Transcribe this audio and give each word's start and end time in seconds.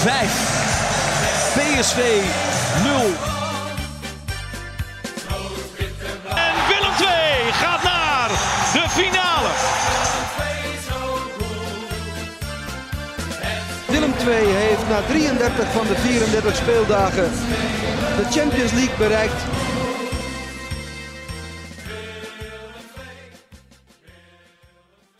5. 0.00 1.52
PSV 1.54 1.98
0. 2.84 2.94
En 6.36 6.54
Willem 6.68 6.94
2 6.96 7.52
gaat 7.52 7.82
naar 7.82 8.28
de 8.72 8.84
finale. 8.88 9.50
Willem 13.88 14.12
II 14.28 14.46
heeft 14.46 14.88
na 14.88 15.00
33 15.02 15.72
van 15.72 15.86
de 15.86 15.94
34 15.94 16.56
speeldagen 16.56 17.30
de 18.16 18.26
Champions 18.30 18.72
League 18.72 18.96
bereikt. 18.96 19.42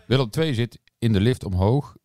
Willem 0.06 0.28
II 0.38 0.54
zit 0.54 0.80
in 0.98 1.12
de 1.12 1.20
lift 1.20 1.44
omhoog 1.44 1.96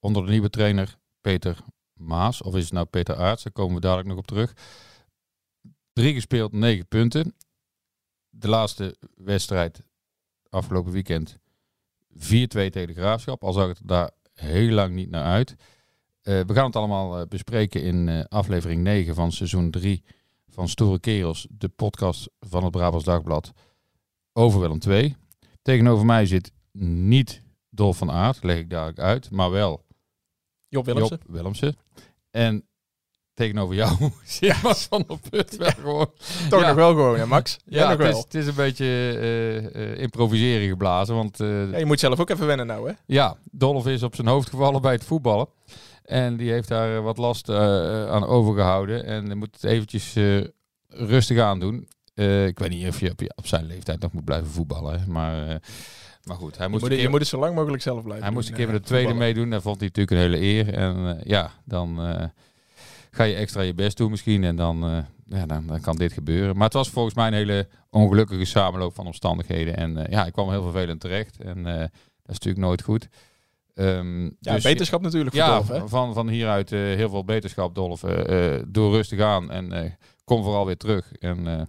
onder 0.00 0.24
de 0.24 0.30
nieuwe 0.30 0.50
trainer 0.50 0.96
Peter 1.20 1.56
Maas. 2.02 2.42
Of 2.42 2.54
is 2.54 2.64
het 2.64 2.72
nou 2.72 2.86
Peter 2.86 3.16
Aarts? 3.16 3.42
Daar 3.42 3.52
komen 3.52 3.74
we 3.74 3.80
dadelijk 3.80 4.08
nog 4.08 4.18
op 4.18 4.26
terug. 4.26 4.52
Drie 5.92 6.14
gespeeld, 6.14 6.52
negen 6.52 6.86
punten. 6.86 7.34
De 8.28 8.48
laatste 8.48 8.96
wedstrijd 9.14 9.82
afgelopen 10.48 10.92
weekend 10.92 11.38
4-2 12.08 12.14
tegen 12.14 12.86
de 12.86 12.94
Graafschap. 12.94 13.44
Al 13.44 13.52
zag 13.52 13.68
het 13.68 13.80
daar 13.84 14.10
heel 14.34 14.72
lang 14.72 14.94
niet 14.94 15.10
naar 15.10 15.24
uit. 15.24 15.56
Eh, 16.22 16.40
we 16.40 16.54
gaan 16.54 16.66
het 16.66 16.76
allemaal 16.76 17.18
eh, 17.18 17.26
bespreken 17.26 17.82
in 17.82 18.08
eh, 18.08 18.24
aflevering 18.28 18.82
9 18.82 19.14
van 19.14 19.32
seizoen 19.32 19.70
3 19.70 20.04
van 20.48 20.68
Stoere 20.68 21.00
Kerels. 21.00 21.46
De 21.50 21.68
podcast 21.68 22.30
van 22.40 22.62
het 22.62 22.72
Brabants 22.72 23.04
Dagblad 23.04 23.52
over 24.32 24.60
Willem 24.60 24.78
II. 24.88 25.16
Tegenover 25.62 26.06
mij 26.06 26.26
zit 26.26 26.52
niet 26.78 27.42
Dolf 27.70 27.96
van 27.96 28.10
Aert, 28.10 28.42
leg 28.42 28.58
ik 28.58 28.70
dadelijk 28.70 28.98
uit, 28.98 29.30
maar 29.30 29.50
wel 29.50 29.84
Job 30.68 30.84
Willemsen. 30.84 31.18
Job 31.22 31.34
Willemsen. 31.34 31.76
En 32.32 32.66
tegenover 33.34 33.74
jou 33.74 33.96
zit 34.24 34.62
Mas 34.62 34.82
van 34.90 35.04
der 35.08 35.18
Put 35.30 35.56
wel 35.56 35.70
gewoon. 35.70 36.10
Toch 36.48 36.60
Ja. 36.60 36.66
nog 36.66 36.76
wel 36.76 36.88
gewoon, 36.90 37.18
hè 37.18 37.26
Max? 37.26 37.56
Ja, 37.64 37.78
Ja, 37.82 37.88
nog 37.88 37.98
het 38.06 38.16
is, 38.16 38.22
het 38.22 38.34
is 38.34 38.46
een 38.46 38.54
beetje 38.54 38.84
eh, 38.84 39.56
eh, 39.92 39.98
improviseren 39.98 40.68
geblazen, 40.68 41.14
want 41.14 41.40
eh, 41.40 41.70
Ja, 41.70 41.78
je 41.78 41.86
moet 41.86 42.00
zelf 42.00 42.20
ook 42.20 42.30
even 42.30 42.46
wennen 42.46 42.66
nou, 42.66 42.88
hè? 42.88 42.94
ja, 43.06 43.36
Dolf 43.50 43.86
is 43.86 44.02
op 44.02 44.14
zijn 44.14 44.26
hoofd 44.26 44.48
gevallen 44.50 44.82
bij 44.82 44.92
het 44.92 45.04
voetballen. 45.04 45.48
En 46.02 46.36
die 46.36 46.50
heeft 46.50 46.68
daar 46.68 47.02
wat 47.02 47.16
last 47.18 47.48
aan 47.48 48.26
overgehouden. 48.26 49.04
En 49.04 49.38
moet 49.38 49.54
het 49.54 49.64
eventjes 49.64 50.16
rustig 50.88 51.38
aan 51.38 51.60
doen. 51.60 51.88
Eh, 52.14 52.46
ik 52.46 52.58
weet 52.58 52.68
niet 52.70 52.88
of 52.88 53.00
je 53.00 53.10
op, 53.10 53.20
je 53.20 53.32
op 53.36 53.46
zijn 53.46 53.64
leeftijd 53.66 54.00
nog 54.00 54.12
moet 54.12 54.24
blijven 54.24 54.48
voetballen. 54.50 55.00
hè, 55.00 55.06
Maar, 55.06 55.48
eh, 55.48 55.54
maar 56.24 56.36
goed, 56.36 56.56
hij 56.56 56.64
Je 56.66 56.70
moest, 56.70 56.82
moet, 56.82 56.90
een 56.90 56.96
je 56.96 57.02
keer, 57.02 57.10
moet 57.10 57.20
het 57.20 57.28
zo 57.28 57.38
lang 57.38 57.54
mogelijk 57.54 57.82
zelf 57.82 58.02
blijven 58.02 58.24
hij 58.24 58.32
moest 58.32 58.48
een 58.48 58.54
keer 58.54 58.66
met 58.66 58.74
eh, 58.74 58.80
de 58.80 58.86
tweede 58.86 59.08
voetballen. 59.08 59.32
meedoen. 59.34 59.50
Dat 59.50 59.62
vond 59.62 59.80
hij 59.80 59.86
natuurlijk 59.94 60.16
een 60.16 60.32
hele 60.32 60.40
eer. 60.46 60.74
En 60.74 61.20
ja, 61.24 61.50
dan 61.64 61.98
ga 63.10 63.24
je 63.24 63.34
extra 63.34 63.60
je 63.62 63.74
best 63.74 63.96
doen 63.96 64.10
misschien. 64.10 64.44
En 64.44 64.56
dan, 64.56 65.04
ja, 65.26 65.46
dan, 65.46 65.66
dan 65.66 65.80
kan 65.80 65.96
dit 65.96 66.12
gebeuren. 66.12 66.54
Maar 66.54 66.64
het 66.64 66.72
was 66.72 66.90
volgens 66.90 67.14
mij 67.14 67.26
een 67.26 67.32
hele 67.32 67.68
ongelukkige 67.90 68.44
samenloop 68.44 68.94
van 68.94 69.06
omstandigheden. 69.06 69.76
En 69.76 70.06
ja, 70.10 70.26
ik 70.26 70.32
kwam 70.32 70.50
heel 70.50 70.62
vervelend 70.62 71.00
terecht. 71.00 71.40
En 71.40 71.62
dat 71.62 71.90
is 72.26 72.38
natuurlijk 72.38 72.64
nooit 72.64 72.82
goed. 72.82 73.08
Ehm, 73.74 74.22
Ja, 74.24 74.30
dus- 74.54 74.62
beterschap 74.62 75.02
natuurlijk 75.02 75.34
voor 75.34 75.44
ja, 75.44 75.54
Dolf, 75.54 75.68
hè? 75.68 75.88
van, 75.88 76.14
van 76.14 76.28
hieruit 76.28 76.70
heel 76.70 77.10
veel 77.10 77.24
beterschap, 77.24 77.74
Dolf. 77.74 78.00
Doe 78.68 78.90
rustig 78.90 79.20
aan 79.20 79.50
en 79.50 79.96
kom 80.24 80.42
vooral 80.42 80.66
weer 80.66 80.76
terug. 80.76 81.12
En 81.12 81.68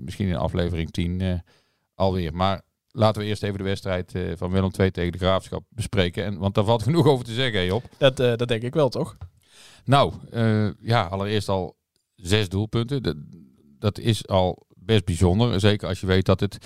misschien 0.00 0.28
in 0.28 0.36
aflevering 0.36 0.90
10 0.90 1.20
eh, 1.20 1.38
alweer. 1.94 2.34
Maar 2.34 2.62
laten 2.90 3.22
we 3.22 3.28
eerst 3.28 3.42
even 3.42 3.58
de 3.58 3.64
wedstrijd 3.64 4.14
eh, 4.14 4.32
van 4.36 4.50
Willem 4.50 4.70
II 4.78 4.90
tegen 4.90 5.12
de 5.12 5.18
Graafschap 5.18 5.64
bespreken. 5.68 6.24
En, 6.24 6.38
want 6.38 6.54
daar 6.54 6.64
valt 6.64 6.82
genoeg 6.88 7.06
over 7.06 7.24
te 7.24 7.34
zeggen, 7.34 7.64
Job. 7.64 7.84
Dat, 7.98 8.20
eh, 8.20 8.36
dat 8.36 8.48
denk 8.48 8.62
ik 8.62 8.74
wel, 8.74 8.88
toch? 8.88 9.16
Nou, 9.84 10.12
eh, 10.30 10.68
ja, 10.80 11.02
allereerst 11.02 11.48
al 11.48 11.76
zes 12.14 12.48
doelpunten. 12.48 13.02
Dat, 13.02 13.16
dat 13.78 13.98
is 13.98 14.28
al 14.28 14.66
best 14.76 15.04
bijzonder. 15.04 15.60
Zeker 15.60 15.88
als 15.88 16.00
je 16.00 16.06
weet 16.06 16.26
dat 16.26 16.40
het 16.40 16.58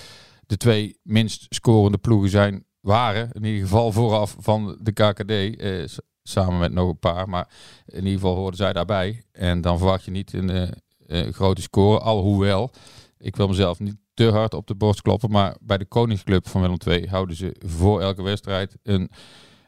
de 0.46 0.56
twee 0.56 0.98
minst 1.02 1.46
scorende 1.48 1.98
ploegen 1.98 2.30
zijn, 2.30 2.64
waren. 2.80 3.30
In 3.32 3.44
ieder 3.44 3.60
geval 3.60 3.92
vooraf 3.92 4.36
van 4.38 4.78
de 4.80 4.92
KKD. 4.92 5.60
eh, 5.60 5.84
samen 6.22 6.58
met 6.58 6.72
nog 6.72 6.88
een 6.88 6.98
paar. 6.98 7.28
Maar 7.28 7.48
in 7.86 7.96
ieder 7.96 8.12
geval 8.12 8.34
hoorden 8.34 8.56
zij 8.56 8.72
daarbij. 8.72 9.22
En 9.32 9.60
dan 9.60 9.78
verwacht 9.78 10.04
je 10.04 10.10
niet 10.10 10.32
een 10.32 10.50
eh, 10.50 10.62
eh, 10.62 10.68
grote 11.10 11.62
score. 11.62 11.98
Alhoewel, 11.98 12.70
ik 13.18 13.36
wil 13.36 13.48
mezelf 13.48 13.78
niet 13.78 13.96
te 14.14 14.30
hard 14.30 14.54
op 14.54 14.66
de 14.66 14.74
borst 14.74 15.02
kloppen. 15.02 15.30
Maar 15.30 15.56
bij 15.60 15.78
de 15.78 15.84
Koningsclub 15.84 16.48
van 16.48 16.60
Willem 16.60 16.76
II 16.86 17.06
houden 17.08 17.36
ze 17.36 17.56
voor 17.66 18.00
elke 18.00 18.22
wedstrijd 18.22 18.76
een, 18.82 19.10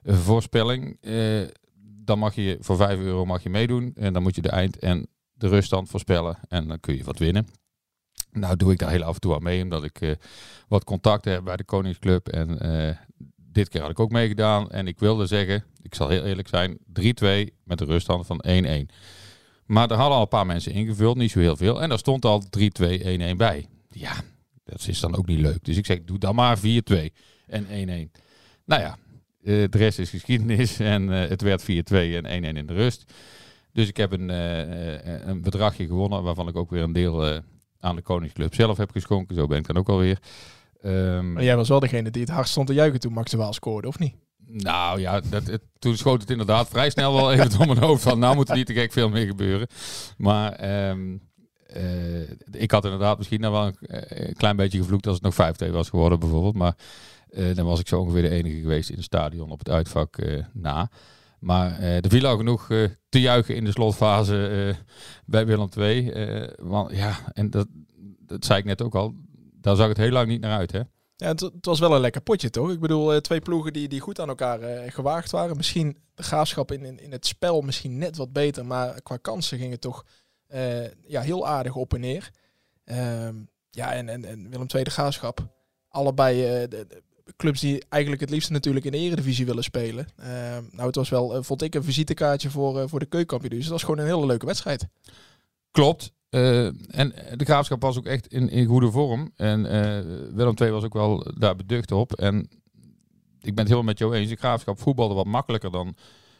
een 0.02 0.16
voorspelling. 0.16 0.97
Eh, 1.00 1.41
dan 2.04 2.19
mag 2.19 2.34
je 2.34 2.56
voor 2.60 2.76
5 2.76 2.98
euro 2.98 3.25
mag 3.25 3.42
je 3.42 3.50
meedoen. 3.50 3.92
En 3.94 4.12
dan 4.12 4.22
moet 4.22 4.34
je 4.34 4.42
de 4.42 4.50
eind- 4.50 4.78
en 4.78 5.06
de 5.32 5.48
ruststand 5.48 5.88
voorspellen. 5.88 6.38
En 6.48 6.69
dan 6.69 6.81
kun 6.81 6.97
je 6.97 7.04
wat 7.04 7.19
winnen. 7.19 7.47
Nou 8.31 8.56
doe 8.56 8.72
ik 8.72 8.78
daar 8.78 8.91
heel 8.91 9.02
af 9.02 9.14
en 9.14 9.20
toe 9.20 9.34
aan 9.34 9.42
mee, 9.42 9.62
omdat 9.62 9.84
ik 9.84 10.00
eh, 10.00 10.10
wat 10.69 10.84
contacten 10.84 11.32
heb 11.32 11.44
bij 11.44 11.56
de 11.56 11.64
Koningsclub. 11.64 12.28
En 12.28 12.58
eh, 12.58 12.97
dit 13.36 13.69
keer 13.69 13.81
had 13.81 13.91
ik 13.91 14.00
ook 14.00 14.10
meegedaan. 14.10 14.70
En 14.70 14.86
ik 14.86 14.98
wilde 14.98 15.26
zeggen, 15.26 15.64
ik 15.82 15.94
zal 15.94 16.08
heel 16.08 16.25
eerlijk 16.25 16.48
zijn, 16.48 16.78
3-2 16.78 17.54
met 17.64 17.78
de 17.78 17.84
ruststand 17.84 18.26
van 18.26 18.44
1-1. 18.48 18.86
Maar 19.67 19.91
er 19.91 19.97
hadden 19.97 20.17
al 20.17 20.23
een 20.23 20.28
paar 20.28 20.47
mensen 20.47 20.73
ingevuld, 20.73 21.17
niet 21.17 21.31
zo 21.31 21.39
heel 21.39 21.56
veel. 21.56 21.83
En 21.83 21.89
daar 21.89 21.99
stond 21.99 22.25
al 22.25 22.43
3-2-1-1 22.43 23.37
bij. 23.37 23.67
Ja, 23.89 24.12
dat 24.65 24.89
is 24.89 25.00
dan 25.00 25.17
ook 25.17 25.27
niet 25.27 25.41
leuk. 25.41 25.65
Dus 25.65 25.77
ik 25.77 25.87
zeg, 25.87 26.05
doe 26.05 26.19
dan 26.19 26.34
maar 26.34 26.59
4-2 26.59 26.61
en 27.47 27.67
1-1. 27.67 28.21
Nou 28.65 28.83
ja, 28.83 28.97
eh, 29.43 29.65
de 29.71 29.78
rest 29.78 29.99
is 29.99 30.11
geschiedenis. 30.11 30.78
En 30.95 31.23
eh, 31.23 31.28
het 31.28 31.43
werd 31.43 31.62
4-2 31.62 31.67
en 31.95 32.55
1-1 32.55 32.56
in 32.56 32.67
de 32.67 32.75
rust. 32.75 33.12
Dus 33.73 33.89
ik 33.89 33.97
heb 33.97 34.12
een, 34.12 34.31
eh, 34.31 35.27
een 35.27 35.43
bedragje 35.43 35.87
gewonnen, 35.87 36.23
waarvan 36.23 36.49
ik 36.49 36.56
ook 36.56 36.71
weer 36.71 36.83
een 36.83 36.93
deel 36.93 37.41
aan 37.81 37.97
de 37.97 38.03
Koningsclub 38.03 38.55
zelf 38.55 38.77
heb 38.77 38.91
geschonken. 38.91 39.37
Zo 39.37 39.47
ben 39.47 39.59
ik 39.59 39.67
dan 39.67 39.77
ook 39.77 39.89
alweer. 39.89 40.19
Ehm, 40.83 41.33
Maar 41.33 41.44
jij 41.44 41.56
was 41.56 41.69
wel 41.69 41.81
degene 41.81 42.11
die 42.11 42.23
het 42.23 42.31
hard 42.31 42.49
stond 42.49 42.67
te 42.67 42.75
juichen 42.75 43.00
toen 43.00 43.12
Max 43.12 43.31
de 43.31 43.37
Waal 43.37 43.53
scoorde, 43.53 43.89
of 43.89 43.99
niet? 43.99 44.15
Nou 44.52 45.00
ja, 45.00 45.20
dat, 45.20 45.46
het, 45.46 45.62
toen 45.78 45.96
schoot 45.96 46.20
het 46.20 46.30
inderdaad 46.30 46.68
vrij 46.68 46.90
snel 46.90 47.14
wel 47.14 47.32
even 47.32 47.50
door 47.50 47.66
mijn 47.66 47.78
hoofd 47.78 48.02
van, 48.02 48.18
nou 48.18 48.34
moet 48.34 48.48
er 48.48 48.56
niet 48.56 48.66
te 48.66 48.72
gek 48.72 48.92
veel 48.92 49.08
meer 49.08 49.26
gebeuren. 49.26 49.66
Maar 50.16 50.52
ehm, 50.52 51.16
eh, 51.66 52.30
ik 52.50 52.70
had 52.70 52.84
inderdaad 52.84 53.18
misschien 53.18 53.40
nou 53.40 53.52
wel 53.52 53.66
een, 53.66 53.76
eh, 53.80 54.26
een 54.26 54.36
klein 54.36 54.56
beetje 54.56 54.78
gevloekt 54.78 55.06
als 55.06 55.14
het 55.14 55.24
nog 55.24 55.34
5-2 55.34 55.72
was 55.72 55.88
geworden 55.88 56.18
bijvoorbeeld. 56.18 56.54
Maar 56.54 56.76
eh, 57.28 57.54
dan 57.54 57.66
was 57.66 57.80
ik 57.80 57.88
zo 57.88 58.00
ongeveer 58.00 58.22
de 58.22 58.28
enige 58.28 58.60
geweest 58.60 58.90
in 58.90 58.96
het 58.96 59.04
stadion 59.04 59.50
op 59.50 59.58
het 59.58 59.70
uitvak 59.70 60.18
na. 60.52 60.90
Maar 61.38 61.80
er 61.80 62.10
viel 62.10 62.26
al 62.26 62.36
genoeg 62.36 62.66
te 63.08 63.20
juichen 63.20 63.56
in 63.56 63.64
de 63.64 63.70
slotfase 63.70 64.76
bij 65.24 65.46
Willem 65.46 65.69
II. 65.78 66.12
want 66.58 66.96
ja, 66.96 67.19
en 67.32 67.50
dat, 67.50 67.66
dat 68.26 68.44
zei 68.44 68.58
ik 68.58 68.64
net 68.64 68.82
ook 68.82 68.94
al, 68.94 69.14
daar 69.60 69.76
zag 69.76 69.88
het 69.88 69.96
heel 69.96 70.10
lang 70.10 70.28
niet 70.28 70.40
naar 70.40 70.58
uit 70.58 70.72
hè. 70.72 70.80
Ja, 71.22 71.28
het, 71.28 71.50
was 71.60 71.81
wel 71.81 71.94
een 71.94 72.00
lekker 72.00 72.21
potje, 72.21 72.50
toch? 72.50 72.71
Ik 72.71 72.81
bedoel, 72.81 73.12
eh, 73.12 73.19
twee 73.19 73.41
ploegen 73.41 73.72
die, 73.72 73.88
die 73.88 74.00
goed 74.00 74.21
aan 74.21 74.28
elkaar 74.28 74.60
eh, 74.60 74.93
gewaagd 74.93 75.31
waren. 75.31 75.56
Misschien 75.56 75.97
de 76.15 76.22
graafschap 76.22 76.72
in, 76.72 76.84
in, 76.84 77.00
in 77.00 77.12
het 77.12 77.27
spel 77.27 77.60
misschien 77.60 77.99
net 77.99 78.16
wat 78.16 78.32
beter, 78.32 78.67
maar 78.67 79.02
qua 79.02 79.17
kansen 79.17 79.58
ging 79.58 79.70
het 79.70 79.81
toch 79.81 80.05
eh, 80.46 80.91
ja, 81.06 81.20
heel 81.20 81.46
aardig 81.46 81.75
op 81.75 81.94
en 81.94 82.00
neer. 82.00 82.31
Ehm, 82.85 83.35
ja, 83.70 83.93
en, 83.93 84.08
en, 84.08 84.25
en 84.25 84.50
Willem 84.50 84.67
II 84.75 84.85
de 84.85 84.91
graafschap. 84.91 85.49
Allebei 85.88 86.37
de, 86.69 86.87
de 86.88 87.02
clubs 87.37 87.61
die 87.61 87.85
eigenlijk 87.88 88.23
het 88.23 88.31
liefst 88.31 88.50
natuurlijk 88.50 88.85
in 88.85 88.93
de 88.93 88.99
eredivisie 88.99 89.46
willen 89.46 89.64
spelen. 89.64 90.06
Ehm, 90.17 90.64
nou, 90.70 90.87
het 90.87 90.96
was 90.96 91.08
wel, 91.08 91.43
vond 91.43 91.62
ik, 91.62 91.75
een 91.75 91.85
visitekaartje 91.85 92.50
voor, 92.50 92.88
voor 92.88 92.99
de 92.99 93.06
keukenkampioen. 93.06 93.55
Dus 93.55 93.62
het 93.62 93.73
was 93.73 93.82
gewoon 93.82 93.99
een 93.99 94.14
hele 94.14 94.26
leuke 94.26 94.46
wedstrijd. 94.46 94.87
Klopt. 95.70 96.12
Eh, 96.32 96.67
en 96.99 97.12
de 97.37 97.44
graafschap 97.44 97.82
was 97.82 97.99
ook 97.99 98.06
echt 98.06 98.26
in, 98.26 98.49
in 98.49 98.67
goede 98.67 98.90
vorm. 98.90 99.32
En 99.37 99.67
eh, 99.67 100.00
Willem 100.34 100.55
II 100.61 100.70
was 100.70 100.84
ook 100.84 100.93
wel 100.93 101.26
daar 101.38 101.56
beducht 101.56 101.93
op. 101.93 102.12
En 102.12 102.49
ik 103.40 103.55
ben 103.55 103.64
het 103.64 103.69
helemaal 103.69 103.82
met 103.82 103.99
jou 103.99 104.14
eens. 104.14 104.29
De 104.29 104.37
graafschap 104.37 104.81
voetbalde 104.81 105.14
wat 105.14 105.26
makkelijker 105.26 105.70
dan 105.70 105.96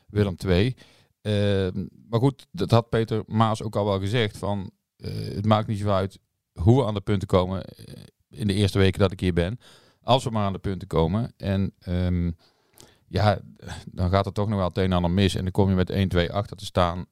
Willem 0.07 0.37
II. 0.47 0.77
Eh, 1.21 1.69
maar 2.09 2.21
goed, 2.21 2.47
dat 2.51 2.71
had 2.71 2.89
Peter 2.89 3.23
Maas 3.27 3.63
ook 3.63 3.77
al 3.77 3.85
wel 3.85 4.01
gezegd. 4.01 4.39
Van, 4.39 4.71
eh, 4.97 5.11
het 5.15 5.47
maakt 5.47 5.69
niet 5.69 5.79
zo 5.79 5.89
uit 5.89 6.19
hoe 6.53 6.81
we 6.81 6.87
aan 6.87 6.95
de 6.95 7.01
punten 7.01 7.29
komen 7.29 7.65
in 8.31 8.47
de 8.47 8.55
eerste 8.55 8.79
weken 8.79 9.01
dat 9.01 9.13
ik 9.13 9.21
hier 9.21 9.33
ben. 9.33 9.59
Als 10.01 10.25
we 10.25 10.31
maar 10.31 10.47
aan 10.47 10.53
de 10.53 10.59
punten 10.59 10.89
komen. 10.89 11.33
En 11.37 11.75
ehm, 11.79 12.31
ja, 13.09 13.41
dan 13.87 14.11
gaat 14.11 14.27
er 14.27 14.33
toch 14.33 14.49
nog 14.49 14.59
wel 14.59 14.69
het 14.69 14.77
een 14.77 14.85
en 14.85 14.93
ander 14.93 15.11
mis. 15.11 15.35
En 15.35 15.43
dan 15.43 15.53
kom 15.53 15.69
je 15.69 15.75
met 15.75 15.91
1-2 15.91 16.33
achter 16.33 16.57
te 16.57 16.65
staan. 16.65 17.07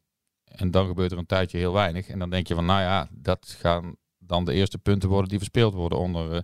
En 0.51 0.71
dan 0.71 0.87
gebeurt 0.87 1.13
er 1.13 1.19
een 1.19 1.27
tijdje 1.27 1.59
heel 1.59 1.73
weinig. 1.73 2.09
En 2.09 2.19
dan 2.19 2.31
denk 2.31 2.47
je 2.47 2.55
van, 2.55 2.65
nou 2.65 2.81
ja, 2.81 3.09
dat 3.11 3.57
gaan 3.59 3.97
dan 4.19 4.45
de 4.45 4.53
eerste 4.53 4.79
punten 4.79 5.09
worden 5.09 5.29
die 5.29 5.39
verspeeld 5.39 5.75
worden 5.75 5.99
onder 5.99 6.35
uh, 6.35 6.41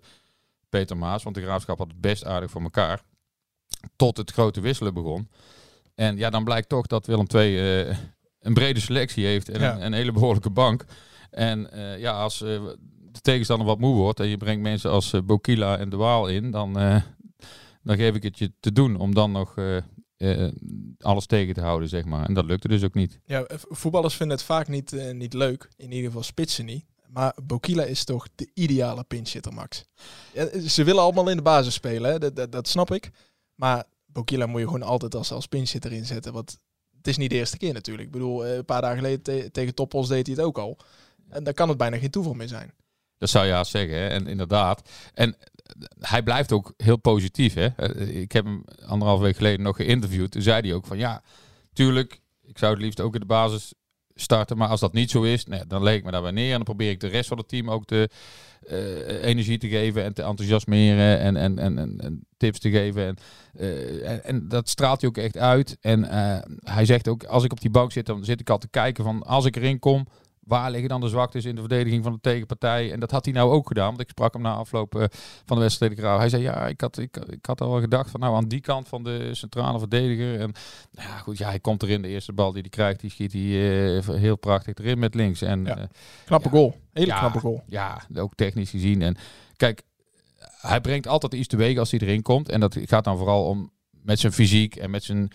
Peter 0.69 0.97
Maas. 0.97 1.23
Want 1.23 1.35
de 1.35 1.43
Graafschap 1.43 1.79
had 1.79 1.87
het 1.87 2.01
best 2.01 2.25
aardig 2.25 2.51
voor 2.51 2.63
elkaar. 2.63 3.03
Tot 3.97 4.17
het 4.17 4.31
grote 4.31 4.61
wisselen 4.61 4.95
begon. 4.95 5.29
En 5.95 6.17
ja, 6.17 6.31
dan 6.31 6.45
blijkt 6.45 6.69
toch 6.69 6.87
dat 6.87 7.07
Willem 7.07 7.27
II 7.35 7.85
uh, 7.87 7.97
een 8.41 8.55
brede 8.55 8.81
selectie 8.81 9.27
heeft 9.27 9.49
en 9.49 9.63
een, 9.63 9.85
een, 9.85 9.93
hele 9.93 10.13
behoorlijke 10.13 10.51
bank. 10.51 10.85
En 11.31 11.69
uh, 11.75 11.99
ja, 11.99 12.13
als 12.13 12.39
de 12.39 13.21
tegenstander 13.23 13.67
wat 13.67 13.79
moe 13.79 13.95
wordt 13.95 14.21
en 14.21 14.29
je 14.29 14.37
brengt 14.37 14.63
mensen 14.63 14.91
als 14.91 15.15
Bokila 15.25 15.79
en 15.79 15.89
De 15.89 15.97
Waal 15.97 16.29
in, 16.29 16.51
dan, 16.51 16.73
dan 17.83 17.97
geef 17.97 18.15
ik 18.15 18.23
het 18.23 18.39
je 18.39 18.53
te 18.61 18.73
doen 18.73 18.97
om 18.97 19.15
dan 19.15 19.33
nog 19.33 19.55
uh, 20.19 20.49
alles 20.99 21.27
tegen 21.27 21.55
te 21.55 21.61
houden, 21.61 21.89
zeg 21.89 22.05
maar. 22.05 22.27
En 22.27 22.35
dat 22.35 22.45
lukte 22.45 22.69
dus 22.69 22.85
ook 22.85 22.95
niet. 22.95 23.19
Ja, 23.25 23.47
voetballers 23.57 24.15
vinden 24.15 24.37
het 24.37 24.47
vaak 24.47 24.69
niet, 24.69 24.93
uh, 24.93 25.13
niet 25.13 25.33
leuk. 25.33 25.69
In 25.77 25.91
ieder 25.91 26.07
geval 26.07 26.23
spitsen 26.23 26.65
niet. 26.65 26.85
Maar 27.09 27.35
Bokila 27.43 27.83
is 27.83 28.05
toch 28.05 28.29
de 28.35 28.51
ideale 28.55 29.05
pinchitter, 29.05 29.53
Max. 29.53 29.85
Ja, 30.33 30.61
ze 30.69 30.85
willen 30.85 31.03
allemaal 31.03 31.29
in 31.29 31.37
de 31.37 31.43
basis 31.43 31.75
spelen, 31.75 32.11
hè? 32.11 32.19
Dat, 32.19 32.37
dat, 32.37 32.53
dat, 32.53 32.69
snap 32.69 32.91
ik. 32.91 33.11
Maar 33.55 33.85
Bokila 34.07 34.47
moet 34.47 34.61
je 34.61 34.67
gewoon 34.67 34.83
altijd 34.83 35.15
als, 35.15 35.33
als 35.33 35.47
pinchitter 35.47 35.93
inzetten. 35.93 36.33
Want 36.33 36.59
het 36.97 37.07
is 37.07 37.17
niet 37.17 37.31
de 37.31 37.37
eerste 37.37 37.57
keer 37.57 37.73
natuurlijk. 37.73 38.07
Ik 38.07 38.13
bedoel, 38.13 38.47
een 38.47 38.65
paar 38.65 38.81
dagen 38.81 38.97
geleden 38.97 39.23
te 39.23 39.49
tegen 39.53 39.75
Toppos 39.75 40.09
deed 40.09 40.27
hij 40.27 40.37
het 40.37 40.45
ook 40.45 40.59
al. 40.59 40.79
En 41.29 41.45
daar 41.45 41.55
kan 41.55 41.69
het 41.69 41.79
bijna 41.79 41.99
geen 41.99 42.11
toeval 42.11 42.35
meer 42.35 42.49
zijn. 42.49 42.73
Dat 43.19 43.29
zou 43.29 43.47
je 43.47 43.53
haast 43.53 43.71
zeggen. 43.71 43.97
Hè? 43.97 44.07
En 44.07 44.27
inderdaad. 44.27 44.89
En 45.15 45.37
hij 46.01 46.23
blijft 46.23 46.53
ook 46.53 46.75
heel 46.77 46.97
positief. 46.97 47.55
Hè? 47.55 47.67
Eh, 47.67 48.21
ik 48.21 48.33
heb 48.33 48.45
hem 48.45 48.65
anderhalf 48.87 49.21
week 49.21 49.37
geleden 49.37 49.63
nog 49.63 49.77
geïnterviewd. 49.77 50.31
Toen 50.31 50.43
zei 50.43 50.61
hij 50.61 50.75
ook 50.75 50.87
van 50.87 50.99
ja, 50.99 51.23
tuurlijk, 51.73 52.21
ik 52.43 52.59
zou 52.59 52.73
het 52.73 52.83
liefst 52.83 53.01
ook 53.01 53.15
in 53.15 53.21
de 53.21 53.27
basis 53.27 53.75
starten. 54.15 54.57
Maar 54.57 54.69
als 54.69 54.81
dat 54.81 54.93
niet 54.93 55.11
zo 55.11 55.23
is, 55.23 55.47
nee, 55.47 55.67
dan 55.67 55.83
leg 55.83 55.95
ik 55.95 56.05
me 56.05 56.11
daarbij 56.11 56.31
neer. 56.31 56.51
En 56.51 56.57
dan 56.57 56.65
probeer 56.65 56.91
ik 56.91 57.01
de 57.01 57.07
rest 57.07 57.29
van 57.29 57.39
het 57.39 57.49
team 57.49 57.71
ook 57.71 57.87
de 57.87 58.09
uh, 58.71 59.25
energie 59.25 59.59
te 59.59 59.69
geven 59.69 60.05
en 60.05 60.15
te 60.15 60.23
enthousiasmeren 60.23 61.19
en, 61.19 61.37
en, 61.37 61.59
en, 61.59 62.01
en, 62.01 62.27
tips 62.37 62.59
te 62.59 62.71
geven. 62.71 63.07
En, 63.07 63.17
uh, 63.61 64.09
en, 64.11 64.25
en, 64.25 64.49
dat 64.49 64.69
straalt 64.69 65.01
hij 65.01 65.11
ook 65.11 65.17
echt 65.17 65.37
uit. 65.37 65.77
En 65.81 66.05
hij 66.65 66.85
zegt 66.85 67.09
ook, 67.09 67.25
als 67.25 67.45
ik 67.45 67.53
op 67.53 67.61
die 67.61 67.71
bank 67.71 67.93
zit, 67.93 68.07
dan 68.07 68.25
zit 68.25 68.41
ik 68.41 68.51
al 68.51 68.59
te 68.59 68.69
kijken 68.69 69.05
van 69.05 69.23
als 69.23 69.45
ik 69.45 69.57
erin 69.57 69.79
kom, 69.79 70.07
waar 70.47 70.71
liggen 70.71 70.89
dan 70.89 71.01
de 71.01 71.09
zwaktes 71.09 71.45
in 71.45 71.55
de 71.55 71.61
verdediging 71.61 72.03
van 72.03 72.13
de 72.13 72.19
tegenpartij? 72.21 72.93
En 72.93 73.01
dat 73.01 73.11
had 73.11 73.25
hij 73.25 73.35
nou 73.35 73.51
ook 73.51 73.67
gedaan, 73.67 73.89
want 73.89 74.01
ik 74.01 74.09
sprak 74.09 74.33
hem 74.33 74.43
na 74.43 74.55
afloop 74.55 74.95
uh, 74.95 75.05
van 75.45 75.57
de 75.57 75.63
wedstrijd. 75.63 75.99
Hij 75.99 76.29
zei, 76.29 76.43
ja, 76.43 76.67
ik 76.67 76.81
had, 76.81 76.99
ik, 76.99 77.17
ik 77.17 77.47
had 77.47 77.61
al 77.61 77.71
wel 77.71 77.81
gedacht 77.81 78.11
van, 78.11 78.21
nou, 78.21 78.37
aan 78.37 78.49
die 78.49 78.61
kant 78.61 78.89
van 78.89 79.03
de 79.03 79.35
centrale 79.35 79.79
verdediger. 79.79 80.41
En 80.41 80.53
nou 80.93 81.09
ja, 81.09 81.17
goed, 81.17 81.39
ja, 81.39 81.49
hij 81.49 81.61
komt 81.61 81.83
erin. 81.83 82.03
De 82.03 82.09
eerste 82.09 82.33
bal 82.33 82.53
die 82.53 82.61
hij 82.61 82.71
krijgt, 82.71 83.01
die 83.01 83.11
schiet 83.11 83.33
hij 83.33 83.43
uh, 83.43 84.09
heel 84.09 84.37
prachtig 84.37 84.75
erin 84.75 84.99
met 84.99 85.15
links. 85.15 85.43
En, 85.43 85.65
ja. 85.65 85.79
uh, 85.79 85.85
knappe 86.25 86.49
ja, 86.49 86.55
goal. 86.55 86.77
Hele 86.93 87.07
ja, 87.07 87.19
knappe 87.19 87.41
goal. 87.41 87.63
Ja, 87.67 88.01
ook 88.17 88.35
technisch 88.35 88.71
gezien. 88.71 89.03
En 89.03 89.17
kijk, 89.57 89.83
hij 90.61 90.81
brengt 90.81 91.07
altijd 91.07 91.35
iets 91.35 91.49
teweeg 91.49 91.79
als 91.79 91.91
hij 91.91 92.01
erin 92.01 92.23
komt. 92.23 92.49
En 92.49 92.61
dat 92.61 92.77
gaat 92.85 93.05
dan 93.05 93.17
vooral 93.17 93.45
om 93.45 93.71
met 93.91 94.19
zijn 94.19 94.33
fysiek 94.33 94.77
en 94.77 94.91
met 94.91 95.05
zijn 95.05 95.33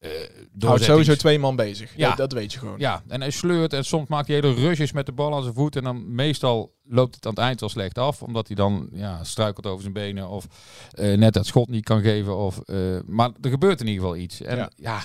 uh, 0.00 0.10
Houdt 0.58 0.82
sowieso 0.82 1.14
twee 1.14 1.38
man 1.38 1.56
bezig. 1.56 1.96
Ja. 1.96 2.08
Dat, 2.08 2.16
dat, 2.16 2.32
weet 2.32 2.52
je 2.52 2.58
gewoon. 2.58 2.78
Ja, 2.78 3.02
en 3.08 3.20
hij 3.20 3.30
sleurt 3.30 3.72
en 3.72 3.84
soms 3.84 4.08
maakt 4.08 4.26
hij 4.26 4.36
hele 4.36 4.54
rushes 4.54 4.92
met 4.92 5.06
de 5.06 5.12
bal 5.12 5.34
aan 5.34 5.42
zijn 5.42 5.54
voet. 5.54 5.76
En 5.76 5.84
dan 5.84 6.14
meestal 6.14 6.74
loopt 6.84 7.14
het 7.14 7.26
aan 7.26 7.32
het 7.32 7.40
eind 7.40 7.60
wel 7.60 7.68
slecht 7.68 7.98
af. 7.98 8.22
Omdat 8.22 8.46
hij 8.46 8.56
dan 8.56 8.88
ja, 8.92 9.24
struikelt 9.24 9.66
over 9.66 9.80
zijn 9.80 9.92
benen 9.92 10.28
of 10.28 10.46
uh, 10.94 11.16
net 11.16 11.32
dat 11.32 11.46
schot 11.46 11.68
niet 11.68 11.84
kan 11.84 12.00
geven. 12.00 12.36
Of, 12.36 12.60
uh, 12.66 12.98
maar 13.06 13.30
er 13.40 13.50
gebeurt 13.50 13.80
in 13.80 13.86
ieder 13.86 14.02
geval 14.02 14.16
iets. 14.16 14.42
En 14.42 14.56
ja, 14.56 14.70
ja 14.76 15.02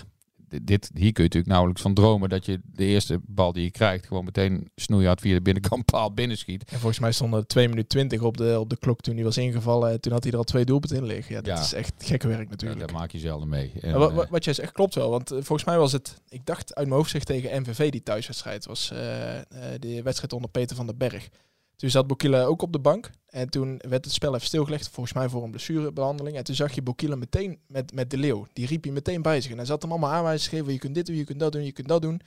dit, 0.50 0.92
hier 0.94 1.12
kun 1.12 1.24
je 1.24 1.30
natuurlijk 1.30 1.48
nauwelijks 1.48 1.82
van 1.82 1.94
dromen 1.94 2.30
dat 2.30 2.46
je 2.46 2.60
de 2.74 2.86
eerste 2.86 3.20
bal 3.26 3.54
die 3.54 3.64
je 3.64 3.72
krijgt 3.72 4.06
gewoon 4.06 4.26
meteen 4.26 4.70
snoeihard 4.76 5.22
via 5.22 5.34
de 5.34 5.42
binnenkant 5.42 5.86
paal 5.92 6.14
binnenschiet. 6.14 6.64
En 6.64 6.80
volgens 6.80 7.00
mij 7.00 7.12
stond 7.12 7.34
er 7.34 7.48
2 7.48 7.68
minuten 7.68 7.90
20 7.90 8.22
op 8.22 8.38
de, 8.38 8.60
op 8.60 8.70
de 8.70 8.78
klok 8.78 9.02
toen 9.02 9.16
hij 9.16 9.24
was 9.24 9.38
ingevallen. 9.38 10.02
Toen 10.02 10.12
had 10.12 10.24
hij 10.24 10.32
er 10.32 10.38
al 10.38 10.44
twee 10.44 10.66
doelpunten 10.66 10.98
in 10.98 11.06
liggen. 11.06 11.36
Ja, 11.36 11.42
dat 11.42 11.58
ja. 11.58 11.64
is 11.64 11.74
echt 11.74 11.94
gekke 11.98 12.28
werk 12.28 12.50
natuurlijk. 12.50 12.82
Ja, 12.82 12.88
dat 12.88 12.96
maak 12.96 13.12
je 13.12 13.20
zelden 13.20 13.50
mee. 13.50 13.72
En, 13.82 14.00
wat, 14.00 14.14
wat, 14.14 14.30
wat 14.30 14.44
jij 14.44 14.54
zegt 14.54 14.72
klopt 14.72 14.96
wel, 14.96 15.10
want 15.10 15.32
uh, 15.32 15.38
volgens 15.38 15.64
mij 15.64 15.78
was 15.78 15.92
het, 15.92 16.22
ik 16.30 16.46
dacht 16.46 16.76
uit 16.76 16.88
mijn 16.88 16.98
hoofd 16.98 17.12
zeg 17.12 17.24
tegen 17.24 17.62
MVV 17.62 17.92
die 17.92 18.04
thuiswedstrijd 18.04 18.66
was, 18.66 18.92
uh, 18.94 19.00
uh, 19.00 19.42
de 19.80 20.02
wedstrijd 20.04 20.34
onder 20.34 20.50
Peter 20.50 20.76
van 20.76 20.86
den 20.86 20.98
Berg. 20.98 21.30
Toen 21.76 21.90
zat 21.90 22.08
Bokila 22.08 22.44
ook 22.44 22.62
op 22.62 22.72
de 22.72 22.80
bank. 22.80 23.10
En 23.30 23.50
toen 23.50 23.82
werd 23.88 24.06
het 24.06 24.14
spel 24.14 24.36
even 24.36 24.48
stilgelegd, 24.48 24.90
volgens 24.90 25.16
mij 25.16 25.30
voor 25.30 25.44
een 25.44 25.52
blessurebehandeling. 25.52 26.38
En 26.38 26.44
toen 26.44 26.56
zag 26.56 26.72
je 26.72 26.82
Bokila 26.82 27.16
meteen 27.16 27.60
met, 27.68 27.94
met 27.94 28.10
de 28.10 28.18
leeuw. 28.18 28.48
Die 28.54 28.68
riep 28.68 28.86
je 28.86 28.92
meteen 28.92 29.22
bij 29.22 29.42
zich. 29.42 29.52
En 29.52 29.58
hij 29.58 29.66
zat 29.66 29.82
hem 29.82 29.92
allemaal 29.92 30.12
aanwijzingen 30.12 30.60
geven. 30.60 30.74
Je 30.74 30.80
kunt 30.80 30.96
dit 30.96 31.06
doen, 31.06 31.16
je 31.16 31.24
kunt 31.24 31.40
dat 31.40 31.52
doen, 31.52 31.66
je 31.66 31.72
kunt 31.72 31.88
dat 31.88 32.02
doen. 32.02 32.22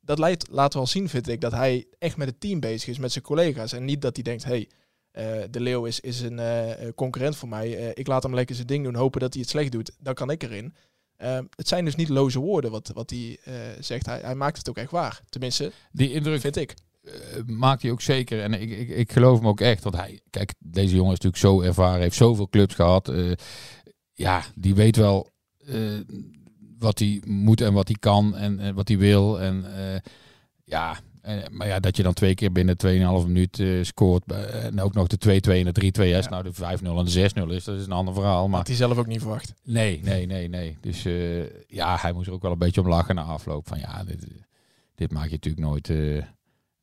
Dat 0.00 0.18
leidt, 0.18 0.46
laat 0.50 0.74
wel 0.74 0.86
zien, 0.86 1.08
vind 1.08 1.28
ik, 1.28 1.40
dat 1.40 1.52
hij 1.52 1.86
echt 1.98 2.16
met 2.16 2.28
het 2.28 2.40
team 2.40 2.60
bezig 2.60 2.88
is, 2.88 2.98
met 2.98 3.12
zijn 3.12 3.24
collega's. 3.24 3.72
En 3.72 3.84
niet 3.84 4.02
dat 4.02 4.14
hij 4.14 4.24
denkt, 4.24 4.44
hey, 4.44 4.68
uh, 5.12 5.42
de 5.50 5.60
leeuw 5.60 5.84
is, 5.84 6.00
is 6.00 6.20
een 6.20 6.38
uh, 6.38 6.88
concurrent 6.94 7.36
voor 7.36 7.48
mij. 7.48 7.78
Uh, 7.78 7.88
ik 7.94 8.06
laat 8.06 8.22
hem 8.22 8.34
lekker 8.34 8.54
zijn 8.54 8.66
ding 8.66 8.84
doen, 8.84 8.94
hopen 8.94 9.20
dat 9.20 9.32
hij 9.32 9.42
het 9.42 9.50
slecht 9.50 9.72
doet. 9.72 9.90
Dan 9.98 10.14
kan 10.14 10.30
ik 10.30 10.42
erin. 10.42 10.74
het 11.56 11.68
zijn 11.68 11.84
dus 11.84 11.94
niet 11.94 12.08
loze 12.08 12.38
woorden 12.38 12.70
wat, 12.70 12.90
wat 12.94 13.10
hij 13.10 13.38
zegt. 13.80 14.06
Hij, 14.06 14.20
hij 14.20 14.34
maakt 14.34 14.58
het 14.58 14.68
ook 14.68 14.76
echt 14.76 14.90
waar. 14.90 15.20
Tenminste, 15.28 15.72
die 15.92 16.12
indruk 16.12 16.40
vind 16.40 16.56
ik 16.56 16.74
maakt 17.46 17.82
hij 17.82 17.90
ook 17.90 18.00
zeker. 18.00 18.42
En 18.42 18.52
ik, 18.60 18.70
ik, 18.70 18.88
ik 18.88 19.12
geloof 19.12 19.38
hem 19.38 19.48
ook 19.48 19.60
echt. 19.60 19.82
Want 19.82 19.96
hij, 19.96 20.20
kijk, 20.30 20.54
deze 20.58 20.94
jongen 20.94 21.12
is 21.12 21.20
natuurlijk 21.20 21.42
zo 21.42 21.60
ervaren, 21.60 22.00
heeft 22.00 22.16
zoveel 22.16 22.48
clubs 22.48 22.74
gehad. 22.74 23.08
Uh, 23.08 23.32
ja, 24.12 24.42
die 24.54 24.74
weet 24.74 24.96
wel 24.96 25.30
uh, 25.68 26.00
wat 26.78 26.98
hij 26.98 27.22
moet 27.26 27.60
en 27.60 27.72
wat 27.72 27.88
hij 27.88 27.96
kan 28.00 28.36
en, 28.36 28.58
en 28.58 28.74
wat 28.74 28.88
hij 28.88 28.98
wil. 28.98 29.40
En 29.40 29.64
ja, 30.64 30.98
en, 31.20 31.42
maar 31.50 31.66
ja, 31.66 31.80
dat 31.80 31.96
je 31.96 32.02
dan 32.02 32.12
twee 32.12 32.34
keer 32.34 32.52
binnen 32.52 32.76
2,5 32.86 33.26
minuut 33.26 33.62
scoort. 33.86 34.32
en 34.32 34.80
ook 34.80 34.94
nog 34.94 35.06
de 35.06 35.40
2-2 35.40 35.50
en 35.50 35.72
de 35.72 35.92
3-2 35.98 36.02
is. 36.02 36.24
Ja. 36.24 36.30
Nou, 36.30 36.42
de 36.42 36.54
5-0 36.54 36.58
en 36.62 37.04
de 37.04 37.30
6-0 37.48 37.54
is, 37.54 37.64
dat 37.64 37.78
is 37.78 37.86
een 37.86 37.92
ander 37.92 38.14
verhaal. 38.14 38.48
Maar 38.48 38.58
had 38.58 38.66
hij 38.66 38.76
zelf 38.76 38.98
ook 38.98 39.06
niet 39.06 39.20
verwacht. 39.20 39.54
Nee, 39.64 40.00
nee, 40.02 40.26
nee, 40.26 40.48
nee. 40.48 40.76
Dus 40.80 41.02
ja, 41.66 41.96
hij 42.00 42.12
moest 42.12 42.26
er 42.26 42.32
ook 42.32 42.42
wel 42.42 42.52
een 42.52 42.58
beetje 42.58 42.80
om 42.80 42.88
lachen 42.88 43.14
na 43.14 43.22
afloop. 43.22 43.68
Van 43.68 43.78
ja, 43.78 44.04
dit, 44.04 44.26
dit 44.94 45.12
maak 45.12 45.24
je 45.24 45.30
natuurlijk 45.30 45.66
nooit 45.66 45.88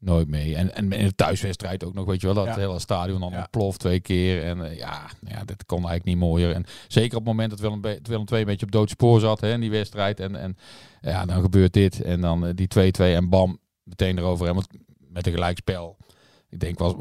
nooit 0.02 0.28
mee. 0.28 0.56
En, 0.56 0.76
en 0.76 0.92
in 0.92 1.06
de 1.06 1.16
thuiswedstrijd 1.16 1.84
ook 1.84 1.94
nog, 1.94 2.06
weet 2.06 2.22
je 2.22 2.28
wel, 2.28 2.36
dat 2.36 2.46
ja. 2.46 2.60
hele 2.60 2.80
stadion 2.80 3.20
dan 3.20 3.32
ja. 3.32 3.48
ploft 3.52 3.80
twee 3.80 4.00
keer. 4.00 4.44
En 4.44 4.58
uh, 4.58 4.78
ja, 4.78 5.10
ja, 5.28 5.44
dat 5.46 5.66
kon 5.66 5.78
eigenlijk 5.78 6.06
niet 6.06 6.18
mooier. 6.18 6.52
En 6.52 6.66
zeker 6.88 7.18
op 7.18 7.26
het 7.26 7.34
moment 7.34 7.50
dat 7.50 7.60
Willem, 7.60 7.82
Willem 7.82 8.26
II 8.32 8.40
een 8.40 8.46
beetje 8.46 8.66
op 8.66 8.72
doodspoor 8.72 9.20
zat 9.20 9.42
hè, 9.42 9.52
in 9.52 9.60
die 9.60 9.72
wedstrijd. 9.72 10.20
En, 10.20 10.36
en 10.36 10.58
ja, 11.02 11.26
dan 11.26 11.42
gebeurt 11.42 11.74
dit. 11.74 12.02
En 12.02 12.22
dan 12.22 12.46
uh, 12.46 12.52
die 12.56 12.68
2-2 12.78 12.82
en 12.98 13.30
bam, 13.30 13.60
meteen 13.84 14.18
erover. 14.18 14.48
En 14.48 14.56
met 15.10 15.28
een 15.28 15.34
gelijkspel. 15.34 15.98
Ik 16.50 16.60
denk 16.60 16.80
was, 16.80 16.94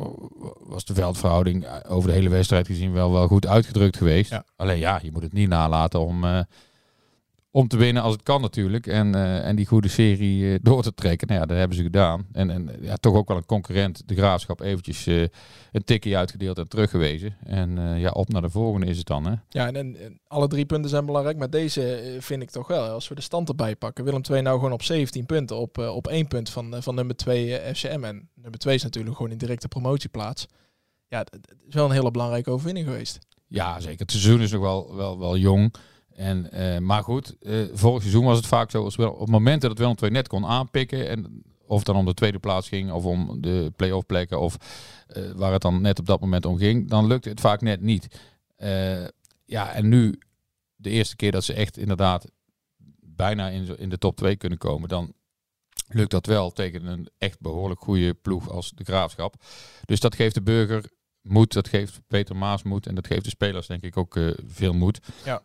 was 0.59 0.85
de 0.85 0.95
veldverhouding 0.95 1.65
eh, 1.65 1.77
over 1.89 2.09
de 2.09 2.15
hele 2.15 2.29
wedstrijd 2.29 2.67
gezien 2.67 2.93
wel, 2.93 3.13
wel 3.13 3.27
goed 3.27 3.47
uitgedrukt 3.47 3.97
geweest. 3.97 4.31
Ja. 4.31 4.45
Alleen 4.57 4.79
ja, 4.79 5.01
je 5.03 5.13
moet 5.13 5.23
het 5.23 5.33
niet 5.33 5.49
nalaten 5.49 6.01
om... 6.01 6.25
Uh, 6.25 6.41
om 7.53 7.69
te 7.69 7.77
winnen 7.77 8.03
als 8.03 8.13
het 8.13 8.23
kan 8.23 8.41
natuurlijk. 8.41 8.87
En, 8.87 9.17
uh, 9.17 9.47
en 9.47 9.57
die 9.57 9.67
goede 9.67 9.89
serie 9.89 10.43
uh, 10.43 10.59
door 10.63 10.83
te 10.83 10.95
trekken. 10.95 11.27
Nou 11.29 11.41
ja, 11.41 11.47
dat 11.47 11.57
hebben 11.57 11.77
ze 11.77 11.83
gedaan. 11.83 12.27
En, 12.33 12.51
en 12.51 12.71
ja, 12.81 12.97
toch 12.97 13.15
ook 13.15 13.29
wel 13.29 13.37
een 13.37 13.47
concurrent, 13.47 14.09
de 14.09 14.15
Graafschap, 14.15 14.61
eventjes 14.61 15.07
uh, 15.07 15.27
een 15.73 15.85
tikje 15.85 16.17
uitgedeeld 16.17 16.59
en 16.59 16.69
teruggewezen. 16.69 17.37
En 17.45 17.99
ja, 17.99 18.11
op 18.11 18.29
naar 18.29 18.43
de 18.43 18.51
volgende 18.51 18.87
is 18.87 18.99
het 18.99 19.07
dan. 19.07 19.27
Hè? 19.27 19.35
Ja, 19.49 19.67
en, 19.67 19.77
en, 19.77 20.21
alle 20.27 20.47
drie 20.47 20.67
punten 20.67 20.91
zijn 20.91 21.07
belangrijk. 21.07 21.39
Maar 21.39 21.51
deze 21.51 22.17
vind 22.21 22.43
ik 22.43 22.51
toch 22.51 22.67
wel, 22.67 22.89
als 22.89 23.09
we 23.09 23.15
de 23.15 23.21
stand 23.21 23.49
erbij 23.49 23.77
pakken. 23.77 24.05
Willem 24.05 24.23
2 24.23 24.43
nou 24.43 24.57
gewoon 24.57 24.73
op 24.73 24.83
17 24.83 25.27
punten. 25.27 25.57
Op, 25.57 25.79
op 25.79 26.07
één 26.07 26.29
punt 26.29 26.51
van, 26.51 26.83
van 26.83 26.95
nummer 26.95 27.17
2 27.17 27.75
FCM. 27.75 28.05
En 28.05 28.29
nummer 28.35 28.59
2 28.59 28.75
is 28.75 28.83
natuurlijk 28.83 29.17
gewoon 29.17 29.33
in 29.33 29.39
directe 29.39 29.69
promotieplaats. 29.69 30.47
Ja, 31.09 31.19
het 31.19 31.39
is 31.69 31.75
wel 31.75 31.85
een 31.85 31.91
hele 31.91 32.11
belangrijke 32.11 32.51
overwinning 32.51 32.87
geweest. 32.87 33.19
Ja, 33.47 33.81
zeker. 33.81 33.99
Het 33.99 34.11
seizoen 34.11 34.41
is 34.41 34.51
nog 34.51 34.61
wel, 34.61 34.97
wel, 34.97 35.19
wel 35.19 35.37
jong. 35.37 35.75
En, 36.21 36.49
uh, 36.53 36.79
maar 36.79 37.03
goed, 37.03 37.37
uh, 37.41 37.69
vorig 37.73 38.01
seizoen 38.01 38.25
was 38.25 38.37
het 38.37 38.47
vaak 38.47 38.71
zo, 38.71 38.85
als 38.85 38.97
wel, 38.97 39.11
op 39.11 39.29
momenten 39.29 39.69
dat 39.69 39.79
Willem 39.79 39.97
II 40.03 40.11
net 40.11 40.29
kon 40.29 40.47
aanpikken, 40.47 41.09
en 41.09 41.45
of 41.67 41.83
dan 41.83 41.97
om 41.97 42.05
de 42.05 42.15
tweede 42.15 42.39
plaats 42.39 42.69
ging, 42.69 42.93
of 42.93 43.05
om 43.05 43.41
de 43.41 43.73
play-off 43.77 44.07
plekken, 44.07 44.41
of 44.41 44.57
uh, 45.17 45.31
waar 45.31 45.53
het 45.53 45.63
dan 45.63 45.81
net 45.81 45.99
op 45.99 46.07
dat 46.07 46.21
moment 46.21 46.45
om 46.45 46.59
ging, 46.59 46.89
dan 46.89 47.07
lukte 47.07 47.29
het 47.29 47.41
vaak 47.41 47.61
net 47.61 47.81
niet. 47.81 48.21
ja, 49.45 49.73
en 49.73 49.89
nu, 49.89 50.19
de 50.77 50.91
eerste 50.91 51.17
keer 51.17 51.33
dat 51.33 51.45
ze 51.45 51.53
echt 51.53 51.77
inderdaad 51.77 52.31
bijna 53.01 53.49
in, 53.49 53.79
in 53.79 53.89
de 53.89 53.99
top 53.99 54.17
2 54.17 54.37
kunnen 54.37 54.59
komen, 54.59 54.89
dan 54.89 55.13
lukt 55.89 56.11
dat 56.11 56.27
wel 56.27 56.51
tegen 56.51 56.87
een 56.87 57.09
echt 57.19 57.41
behoorlijk 57.41 57.81
goede 57.81 58.15
ploeg 58.15 58.51
als 58.51 58.71
de 58.75 58.85
Graafschap. 58.85 59.35
Dus 59.85 60.01
dat 60.01 60.15
geeft 60.15 60.35
de 60.35 60.43
burger 60.43 60.85
moed, 61.23 61.53
dat 61.53 61.69
geeft 61.69 62.01
Peter 62.07 62.37
Maas 62.37 62.63
moed 62.63 62.87
en 62.87 62.95
dat 62.95 63.07
geeft 63.07 63.25
de 63.25 63.31
spelers 63.31 63.67
denk 63.67 63.83
ik 63.83 63.97
ook 63.97 64.19
veel 64.47 64.73
moed. 64.73 65.01
Ja. 65.25 65.43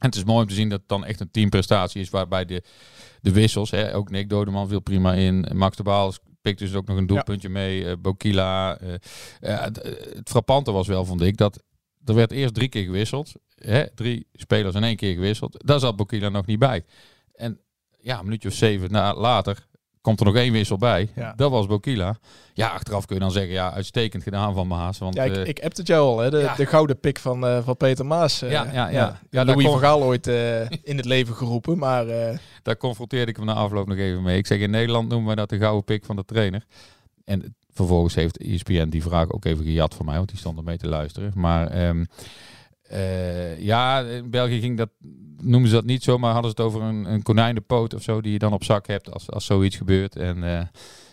En 0.00 0.06
het 0.06 0.14
is 0.14 0.24
mooi 0.24 0.42
om 0.42 0.48
te 0.48 0.54
zien 0.54 0.68
dat 0.68 0.78
het 0.78 0.88
dan 0.88 1.04
echt 1.04 1.20
een 1.20 1.30
teamprestatie 1.30 2.00
is 2.00 2.10
waarbij 2.10 2.44
de, 2.44 2.62
de 3.20 3.32
wissels, 3.32 3.70
hè, 3.70 3.94
ook 3.94 4.10
Nick 4.10 4.28
Dodeman 4.28 4.68
viel 4.68 4.80
prima 4.80 5.14
in, 5.14 5.46
Max 5.54 5.76
de 5.76 5.82
Baal 5.82 6.12
pikt 6.40 6.58
dus 6.58 6.74
ook 6.74 6.86
nog 6.86 6.96
een 6.96 7.06
doelpuntje 7.06 7.48
ja. 7.48 7.54
mee, 7.54 7.84
uh, 7.84 7.92
Bokila. 7.98 8.80
Uh, 8.80 8.88
uh, 8.88 9.62
het, 9.62 9.82
het 10.14 10.28
frappante 10.28 10.72
was 10.72 10.86
wel, 10.86 11.04
vond 11.04 11.20
ik, 11.20 11.36
dat 11.36 11.62
er 12.04 12.14
werd 12.14 12.32
eerst 12.32 12.54
drie 12.54 12.68
keer 12.68 12.84
gewisseld. 12.84 13.32
Hè? 13.54 13.84
Drie 13.94 14.26
spelers 14.32 14.74
in 14.74 14.84
één 14.84 14.96
keer 14.96 15.14
gewisseld. 15.14 15.66
Daar 15.66 15.80
zat 15.80 15.96
Bokila 15.96 16.28
nog 16.28 16.46
niet 16.46 16.58
bij. 16.58 16.84
En 17.32 17.60
ja, 17.98 18.18
een 18.18 18.24
minuutje 18.24 18.48
of 18.48 18.54
zeven 18.54 18.90
na, 18.90 19.14
later 19.14 19.68
komt 20.00 20.20
er 20.20 20.26
nog 20.26 20.34
één 20.36 20.52
wissel 20.52 20.76
bij. 20.76 21.08
Ja. 21.14 21.32
Dat 21.36 21.50
was 21.50 21.66
Bokila. 21.66 22.16
Ja, 22.54 22.68
achteraf 22.68 23.06
kun 23.06 23.14
je 23.16 23.20
dan 23.22 23.30
zeggen, 23.30 23.52
ja, 23.52 23.72
uitstekend 23.72 24.22
gedaan 24.22 24.54
van 24.54 24.66
Maas. 24.66 24.98
Want, 24.98 25.14
Ja, 25.14 25.22
ik, 25.24 25.36
eh, 25.36 25.46
ik 25.46 25.58
heb 25.58 25.76
het 25.76 25.86
jou 25.86 26.06
al, 26.08 26.18
hè? 26.18 26.30
De, 26.30 26.38
ja. 26.38 26.54
de 26.54 26.66
gouden 26.66 27.00
pik 27.00 27.18
van, 27.18 27.46
eh, 27.46 27.64
van 27.64 27.76
Peter 27.76 28.06
Maas. 28.06 28.42
eh, 28.42 28.50
Ja, 28.50 28.66
ja, 28.72 28.88
ja. 28.88 29.20
Ja, 29.30 29.44
Louis 29.44 29.62
kon- 29.64 29.72
van 29.72 29.80
Gaal 29.82 30.02
ooit 30.02 30.26
in 30.82 30.96
het 30.96 31.04
leven 31.04 31.34
geroepen, 31.34 31.78
maar 31.78 32.06
daar 32.62 32.76
confronteerde 32.76 33.30
ik 33.30 33.36
hem 33.36 33.46
na 33.46 33.54
afloop 33.54 33.88
nog 33.88 33.96
even 33.98 34.22
mee. 34.22 34.38
Ik 34.38 34.46
zeg, 34.46 34.58
in 34.58 34.70
Nederland 34.70 35.08
noemen 35.08 35.28
we 35.28 35.36
dat 35.36 35.48
de 35.48 35.58
gouden 35.58 35.84
pik 35.84 36.04
van 36.04 36.16
de 36.16 36.24
trainer. 36.24 36.64
En 37.24 37.54
vervolgens 37.72 38.14
heeft 38.14 38.38
ESPN 38.38 38.88
die 38.88 39.02
vraag 39.02 39.30
ook 39.30 39.44
even 39.44 39.64
gejat 39.64 39.94
voor 39.94 40.04
mij, 40.04 40.16
want 40.16 40.28
die 40.28 40.38
stond 40.38 40.58
er 40.58 40.64
mee 40.64 40.76
te 40.78 40.88
luisteren. 40.88 41.32
Maar 41.34 41.66
ehm, 41.66 42.04
eh, 42.90 43.58
ja, 43.58 44.00
in 44.00 44.30
België 44.30 44.60
ging 44.60 44.76
dat, 44.76 44.90
noemen 45.36 45.68
ze 45.68 45.74
dat 45.74 45.84
niet 45.84 46.02
zo, 46.02 46.18
maar 46.18 46.32
hadden 46.32 46.50
ze 46.50 46.62
het 46.62 46.66
over 46.66 46.82
een, 46.82 47.04
een 47.04 47.22
konijnenpoot 47.22 47.94
of 47.94 48.02
zo 48.02 48.20
die 48.20 48.32
je 48.32 48.38
dan 48.38 48.52
op 48.52 48.64
zak 48.64 48.86
hebt 48.86 49.12
als, 49.12 49.30
als 49.30 49.44
zoiets 49.44 49.76
gebeurt. 49.76 50.16
En 50.16 50.44
eh, 50.44 50.66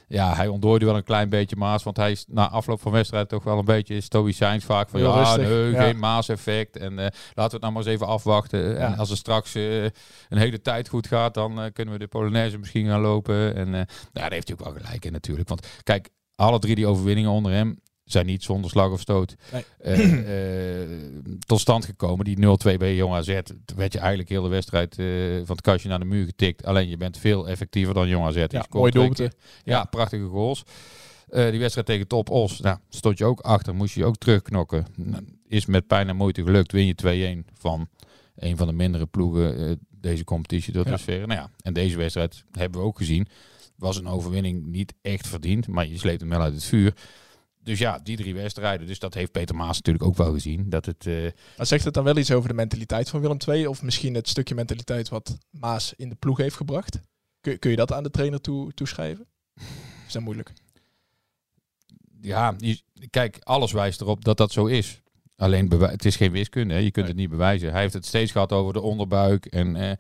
ja, 0.07 0.35
hij 0.35 0.47
ontdooide 0.47 0.85
wel 0.85 0.95
een 0.95 1.03
klein 1.03 1.29
beetje 1.29 1.55
Maas, 1.55 1.83
want 1.83 1.97
hij 1.97 2.11
is 2.11 2.25
na 2.27 2.49
afloop 2.49 2.81
van 2.81 2.91
wedstrijd 2.91 3.29
toch 3.29 3.43
wel 3.43 3.59
een 3.59 3.65
beetje 3.65 4.01
stoïcijns 4.01 4.65
vaak 4.65 4.89
van 4.89 4.99
Heel 4.99 5.09
ja, 5.09 5.23
rustig, 5.23 5.49
nee, 5.49 5.71
ja. 5.71 5.83
geen 5.83 5.99
Maas-effect 5.99 6.77
en 6.77 6.99
eh, 6.99 7.05
laten 7.33 7.33
we 7.33 7.41
het 7.41 7.61
nou 7.61 7.73
maar 7.73 7.81
eens 7.81 7.91
even 7.91 8.07
afwachten. 8.07 8.69
Ja. 8.69 8.75
En 8.75 8.97
als 8.97 9.09
het 9.09 9.17
straks 9.17 9.53
een 9.53 9.91
hele 10.27 10.61
tijd 10.61 10.89
goed 10.89 11.07
gaat, 11.07 11.33
dan 11.33 11.69
kunnen 11.73 11.93
we 11.93 11.99
de 11.99 12.07
Polonaise 12.07 12.57
misschien 12.57 12.87
gaan 12.87 13.01
lopen. 13.01 13.55
En 13.55 13.65
eh, 13.65 13.71
nou, 13.71 13.85
daar 14.11 14.31
heeft 14.31 14.47
hij 14.47 14.57
ook 14.57 14.65
wel 14.65 14.81
gelijk 14.81 15.05
in 15.05 15.11
natuurlijk. 15.11 15.49
Want 15.49 15.67
kijk, 15.83 16.09
alle 16.35 16.59
drie 16.59 16.75
die 16.75 16.87
overwinningen 16.87 17.31
onder 17.31 17.51
hem 17.51 17.79
zijn 18.11 18.25
niet 18.25 18.43
zonder 18.43 18.69
slag 18.69 18.91
of 18.91 18.99
stoot 18.99 19.35
Nee. 19.51 19.63
eh, 19.79 20.81
eh, 20.83 20.89
tot 21.45 21.59
stand 21.59 21.85
gekomen. 21.85 22.25
Die 22.25 22.37
0-2 22.39 22.77
bij 22.77 22.95
Jong 22.95 23.13
AZ, 23.13 23.39
werd 23.75 23.93
je 23.93 23.99
eigenlijk 23.99 24.29
heel 24.29 24.43
de 24.43 24.49
wedstrijd 24.49 24.99
eh, 24.99 25.05
van 25.35 25.55
het 25.55 25.61
kastje 25.61 25.89
naar 25.89 25.99
de 25.99 26.05
muur 26.05 26.25
getikt. 26.25 26.65
Alleen 26.65 26.89
je 26.89 26.97
bent 26.97 27.17
veel 27.17 27.47
effectiever 27.47 27.93
dan 27.93 28.07
Jong 28.07 28.25
AZ. 28.25 28.35
Ja, 28.47 28.61
scoort 28.61 28.93
mooi. 28.93 29.29
Ja, 29.63 29.83
prachtige 29.83 30.25
goals. 30.25 30.63
Die 31.31 31.59
wedstrijd 31.59 31.87
tegen 31.87 32.07
Top 32.07 32.29
Os, 32.29 32.59
nou, 32.59 32.77
stond 32.89 33.17
je 33.17 33.25
ook 33.25 33.39
achter, 33.39 33.75
moest 33.75 33.95
je 33.95 34.05
ook 34.05 34.17
terugknokken. 34.17 34.85
Nou, 34.95 35.23
is 35.47 35.65
met 35.65 35.87
pijn 35.87 36.07
en 36.09 36.15
moeite 36.15 36.43
gelukt, 36.43 36.71
win 36.71 36.85
je 36.85 37.43
2-1 37.45 37.45
van 37.59 37.87
een 38.35 38.57
van 38.57 38.67
de 38.67 38.73
mindere 38.73 39.05
ploegen 39.05 39.79
deze 39.89 40.23
competitie 40.23 40.73
door 40.73 40.85
Ja. 40.85 40.91
de 40.91 40.97
sfeer. 40.97 41.27
Nou 41.27 41.39
ja, 41.39 41.49
en 41.61 41.73
deze 41.73 41.97
wedstrijd 41.97 42.43
hebben 42.51 42.81
we 42.81 42.85
ook 42.87 42.97
gezien. 42.97 43.27
Was 43.75 43.97
een 43.97 44.07
overwinning 44.07 44.65
niet 44.65 44.93
echt 45.01 45.27
verdiend, 45.27 45.67
maar 45.67 45.87
je 45.87 45.97
sleept 45.97 46.19
hem 46.19 46.29
wel 46.29 46.41
uit 46.41 46.53
het 46.53 46.63
vuur. 46.63 46.93
Dus 47.67 47.79
ja, 47.79 47.99
die 48.03 48.17
drie 48.17 48.33
wedstrijden. 48.33 48.87
Dus 48.87 48.99
dat 48.99 49.13
heeft 49.13 49.31
Peter 49.31 49.55
Maas 49.55 49.75
natuurlijk 49.75 50.05
ook 50.05 50.17
wel 50.17 50.33
gezien. 50.33 50.69
Dat 50.69 50.85
het, 50.85 51.05
eh, 51.07 51.27
Maar 51.57 51.65
zegt 51.65 51.85
het 51.85 51.93
dan 51.93 52.03
wel 52.03 52.17
iets 52.17 52.31
over 52.31 52.49
de 52.49 52.55
mentaliteit 52.55 53.09
van 53.09 53.21
Willem 53.21 53.37
II? 53.47 53.67
Of 53.67 53.81
misschien 53.81 54.13
het 54.13 54.27
stukje 54.29 54.55
mentaliteit 54.55 55.09
wat 55.09 55.37
Maas 55.49 55.93
in 55.97 56.09
de 56.09 56.15
ploeg 56.15 56.37
heeft 56.37 56.55
gebracht? 56.55 56.99
Kun, 57.41 57.59
kun 57.59 57.69
je 57.69 57.75
dat 57.75 57.93
aan 57.93 58.03
de 58.03 58.09
trainer 58.09 58.41
toe, 58.41 58.73
toeschrijven? 58.73 59.25
Is 60.07 60.13
dat 60.13 60.21
moeilijk? 60.21 60.53
ja, 62.21 62.53
je- 62.57 62.81
kijk, 63.09 63.37
alles 63.43 63.71
wijst 63.71 64.01
erop 64.01 64.25
dat 64.25 64.37
dat 64.37 64.51
zo 64.51 64.65
is. 64.65 65.01
Alleen, 65.35 65.71
het 65.71 66.05
is 66.05 66.15
geen 66.15 66.31
wiskunde. 66.31 66.73
Hè? 66.73 66.79
Je 66.79 66.91
kunt 66.91 67.05
Nee. 67.05 67.13
het 67.13 67.21
niet 67.21 67.29
bewijzen. 67.29 67.71
Hij 67.71 67.81
heeft 67.81 67.93
het 67.93 68.05
steeds 68.05 68.31
gehad 68.31 68.51
over 68.51 68.73
de 68.73 68.81
onderbuik 68.81 69.45
en 69.45 69.75
eh, 69.75 69.91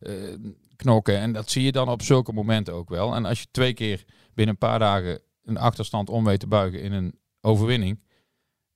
eh, 0.00 0.38
knokken. 0.76 1.18
En 1.18 1.32
dat 1.32 1.50
zie 1.50 1.62
je 1.62 1.72
dan 1.72 1.88
op 1.88 2.02
zulke 2.02 2.32
momenten 2.32 2.74
ook 2.74 2.88
wel. 2.88 3.14
En 3.14 3.24
als 3.24 3.40
je 3.40 3.46
twee 3.50 3.72
keer 3.74 4.04
binnen 4.34 4.54
een 4.54 4.68
paar 4.68 4.78
dagen 4.78 5.20
een 5.48 5.56
achterstand 5.56 6.10
om 6.10 6.24
weet 6.24 6.40
te 6.40 6.46
buigen 6.46 6.82
in 6.82 6.92
een 6.92 7.18
overwinning. 7.40 8.00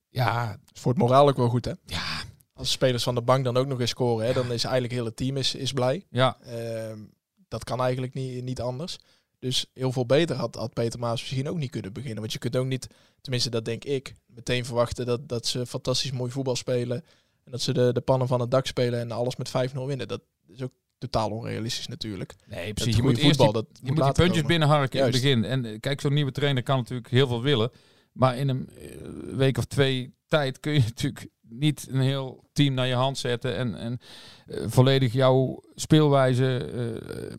Ja, 0.09 0.57
Is 0.73 0.81
voor 0.81 0.91
het 0.91 1.01
moraal 1.01 1.27
ook 1.27 1.37
wel 1.37 1.49
goed, 1.49 1.65
hè? 1.65 1.71
ja, 1.85 2.23
Als 2.53 2.71
spelers 2.71 3.03
van 3.03 3.15
de 3.15 3.21
bank 3.21 3.43
dan 3.43 3.57
ook 3.57 3.67
nog 3.67 3.79
eens 3.79 3.89
scoren, 3.89 4.25
hè, 4.25 4.33
dan 4.33 4.43
is 4.51 4.63
eigenlijk 4.63 4.93
het 4.93 5.01
hele 5.01 5.13
team 5.13 5.37
is, 5.37 5.55
is 5.55 5.73
blij. 5.73 6.05
ja. 6.09 6.37
Ehm, 6.41 6.99
dat 7.47 7.63
kan 7.63 7.81
eigenlijk 7.81 8.13
niet, 8.13 8.43
niet 8.43 8.61
anders. 8.61 8.97
Dus 9.39 9.65
heel 9.73 9.91
veel 9.91 10.05
beter 10.05 10.35
had, 10.35 10.55
had 10.55 10.73
Peter 10.73 10.99
Maas 10.99 11.21
misschien 11.21 11.49
ook 11.49 11.57
niet 11.57 11.69
kunnen 11.69 11.93
beginnen. 11.93 12.19
Want 12.19 12.33
je 12.33 12.39
kunt 12.39 12.55
ook 12.55 12.65
niet, 12.65 12.87
tenminste 13.21 13.49
dat 13.49 13.65
denk 13.65 13.83
ik, 13.83 14.15
meteen 14.25 14.65
verwachten 14.65 15.05
dat, 15.05 15.29
dat 15.29 15.45
ze 15.45 15.65
fantastisch 15.65 16.11
mooi 16.11 16.31
voetbal 16.31 16.55
spelen. 16.55 17.03
En 17.43 17.51
dat 17.51 17.61
ze 17.61 17.73
de, 17.73 17.93
de 17.93 18.01
pannen 18.01 18.27
van 18.27 18.39
het 18.39 18.51
dak 18.51 18.65
spelen 18.65 18.99
en 18.99 19.11
alles 19.11 19.35
met 19.35 19.49
5-0 19.49 19.51
winnen. 19.85 20.07
Dat 20.07 20.21
is 20.47 20.61
ook 20.61 20.71
totaal 21.09 21.29
onrealistisch 21.29 21.87
natuurlijk. 21.87 22.35
Nee, 22.45 22.73
precies. 22.73 22.95
Je 22.95 23.01
moet 23.01 23.17
eerst 23.17 23.27
voetbal, 23.27 23.51
die, 23.51 23.61
dat 23.61 23.65
je 23.73 23.87
moet 23.87 23.95
moet 23.95 24.15
die 24.15 24.23
puntjes 24.23 24.43
binnenharken 24.43 24.99
in 24.99 25.05
het 25.05 25.13
begin. 25.13 25.45
En 25.45 25.65
eh, 25.65 25.79
kijk, 25.79 26.01
zo'n 26.01 26.13
nieuwe 26.13 26.31
trainer 26.31 26.63
kan 26.63 26.77
natuurlijk 26.77 27.09
heel 27.09 27.27
veel 27.27 27.41
willen. 27.41 27.71
Maar 28.13 28.37
in 28.37 28.49
een 28.49 28.69
eh, 28.69 29.35
week 29.35 29.57
of 29.57 29.65
twee 29.65 30.15
tijd 30.27 30.59
kun 30.59 30.73
je 30.73 30.79
natuurlijk 30.95 31.27
niet 31.41 31.87
een 31.89 32.01
heel 32.01 32.43
team 32.53 32.73
naar 32.73 32.87
je 32.87 32.93
hand 32.93 33.17
zetten. 33.17 33.55
En, 33.55 33.75
en 33.75 33.99
eh, 34.45 34.63
volledig 34.67 35.13
jouw 35.13 35.61
speelwijze 35.75 36.57
eh, 36.57 37.37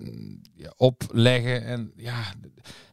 ja, 0.55 0.73
opleggen. 0.77 1.65
En 1.65 1.93
ja, 1.97 2.23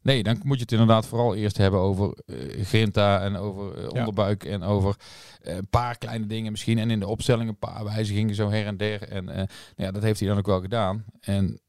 nee, 0.01 0.23
dan 0.23 0.39
moet 0.43 0.55
je 0.57 0.61
het 0.61 0.71
inderdaad 0.71 1.05
vooral 1.05 1.35
eerst 1.35 1.57
hebben 1.57 1.79
over 1.79 2.17
grinta 2.61 3.21
en 3.21 3.35
over 3.35 3.81
Ja. 3.81 3.87
onderbuik 3.87 4.43
en 4.43 4.63
over 4.63 4.95
een 5.41 5.69
paar 5.69 5.97
kleine 5.97 6.25
dingen 6.25 6.51
misschien. 6.51 6.77
En 6.77 6.91
in 6.91 6.99
de 6.99 7.07
opstelling 7.07 7.49
een 7.49 7.59
paar 7.59 7.83
wijzigingen 7.83 8.35
zo 8.35 8.49
her 8.49 8.65
en 8.65 8.77
der. 8.77 9.09
En 9.09 9.25
nou 9.25 9.47
ja, 9.75 9.91
dat 9.91 10.03
heeft 10.03 10.19
hij 10.19 10.29
dan 10.29 10.37
ook 10.37 10.45
wel 10.45 10.61
gedaan. 10.61 11.05
En 11.19 11.61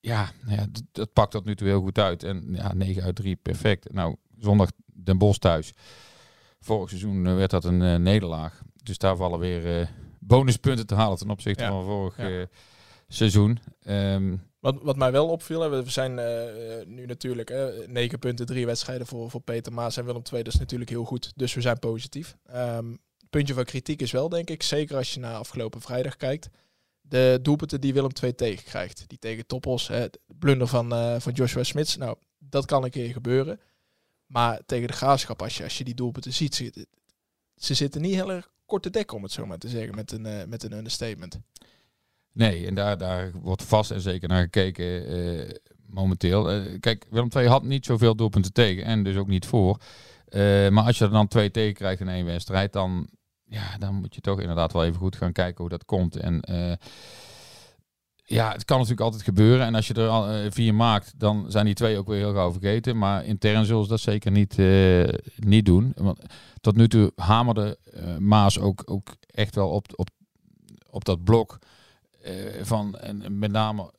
ja, 0.00 0.30
nou 0.44 0.56
ja 0.56 0.66
dat, 0.70 0.82
dat 0.92 1.12
pakt 1.12 1.30
tot 1.30 1.44
nu 1.44 1.54
toe 1.54 1.68
heel 1.68 1.80
goed 1.80 1.98
uit. 1.98 2.22
En 2.22 2.48
ja, 2.52 2.72
9 2.74 3.02
uit 3.02 3.14
3, 3.14 3.36
perfect. 3.36 3.92
Nou, 3.92 4.16
zondag 4.38 4.70
Den 5.04 5.18
Bosch 5.18 5.38
thuis. 5.38 5.72
Vorig 6.60 6.88
seizoen 6.88 7.26
eh, 7.26 7.34
werd 7.34 7.50
dat 7.50 7.64
een 7.64 7.82
eh, 7.82 7.94
nederlaag. 7.96 8.62
Dus 8.82 8.98
daar 8.98 9.16
vallen 9.16 9.38
weer 9.38 9.80
eh, 9.80 9.86
bonuspunten 10.18 10.86
te 10.86 10.94
halen 10.94 11.18
ten 11.18 11.30
opzichte 11.30 11.62
Ja. 11.62 11.68
van 11.70 11.84
vorig 11.84 12.16
Ja. 12.16 12.46
seizoen. 13.08 13.58
Ehm, 13.82 14.36
Wat, 14.60 14.78
wat 14.82 14.96
mij 14.96 15.12
wel 15.12 15.28
opviel, 15.28 15.60
hè, 15.60 15.82
we 15.82 15.90
zijn 15.90 16.14
nu 16.94 17.06
natuurlijk 17.06 17.48
hè, 17.48 17.86
9 17.86 18.18
punten, 18.18 18.46
drie 18.46 18.66
wedstrijden 18.66 19.06
voor, 19.06 19.30
voor 19.30 19.40
Peter 19.40 19.72
Maas 19.72 19.96
en 19.96 20.04
Willem 20.04 20.22
II. 20.32 20.42
Dat 20.42 20.52
is 20.54 20.58
natuurlijk 20.58 20.90
heel 20.90 21.04
goed, 21.04 21.32
dus 21.36 21.54
we 21.54 21.60
zijn 21.60 21.78
positief. 21.78 22.36
Ehm, 22.46 22.94
puntje 23.30 23.54
van 23.54 23.64
kritiek 23.64 24.02
is 24.02 24.10
wel, 24.12 24.28
denk 24.28 24.50
ik, 24.50 24.62
zeker 24.62 24.96
als 24.96 25.14
je 25.14 25.20
naar 25.20 25.34
afgelopen 25.34 25.80
vrijdag 25.80 26.16
kijkt, 26.16 26.48
de 27.00 27.38
doelpunten 27.42 27.80
die 27.80 27.92
Willem 27.92 28.10
II 28.22 28.34
tegenkrijgt. 28.34 29.04
Die 29.06 29.18
tegen 29.18 29.46
Toppos, 29.46 29.88
hè, 29.88 30.08
de 30.10 30.20
blunder 30.38 30.66
van, 30.66 30.92
eh, 30.92 31.16
van 31.20 31.32
Joshua 31.32 31.62
Smits. 31.62 31.96
Nou, 31.96 32.16
dat 32.38 32.64
kan 32.66 32.84
een 32.84 32.90
keer 32.90 33.12
gebeuren. 33.12 33.60
Maar 34.30 34.60
tegen 34.66 34.86
de 34.86 34.92
graafschap, 34.92 35.42
als 35.42 35.56
je, 35.56 35.62
als 35.62 35.78
je 35.78 35.84
die 35.84 35.94
doelpunten 35.94 36.32
ziet, 36.32 36.54
ze, 36.54 36.86
ze 37.56 37.74
zitten 37.74 38.00
niet 38.00 38.14
heel 38.14 38.32
erg 38.32 38.50
kort 38.66 38.92
te 38.92 39.04
om 39.14 39.22
het 39.22 39.32
zo 39.32 39.46
maar 39.46 39.58
te 39.58 39.68
zeggen, 39.68 39.94
met 39.94 40.12
een, 40.12 40.26
eh, 40.26 40.46
met 40.46 40.62
een 40.62 40.72
understatement. 40.72 41.40
Nee, 42.32 42.66
en 42.66 42.74
daar, 42.74 42.98
daar 42.98 43.32
wordt 43.32 43.62
vast 43.62 43.90
en 43.90 44.00
zeker 44.00 44.28
naar 44.28 44.42
gekeken 44.42 45.06
eh, 45.06 45.54
momenteel. 45.86 46.50
Eh, 46.50 46.80
kijk, 46.80 47.06
Willem 47.10 47.28
II 47.36 47.46
had 47.46 47.62
niet 47.62 47.84
zoveel 47.84 48.14
doelpunten 48.14 48.52
tegen 48.52 48.84
en 48.84 49.02
dus 49.02 49.16
ook 49.16 49.28
niet 49.28 49.46
voor. 49.46 49.80
Maar 50.70 50.84
als 50.84 50.98
je 50.98 51.04
er 51.04 51.10
dan 51.10 51.28
twee 51.28 51.50
tegen 51.50 51.74
krijgt 51.74 52.00
in 52.00 52.08
één 52.08 52.24
wedstrijd, 52.24 52.72
dan, 52.72 53.08
ja, 53.44 53.78
dan 53.78 53.94
moet 53.94 54.14
je 54.14 54.20
toch 54.20 54.40
inderdaad 54.40 54.72
wel 54.72 54.84
even 54.84 55.00
goed 55.00 55.16
gaan 55.16 55.32
kijken 55.32 55.60
hoe 55.60 55.68
dat 55.68 55.84
komt. 55.84 56.16
En 56.16 56.40
ja, 58.30 58.52
het 58.52 58.64
kan 58.64 58.76
natuurlijk 58.76 59.04
altijd 59.04 59.22
gebeuren. 59.22 59.66
En 59.66 59.74
als 59.74 59.86
je 59.86 59.94
er 59.94 60.08
al, 60.08 60.28
eh, 60.28 60.50
vier 60.50 60.74
maakt, 60.74 61.12
dan 61.16 61.44
zijn 61.48 61.64
die 61.64 61.74
twee 61.74 61.98
ook 61.98 62.06
weer 62.06 62.18
heel 62.18 62.32
gauw 62.32 62.52
vergeten. 62.52 62.98
Maar 62.98 63.24
intern 63.24 63.64
zullen 63.64 63.82
ze 63.82 63.88
dat 63.88 64.00
zeker 64.00 64.30
niet, 64.30 64.58
eh, 64.58 65.08
niet 65.36 65.64
doen. 65.64 65.92
Want 65.96 66.20
tot 66.60 66.76
nu 66.76 66.88
toe 66.88 67.12
hamerde 67.16 67.78
eh, 67.92 68.16
Maas 68.16 68.58
ook, 68.58 68.82
ook 68.86 69.16
echt 69.26 69.54
wel 69.54 69.68
op, 69.68 69.86
op, 69.94 70.08
op 70.90 71.04
dat 71.04 71.24
blok 71.24 71.58
van 72.62 72.98
en 72.98 73.38
met 73.38 73.52
name 73.52 73.92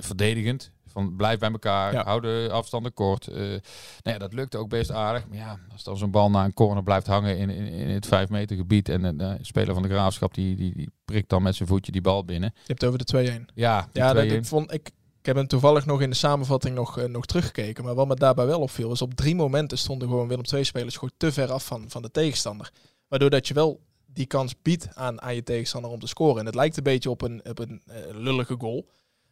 verdedigend. 0.00 0.70
Van 0.98 1.16
blijf 1.16 1.38
bij 1.38 1.50
elkaar, 1.50 1.92
Ja. 1.92 2.04
hou 2.04 2.20
de 2.20 2.48
afstanden 2.52 2.94
kort. 2.94 3.26
Eh, 3.26 3.36
nou 3.38 3.58
ja, 4.02 4.18
dat 4.18 4.32
lukte 4.32 4.58
ook 4.58 4.68
best 4.68 4.90
aardig. 4.90 5.28
Maar 5.28 5.38
ja, 5.38 5.58
als 5.72 5.82
dan 5.84 5.96
zo'n 5.96 6.10
bal 6.10 6.30
naar 6.30 6.44
een 6.44 6.54
corner 6.54 6.82
blijft 6.82 7.06
hangen 7.06 7.38
in, 7.38 7.50
in, 7.50 7.66
in 7.66 7.88
het 7.88 8.06
5 8.06 8.28
meter 8.28 8.56
gebied 8.56 8.88
en 8.88 9.04
een 9.04 9.20
eh, 9.20 9.32
speler 9.40 9.74
van 9.74 9.82
de 9.82 9.88
graafschap 9.88 10.34
die, 10.34 10.56
die, 10.56 10.74
die 10.76 10.90
prikt 11.04 11.28
dan 11.28 11.42
met 11.42 11.54
zijn 11.54 11.68
voetje 11.68 11.92
die 11.92 12.00
bal 12.00 12.24
binnen. 12.24 12.50
Je 12.54 12.60
hebt 12.66 12.80
het 12.80 12.90
over 12.90 13.04
de 13.24 13.40
2-1. 13.50 13.52
Ja, 13.54 13.88
Ja, 13.92 14.12
dat, 14.12 14.24
2-1. 14.24 14.26
ik, 14.32 14.44
vond, 14.44 14.72
ik, 14.72 14.86
ik 15.20 15.26
heb 15.26 15.36
hem 15.36 15.46
toevallig 15.46 15.86
nog 15.86 16.00
in 16.00 16.10
de 16.10 16.16
samenvatting 16.16 16.74
nog, 16.74 16.98
eh, 16.98 17.04
nog 17.04 17.26
teruggekeken. 17.26 17.84
Maar 17.84 17.94
wat 17.94 18.08
me 18.08 18.14
daarbij 18.14 18.46
wel 18.46 18.60
opviel, 18.60 18.92
is 18.92 19.02
op 19.02 19.14
drie 19.14 19.34
momenten 19.34 19.78
stonden 19.78 20.08
gewoon 20.08 20.28
Willem 20.28 20.44
II-spelers 20.52 20.94
gewoon 20.94 21.14
te 21.16 21.32
ver 21.32 21.52
af 21.52 21.66
van, 21.66 21.84
van 21.88 22.02
de 22.02 22.10
tegenstander. 22.10 22.70
Waardoor 23.08 23.30
dat 23.30 23.48
je 23.48 23.54
wel 23.54 23.80
die 24.06 24.26
kans 24.26 24.54
biedt 24.62 24.88
aan, 24.94 25.22
aan 25.22 25.34
je 25.34 25.42
tegenstander 25.42 25.90
om 25.90 25.98
te 25.98 26.06
scoren. 26.06 26.38
En 26.40 26.46
het 26.46 26.54
lijkt 26.54 26.76
een 26.76 26.82
beetje 26.82 27.10
op 27.10 27.22
een, 27.22 27.40
op 27.48 27.58
een 27.58 27.82
lullige 28.12 28.54
goal. 28.58 28.88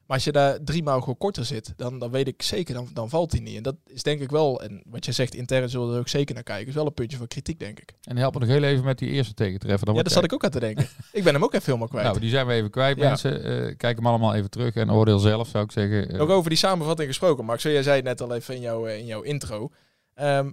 Maar 0.06 0.16
als 0.16 0.25
je 0.25 0.32
daar 0.32 0.58
drie 0.64 0.82
maal 0.82 0.98
gewoon 1.00 1.16
korter 1.16 1.44
zit, 1.44 1.72
dan, 1.76 1.98
dan 1.98 2.10
weet 2.10 2.28
ik 2.28 2.42
zeker, 2.42 2.75
dan, 2.75 2.88
dan 2.92 3.08
valt 3.08 3.32
hij 3.32 3.40
niet. 3.40 3.56
En 3.56 3.62
dat 3.62 3.76
is 3.86 4.02
denk 4.02 4.20
ik 4.20 4.30
wel, 4.30 4.62
en 4.62 4.82
wat 4.86 5.04
je 5.04 5.12
zegt, 5.12 5.34
intern 5.34 5.68
zullen 5.68 5.88
we 5.88 5.94
er 5.94 6.00
ook 6.00 6.08
zeker 6.08 6.34
naar 6.34 6.42
kijken, 6.44 6.68
is 6.68 6.75
wel 6.75 6.86
een 6.86 6.94
puntje 6.94 7.16
van 7.16 7.26
kritiek, 7.26 7.58
denk 7.58 7.80
ik. 7.80 7.92
En 8.02 8.16
help 8.16 8.34
me 8.34 8.40
nog 8.40 8.48
heel 8.48 8.62
even 8.62 8.84
met 8.84 8.98
die 8.98 9.08
eerste 9.10 9.34
tegentreffer. 9.34 9.86
Dan 9.86 9.94
ja, 9.94 10.02
daar 10.02 10.12
zat 10.12 10.25
ik 10.25 10.32
ook 10.32 10.44
aan 10.44 10.50
te 10.50 10.60
denken. 10.60 10.88
ik 11.12 11.25
ben 11.25 11.34
hem 11.34 11.44
ook 11.44 11.52
even 11.54 11.64
helemaal 11.66 11.88
kwijt. 11.88 12.06
Nou, 12.06 12.20
die 12.20 12.30
zijn 12.30 12.46
we 12.46 12.52
even 12.52 12.70
kwijt, 12.70 12.96
Ja. 12.98 13.08
mensen. 13.08 13.44
Eh, 13.44 13.76
kijk 13.76 13.96
hem 13.96 14.06
allemaal 14.06 14.34
even 14.34 14.50
terug 14.50 14.75
en 14.75 14.92
oordeel 14.92 15.18
zelf, 15.18 15.48
zou 15.48 15.64
ik 15.64 15.72
zeggen. 15.72 16.08
Eh, 16.08 16.18
Nog 16.18 16.28
over 16.30 16.48
die 16.50 16.58
samenvatting 16.58 17.08
gesproken, 17.08 17.44
Max. 17.44 17.62
Jij 17.62 17.82
zei 17.82 17.96
het 17.96 18.04
net 18.04 18.20
al 18.20 18.34
even 18.34 18.54
in 18.54 18.60
jouw, 18.60 18.86
eh, 18.86 18.98
in 18.98 19.06
jouw 19.06 19.22
intro. 19.22 19.70
Ehm, 20.14 20.50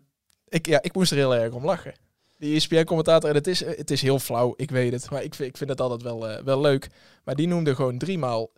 ik, 0.48 0.66
ja, 0.68 0.82
ik 0.82 0.94
moest 0.96 1.12
er 1.12 1.18
heel 1.18 1.36
erg 1.36 1.54
om 1.54 1.66
lachen. 1.66 1.94
die 2.38 2.56
ESPN-commentator, 2.56 3.30
en 3.30 3.36
het 3.36 3.48
is, 3.48 3.66
het 3.66 3.92
is 3.92 4.02
heel 4.02 4.20
flauw, 4.20 4.54
ik 4.56 4.72
weet 4.72 4.92
het, 4.92 5.10
maar 5.10 5.24
ik 5.24 5.36
vind, 5.36 5.50
ik 5.50 5.58
vind 5.58 5.70
het 5.70 5.82
altijd 5.82 6.02
wel, 6.02 6.44
wel 6.44 6.62
leuk. 6.62 6.88
Maar 7.24 7.36
die 7.36 7.48
noemde 7.48 7.76
gewoon 7.76 7.98
driemaal 7.98 8.50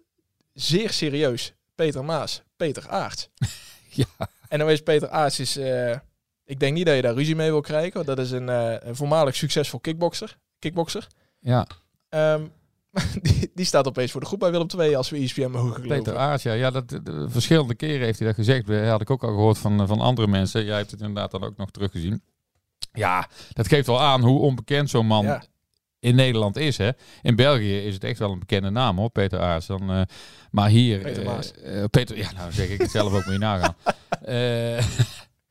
zeer 0.56 0.90
serieus 0.92 1.54
Peter 1.76 2.06
Maas, 2.06 2.42
Peter 2.56 2.90
Aarts. 2.90 3.30
Ja. 3.90 4.06
En 4.48 4.60
dan 4.60 4.70
is 4.70 4.82
Peter 4.82 5.10
Aarts, 5.10 5.40
is, 5.40 5.58
eh, 5.58 5.92
ik 6.46 6.60
denk 6.60 6.74
niet 6.76 6.86
dat 6.86 6.96
je 6.96 7.02
daar 7.02 7.14
ruzie 7.14 7.36
mee 7.36 7.50
wil 7.50 7.62
krijgen, 7.62 8.06
dat 8.06 8.20
is 8.20 8.32
een, 8.32 8.50
eh, 8.50 8.76
een 8.80 8.96
voormalig 8.96 9.36
succesvol 9.36 9.80
kickboxer. 9.80 10.38
kickboxer. 10.60 11.08
Ja, 11.40 11.68
Ehm, 12.10 12.46
die, 13.22 13.52
die 13.54 13.66
staat 13.66 13.88
opeens 13.88 14.12
voor 14.12 14.22
de 14.22 14.28
groep 14.28 14.40
bij 14.40 14.52
Willem 14.52 14.68
II 14.80 14.96
als 14.96 15.10
we 15.10 15.18
ESPN 15.18 15.50
mogen 15.50 15.74
geloven. 15.74 15.88
Peter 16.04 16.18
Aars, 16.18 16.44
ja, 16.44 16.54
ja 16.54 16.72
dat, 16.72 16.90
de- 16.90 17.04
de- 17.04 17.30
verschillende 17.30 17.76
keren 17.76 18.06
heeft 18.06 18.20
hij 18.20 18.28
dat 18.28 18.38
gezegd. 18.38 18.68
Dat 18.68 18.86
had 18.88 19.02
ik 19.02 19.10
ook 19.10 19.24
al 19.24 19.30
gehoord 19.30 19.58
van, 19.58 19.88
van 19.88 20.00
andere 20.00 20.28
mensen. 20.28 20.66
Jij 20.66 20.78
hebt 20.78 20.92
het 20.92 21.00
inderdaad 21.00 21.32
dan 21.32 21.44
ook 21.44 21.58
nog 21.58 21.72
teruggezien. 21.72 22.24
Ja, 22.92 23.28
dat 23.54 23.68
geeft 23.68 23.88
wel 23.88 24.02
aan 24.02 24.22
hoe 24.22 24.40
onbekend 24.40 24.90
zo'n 24.90 25.06
man 25.06 25.26
Ja. 25.26 25.44
In 26.06 26.16
Nederland 26.16 26.58
is. 26.58 26.78
Hè? 26.78 26.90
In 27.22 27.36
België 27.36 27.78
is 27.78 27.94
het 27.94 28.04
echt 28.04 28.20
wel 28.20 28.32
een 28.32 28.40
bekende 28.40 28.70
naam 28.70 28.98
hoor, 28.98 29.10
Peter 29.10 29.40
Aars. 29.40 29.66
Dan, 29.66 29.92
eh, 29.92 30.02
maar 30.52 30.70
hier... 30.70 31.00
Peter 31.00 31.22
eh, 31.22 31.28
Maas. 31.28 31.52
eh, 31.52 31.84
Peter, 31.92 32.18
ja, 32.18 32.32
nou 32.36 32.52
zeg 32.52 32.70
ik 32.70 32.82
het 32.82 32.92
zelf 32.92 33.14
ook 33.14 33.26
moet 33.26 33.34
je 33.34 33.40
nagaan. 33.40 33.76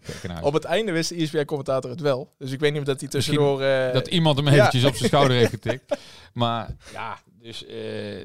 Ernaar. 0.22 0.42
Op 0.42 0.52
het 0.52 0.64
einde 0.64 0.92
wist 0.92 1.08
de 1.08 1.14
ESPN-commentator 1.14 1.90
het 1.90 2.00
wel. 2.00 2.34
Dus 2.38 2.50
ik 2.50 2.60
weet 2.60 2.70
niet 2.70 2.80
of 2.80 2.86
dat 2.86 3.00
hij 3.00 3.08
tussendoor... 3.08 3.62
eh, 3.62 3.92
dat 3.92 4.06
iemand 4.06 4.36
hem 4.36 4.46
ja. 4.46 4.52
eventjes 4.52 4.84
op 4.84 4.94
zijn 4.94 5.08
schouder 5.08 5.36
heeft 5.36 5.50
getikt. 5.50 5.96
Maar 6.32 6.68
ja, 6.92 7.18
dus 7.44 7.66
eh, 7.66 7.76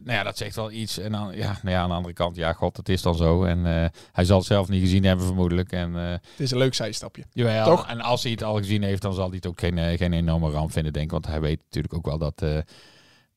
nou 0.04 0.12
ja, 0.12 0.24
dat 0.24 0.38
zegt 0.38 0.56
wel 0.56 0.72
iets. 0.72 0.98
En 0.98 1.12
dan, 1.12 1.36
ja, 1.36 1.60
nou 1.62 1.76
ja, 1.76 1.82
aan 1.82 1.90
de 1.90 1.96
andere 1.96 2.14
kant, 2.14 2.36
ja, 2.36 2.54
god, 2.54 2.78
het 2.78 2.90
is 2.90 3.02
dan 3.02 3.16
zo. 3.16 3.44
En 3.44 3.66
eh, 3.66 3.86
hij 4.12 4.26
zal 4.26 4.38
het 4.38 4.48
zelf 4.48 4.70
niet 4.70 4.82
gezien 4.82 5.04
hebben, 5.04 5.26
vermoedelijk. 5.26 5.72
En, 5.72 5.96
eh, 5.96 6.12
het 6.12 6.22
is 6.38 6.52
een 6.52 6.58
leuk 6.58 6.74
zijstapje. 6.74 7.24
jawel, 7.34 7.66
Toch? 7.66 7.88
en 7.88 8.02
als 8.02 8.24
hij 8.24 8.32
het 8.32 8.44
al 8.44 8.58
gezien 8.58 8.84
heeft, 8.84 9.02
dan 9.02 9.14
zal 9.14 9.28
hij 9.28 9.36
het 9.36 9.48
ook 9.48 9.60
geen, 9.60 9.98
geen 9.98 10.14
enorme 10.14 10.50
ramp 10.50 10.72
vinden, 10.72 10.94
denk 10.94 11.06
ik. 11.06 11.12
Want 11.12 11.28
hij 11.28 11.42
weet 11.42 11.60
natuurlijk 11.64 11.94
ook 11.94 12.06
wel 12.06 12.18
dat, 12.18 12.44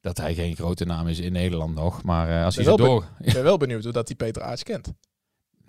dat 0.00 0.16
hij 0.16 0.34
geen 0.34 0.56
grote 0.56 0.84
naam 0.84 1.08
is 1.08 1.18
in 1.18 1.32
Nederland 1.32 1.74
nog. 1.74 2.02
Maar 2.02 2.44
als 2.44 2.56
hij 2.56 2.64
zo 2.64 2.76
door... 2.76 3.04
Ik 3.20 3.32
ben 3.32 3.42
wel 3.42 3.56
benieuwd 3.56 3.82
hoe 3.82 3.92
dat 3.92 4.06
die 4.06 4.16
Peter 4.16 4.42
Aarts 4.42 4.62
kent. 4.62 4.92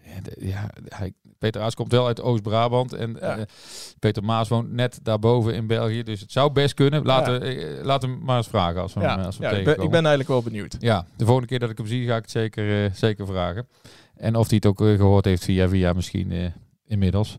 Ja, 0.06 0.22
Ja, 0.48 0.70
hij, 0.88 1.14
Peter 1.40 1.62
Aas 1.62 1.76
komt 1.76 1.92
wel 1.92 2.08
uit 2.08 2.22
Oost-Brabant. 2.22 2.94
En 2.94 3.18
Ja. 3.20 3.38
eh, 3.38 3.44
Peter 4.00 4.24
Maas 4.24 4.48
woont 4.50 4.72
net 4.72 5.00
daarboven 5.04 5.54
in 5.56 5.68
België. 5.68 6.04
Dus 6.04 6.20
het 6.20 6.32
zou 6.32 6.52
best 6.52 6.74
kunnen. 6.74 7.06
Laten, 7.06 7.42
eh, 7.42 7.84
laat 7.84 8.02
hem 8.02 8.20
maar 8.24 8.38
eens 8.38 8.48
vragen 8.48 8.82
als 8.82 8.94
we 8.94 9.00
hem, 9.00 9.20
Ja, 9.20 9.26
als 9.26 9.38
we 9.38 9.44
ja 9.44 9.50
ik, 9.50 9.64
ben, 9.64 9.74
ik 9.74 9.80
ben 9.90 9.94
eigenlijk 9.94 10.28
wel 10.30 10.42
benieuwd. 10.44 10.76
Ja, 10.80 11.06
de 11.16 11.24
volgende 11.26 11.48
keer 11.50 11.60
dat 11.60 11.70
ik 11.70 11.78
hem 11.78 11.88
zie, 11.88 12.08
ga 12.08 12.16
ik 12.16 12.22
het 12.22 12.32
zeker, 12.32 12.84
eh, 12.86 12.92
zeker 12.94 13.26
vragen. 13.28 13.68
En 14.16 14.36
of 14.36 14.48
hij 14.48 14.56
het 14.56 14.66
ook 14.66 14.82
eh, 14.82 14.96
gehoord 14.96 15.26
heeft 15.26 15.44
via 15.44 15.70
via 15.70 15.94
misschien 15.94 16.32
eh, 16.32 16.46
inmiddels. 16.86 17.36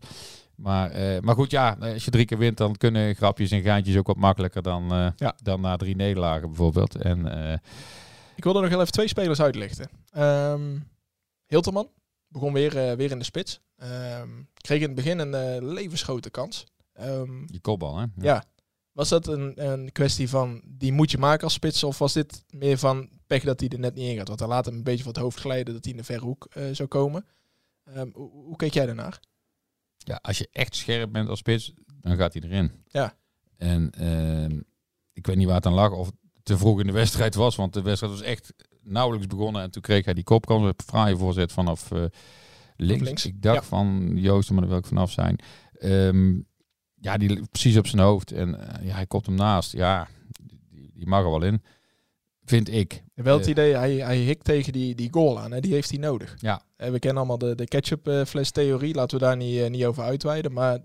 Maar, 0.55 0.91
eh, 0.91 1.19
maar 1.21 1.35
goed, 1.35 1.51
ja, 1.51 1.77
als 1.79 2.05
je 2.05 2.11
drie 2.11 2.25
keer 2.25 2.37
wint, 2.37 2.57
dan 2.57 2.75
kunnen 2.75 3.15
grapjes 3.15 3.51
en 3.51 3.61
gaantjes 3.61 3.97
ook 3.97 4.07
wat 4.07 4.15
makkelijker 4.17 4.61
dan, 4.61 4.91
eh, 4.91 5.07
Ja. 5.15 5.35
dan 5.43 5.61
na 5.61 5.75
drie 5.75 5.95
nederlagen 5.95 6.47
bijvoorbeeld. 6.47 6.95
En 6.95 7.49
eh, 7.51 7.57
Ik 8.35 8.43
wilde 8.43 8.59
nog 8.61 8.69
heel 8.69 8.79
even 8.79 8.91
twee 8.91 9.07
spelers 9.07 9.41
uitlichten. 9.41 9.89
Ehm 10.11 10.61
Hilterman 11.47 11.87
begon 12.35 12.53
weer, 12.53 12.77
eh, 12.77 12.95
weer 12.95 13.11
in 13.11 13.17
de 13.17 13.25
spits. 13.25 13.59
Ehm, 13.77 14.29
kreeg 14.53 14.81
in 14.81 14.85
het 14.85 14.95
begin 14.95 15.19
een 15.19 15.33
eh, 15.33 15.73
levensgrote 15.73 16.29
kans. 16.29 16.65
Ehm, 16.93 17.45
die 17.45 17.59
kopbal, 17.59 17.97
hè? 17.97 18.05
ja. 18.17 18.43
Was 18.91 19.09
dat 19.09 19.27
een, 19.27 19.65
een 19.69 19.91
kwestie 19.91 20.29
van 20.29 20.61
die 20.65 20.91
moet 20.91 21.11
je 21.11 21.17
maken 21.17 21.43
als 21.43 21.53
spits? 21.53 21.83
Of 21.83 21.97
was 21.97 22.13
dit 22.13 22.43
meer 22.49 22.77
van 22.77 23.09
pech 23.27 23.43
dat 23.43 23.59
hij 23.59 23.69
er 23.69 23.79
net 23.79 23.95
niet 23.95 24.09
in 24.09 24.17
gaat? 24.17 24.27
Want 24.27 24.39
hij 24.39 24.49
laat 24.49 24.65
hem 24.65 24.75
een 24.75 24.83
beetje 24.83 25.03
van 25.03 25.13
het 25.13 25.21
hoofd 25.21 25.39
glijden 25.39 25.73
dat 25.73 25.83
hij 25.83 25.93
in 25.93 25.99
de 25.99 26.05
verre 26.05 26.25
hoek 26.25 26.47
eh, 26.49 26.63
zou 26.71 26.89
komen. 26.89 27.25
Ehm, 27.83 28.09
hoe, 28.13 28.29
hoe 28.31 28.55
keek 28.55 28.73
jij 28.73 28.85
daarnaar? 28.85 29.19
Ja, 29.97 30.19
als 30.21 30.37
je 30.37 30.49
echt 30.51 30.75
scherp 30.75 31.11
bent 31.11 31.29
als 31.29 31.39
spits, 31.39 31.73
dan 32.01 32.17
gaat 32.17 32.33
hij 32.33 32.41
erin. 32.41 32.71
Ja. 32.87 33.17
En 33.57 33.89
ik 35.13 35.25
weet 35.27 35.35
niet 35.35 35.47
waar 35.47 35.55
het 35.55 35.65
aan 35.65 35.73
lag, 35.73 35.91
of 35.91 36.05
het 36.05 36.15
te 36.43 36.57
vroeg 36.57 36.79
in 36.79 36.87
de 36.87 36.93
wedstrijd 36.93 37.35
was, 37.35 37.55
want 37.55 37.73
de 37.73 37.81
wedstrijd 37.81 38.13
was 38.13 38.21
echt 38.21 38.53
nauwelijks 38.85 39.27
begonnen. 39.27 39.61
En 39.61 39.71
toen 39.71 39.81
kreeg 39.81 40.05
hij 40.05 40.13
die 40.13 40.23
kopkans, 40.23 40.63
een 40.63 40.73
fraaie 40.85 41.17
voorzet 41.17 41.51
vanaf 41.51 41.91
eh, 41.91 42.03
links. 42.75 43.03
links, 43.03 43.25
Ik 43.25 43.41
dacht 43.41 43.61
ja. 43.61 43.67
van 43.67 44.11
Joost, 44.15 44.49
maar 44.51 44.59
daar 44.59 44.69
wil 44.69 44.77
ik 44.79 44.85
vanaf 44.85 45.11
zijn. 45.11 45.39
Ehm, 45.79 46.33
ja, 46.95 47.17
die 47.17 47.41
precies 47.51 47.77
op 47.77 47.87
zijn 47.87 48.01
hoofd. 48.01 48.31
En 48.31 48.59
eh, 48.59 48.85
ja, 48.87 48.95
hij 48.95 49.05
kopt 49.05 49.25
hem 49.25 49.35
naast. 49.35 49.71
Ja, 49.71 50.07
die, 50.43 50.91
die 50.93 51.07
mag 51.07 51.23
er 51.23 51.29
wel 51.29 51.43
in. 51.43 51.61
Vind 52.43 52.69
ik. 52.69 53.03
Wel 53.13 53.35
het 53.35 53.45
Eh. 53.45 53.51
idee, 53.51 53.75
hij, 53.75 53.95
hij 53.95 54.17
hikt 54.17 54.43
tegen 54.43 54.73
die, 54.73 54.95
die 54.95 55.07
goal 55.11 55.39
aan. 55.39 55.51
Hè? 55.51 55.59
Die 55.59 55.73
heeft 55.73 55.89
hij 55.89 55.99
nodig. 55.99 56.35
Ja. 56.37 56.61
Eh, 56.75 56.89
we 56.91 56.99
kennen 56.99 57.17
allemaal 57.17 57.37
de, 57.37 57.55
de 57.55 57.65
ketchup 57.67 58.25
theorie. 58.51 58.93
Laten 58.93 59.17
we 59.19 59.23
daar 59.25 59.37
niet, 59.37 59.69
niet 59.69 59.85
over 59.85 60.03
uitweiden. 60.03 60.53
Maar 60.53 60.79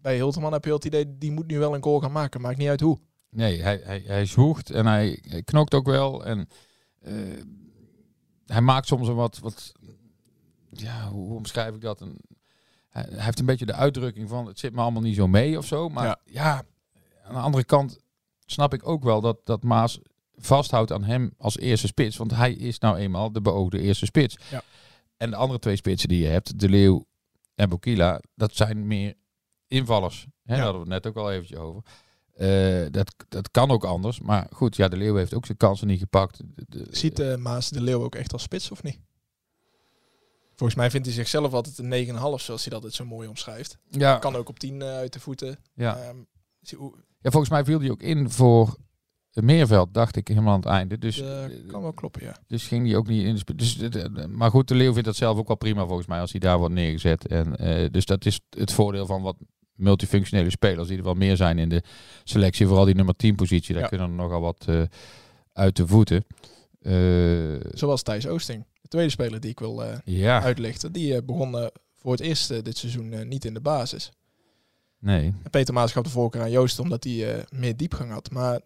bij 0.00 0.14
Hilterman 0.14 0.52
heb 0.52 0.62
je 0.62 0.68
wel 0.68 0.78
het 0.78 0.86
idee, 0.86 1.18
die 1.18 1.30
moet 1.32 1.46
nu 1.46 1.58
wel 1.58 1.74
een 1.74 1.82
goal 1.82 2.00
gaan 2.00 2.12
maken. 2.12 2.40
Maakt 2.40 2.58
niet 2.58 2.68
uit 2.68 2.80
hoe. 2.80 2.98
Nee, 3.30 3.62
hij, 3.62 3.80
hij, 3.84 4.02
hij 4.06 4.26
zwoegt 4.26 4.70
en 4.70 4.86
hij, 4.86 5.18
hij 5.28 5.42
knokt 5.42 5.74
ook 5.74 5.86
wel. 5.86 6.24
En 6.24 6.48
hij 8.46 8.60
maakt 8.60 8.86
soms 8.86 9.08
een 9.08 9.14
wat, 9.14 9.38
wat 9.38 9.72
ja, 10.70 11.08
hoe, 11.08 11.34
omschrijf 11.34 11.74
ik 11.74 11.80
dat? 11.80 12.00
Een, 12.00 12.18
hij, 12.88 13.06
hij 13.10 13.24
heeft 13.24 13.38
een 13.38 13.46
beetje 13.46 13.66
de 13.66 13.72
uitdrukking 13.72 14.28
van, 14.28 14.46
het 14.46 14.58
zit 14.58 14.72
me 14.74 14.80
allemaal 14.80 15.02
niet 15.02 15.16
zo 15.16 15.26
mee 15.26 15.58
of 15.58 15.66
zo. 15.66 15.88
Maar 15.88 16.04
Ja. 16.04 16.18
ja, 16.24 16.64
aan 17.24 17.34
de 17.34 17.40
andere 17.40 17.64
kant 17.64 17.98
snap 18.46 18.74
ik 18.74 18.88
ook 18.88 19.02
wel 19.02 19.20
dat, 19.20 19.38
dat 19.46 19.62
Maas 19.62 19.98
vasthoudt 20.36 20.92
aan 20.92 21.04
hem 21.04 21.34
als 21.38 21.58
eerste 21.58 21.86
spits. 21.86 22.16
Want 22.16 22.30
hij 22.30 22.52
is 22.52 22.78
nou 22.78 22.96
eenmaal 22.96 23.32
de 23.32 23.40
beoogde 23.40 23.80
eerste 23.80 24.04
spits. 24.06 24.36
Ja. 24.50 24.62
En 25.16 25.30
de 25.30 25.36
andere 25.36 25.58
twee 25.58 25.76
spitsen 25.76 26.08
die 26.08 26.22
je 26.22 26.28
hebt, 26.28 26.60
De 26.60 26.68
Leeuw 26.68 27.06
en 27.54 27.68
Bokila, 27.68 28.20
dat 28.34 28.54
zijn 28.56 28.86
meer 28.86 29.14
invallers. 29.68 30.26
Hè, 30.42 30.52
Ja. 30.54 30.54
Daar 30.54 30.64
hadden 30.64 30.86
we 30.86 30.94
het 30.94 31.04
net 31.04 31.12
ook 31.12 31.24
al 31.24 31.32
eventjes 31.32 31.58
over. 31.58 31.82
Eh, 32.34 32.86
dat, 32.90 33.14
dat 33.28 33.50
kan 33.50 33.70
ook 33.70 33.84
anders. 33.84 34.20
Maar 34.20 34.46
goed, 34.52 34.76
ja, 34.76 34.88
de 34.88 34.96
Leeuw 34.96 35.14
heeft 35.16 35.34
ook 35.34 35.46
zijn 35.46 35.58
kansen 35.58 35.86
niet 35.86 35.98
gepakt. 35.98 36.38
De- 36.38 36.64
de- 36.68 36.86
Ziet 36.90 37.18
eh, 37.18 37.36
Maas 37.36 37.70
de 37.70 37.80
Leeuw 37.80 38.02
ook 38.02 38.14
echt 38.14 38.32
als 38.32 38.42
spits 38.42 38.70
of 38.70 38.82
niet? 38.82 38.98
Volgens 40.56 40.78
mij 40.78 40.90
vindt 40.90 41.06
hij 41.06 41.14
zichzelf 41.16 41.52
altijd 41.52 41.78
een 41.78 41.88
9,5 42.06 42.12
zoals 42.20 42.46
hij 42.46 42.56
dat 42.56 42.72
altijd 42.72 42.94
zo 42.94 43.04
mooi 43.04 43.28
omschrijft. 43.28 43.78
ja, 43.90 44.18
Kan 44.18 44.36
ook 44.36 44.48
op 44.48 44.58
10 44.58 44.82
eh, 44.82 44.88
uit 44.88 45.12
de 45.12 45.20
voeten. 45.20 45.58
ja. 45.74 45.96
Ehm, 45.96 46.16
ja, 47.20 47.30
volgens 47.30 47.50
mij 47.50 47.64
viel 47.64 47.80
hij 47.80 47.90
ook 47.90 48.02
in 48.02 48.30
voor 48.30 48.76
het 49.30 49.44
Meerveld, 49.44 49.94
dacht 49.94 50.16
ik 50.16 50.28
helemaal 50.28 50.52
aan 50.52 50.60
het 50.60 50.68
einde. 50.68 50.98
Dus, 50.98 51.22
kan 51.66 51.82
wel 51.82 51.92
kloppen, 51.92 52.22
ja. 52.22 52.36
dus 52.46 52.66
ging 52.66 52.86
hij 52.86 52.96
ook 52.96 53.06
niet 53.06 53.24
in 53.24 53.34
de 53.44 53.54
dus, 53.54 53.78
Maar 54.28 54.50
goed, 54.50 54.68
de 54.68 54.74
Leeuw 54.74 54.92
vindt 54.92 55.06
dat 55.06 55.16
zelf 55.16 55.38
ook 55.38 55.46
wel 55.46 55.56
prima 55.56 55.86
volgens 55.86 56.06
mij 56.06 56.20
als 56.20 56.30
hij 56.30 56.40
daar 56.40 56.58
wordt 56.58 56.74
neergezet. 56.74 57.26
En, 57.26 57.52
dus 57.92 58.04
dat 58.04 58.24
is 58.24 58.40
het 58.50 58.72
voordeel 58.72 59.06
van 59.06 59.22
wat 59.22 59.36
multifunctionele 59.74 60.50
spelers 60.50 60.88
die 60.88 60.98
er 60.98 61.04
wel 61.04 61.14
meer 61.14 61.36
zijn 61.36 61.58
in 61.58 61.68
de 61.68 61.82
selectie. 62.24 62.66
Vooral 62.66 62.84
die 62.84 62.94
nummer 62.94 63.16
10 63.16 63.34
positie, 63.34 63.72
daar 63.74 63.82
Ja. 63.82 63.88
kunnen 63.88 64.08
er 64.08 64.14
nogal 64.14 64.40
wat 64.40 64.64
eh, 64.68 64.82
uit 65.52 65.76
de 65.76 65.86
voeten. 65.86 66.24
Eh, 66.80 67.70
Zoals 67.72 68.02
Thijs 68.02 68.26
Oosting. 68.26 68.64
De 68.82 68.88
tweede 68.88 69.10
speler 69.10 69.40
die 69.40 69.50
ik 69.50 69.58
wil 69.58 69.84
eh, 69.84 69.96
ja, 70.04 70.42
uitlichten. 70.42 70.92
Die 70.92 71.22
begon 71.22 71.58
eh, 71.58 71.66
voor 71.94 72.12
het 72.12 72.20
eerst 72.20 72.48
dit 72.64 72.76
seizoen 72.78 73.28
niet 73.28 73.44
in 73.44 73.54
de 73.54 73.60
basis. 73.60 74.10
nee. 74.98 75.24
En 75.42 75.50
Peter 75.50 75.74
Maas 75.74 75.92
gaf 75.92 76.02
de 76.04 76.10
voorkeur 76.10 76.42
aan 76.42 76.50
Joost 76.50 76.78
omdat 76.78 77.04
hij 77.04 77.44
meer 77.50 77.76
diepgang 77.76 78.10
had. 78.10 78.30
Maar 78.30 78.60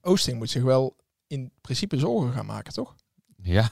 Oosting 0.00 0.38
moet 0.38 0.50
zich 0.50 0.62
wel 0.62 0.96
in 1.26 1.50
principe 1.60 1.98
zorgen 1.98 2.32
gaan 2.32 2.46
maken, 2.46 2.72
toch? 2.72 2.94
Ja, 3.42 3.70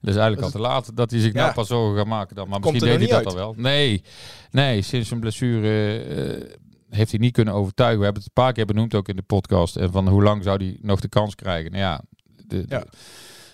dat 0.00 0.10
is 0.10 0.16
eigenlijk 0.16 0.42
al 0.42 0.50
te 0.50 0.58
laat 0.58 0.96
dat 0.96 1.10
hij 1.10 1.20
zich 1.20 1.32
nou 1.32 1.52
pas 1.52 1.66
zorgen 1.68 1.96
gaat 1.96 2.06
maken 2.06 2.36
dan. 2.36 2.48
Maar 2.48 2.60
misschien 2.60 2.80
deed 2.80 3.10
hij 3.10 3.22
dat 3.22 3.26
al 3.26 3.34
wel. 3.34 3.54
Nee, 3.56 4.02
nee 4.50 4.82
sinds 4.82 5.08
zijn 5.08 5.20
blessure 5.20 5.98
eh, 5.98 6.54
heeft 6.88 7.10
hij 7.10 7.20
niet 7.20 7.32
kunnen 7.32 7.54
overtuigen. 7.54 7.98
We 7.98 8.04
hebben 8.04 8.22
het 8.22 8.32
een 8.36 8.42
paar 8.42 8.52
keer 8.52 8.64
benoemd 8.66 8.94
ook 8.94 9.08
in 9.08 9.16
de 9.16 9.22
podcast. 9.22 9.76
En 9.76 9.92
van 9.92 10.08
hoe 10.08 10.22
lang 10.22 10.42
zou 10.42 10.64
hij 10.64 10.78
nog 10.82 11.00
de 11.00 11.08
kans 11.08 11.34
krijgen? 11.34 11.70
Nou 11.70 11.82
ja, 11.82 12.02
de, 12.46 12.64
Ja. 12.68 12.78
de, 12.78 12.86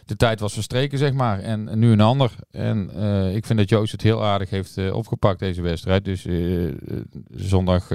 de 0.04 0.16
tijd 0.16 0.40
was 0.40 0.52
verstreken, 0.52 0.98
zeg 0.98 1.12
maar. 1.12 1.40
En, 1.40 1.68
en 1.68 1.78
nu 1.78 1.92
een 1.92 2.00
ander. 2.00 2.32
En 2.50 2.90
eh, 2.94 3.34
ik 3.34 3.46
vind 3.46 3.58
dat 3.58 3.68
Joost 3.68 3.92
het 3.92 4.02
heel 4.02 4.24
aardig 4.24 4.50
heeft 4.50 4.76
eh, 4.78 4.94
opgepakt, 4.94 5.38
deze 5.38 5.62
wedstrijd. 5.62 6.04
Dus 6.04 6.26
zondag, 7.34 7.90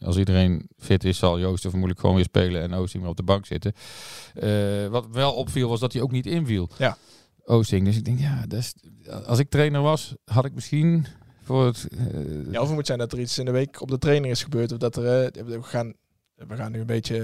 als 0.00 0.16
iedereen 0.16 0.68
fit 0.78 1.04
is, 1.04 1.18
zal 1.18 1.38
Joost 1.38 1.64
er 1.64 1.70
vermoedelijk 1.70 2.00
gewoon 2.00 2.16
weer 2.16 2.24
spelen. 2.24 2.62
En 2.62 2.74
Oosting 2.74 3.02
weer 3.02 3.10
op 3.10 3.16
de 3.16 3.22
bank 3.22 3.46
zitten. 3.46 3.72
Wat 4.90 5.06
wel 5.12 5.32
opviel, 5.32 5.68
was 5.68 5.80
dat 5.80 5.92
hij 5.92 6.02
ook 6.02 6.12
niet 6.12 6.26
inviel. 6.26 6.68
Ja. 6.78 6.96
Oosting. 7.48 7.84
Dus 7.84 7.96
ik 7.96 8.04
denk, 8.04 8.18
ja, 8.18 8.44
is, 8.48 8.74
als 9.26 9.38
ik 9.38 9.50
trainer 9.50 9.80
was, 9.82 10.14
had 10.24 10.44
ik 10.44 10.54
misschien 10.54 11.06
voor 11.42 11.66
het... 11.66 11.88
eh, 11.88 12.50
Ja, 12.50 12.60
of 12.60 12.66
het 12.66 12.74
moet 12.74 12.86
zijn 12.86 12.98
dat 12.98 13.12
er 13.12 13.20
iets 13.20 13.38
in 13.38 13.44
de 13.44 13.50
week 13.50 13.80
op 13.80 13.88
de 13.88 13.98
training 13.98 14.32
is 14.32 14.42
gebeurd. 14.42 14.72
Of 14.72 14.78
dat 14.78 14.96
er, 14.96 15.24
eh, 15.24 15.44
we, 15.44 15.62
gaan, 15.62 15.92
we 16.34 16.56
gaan 16.56 16.72
nu 16.72 16.80
een 16.80 16.86
beetje, 16.86 17.16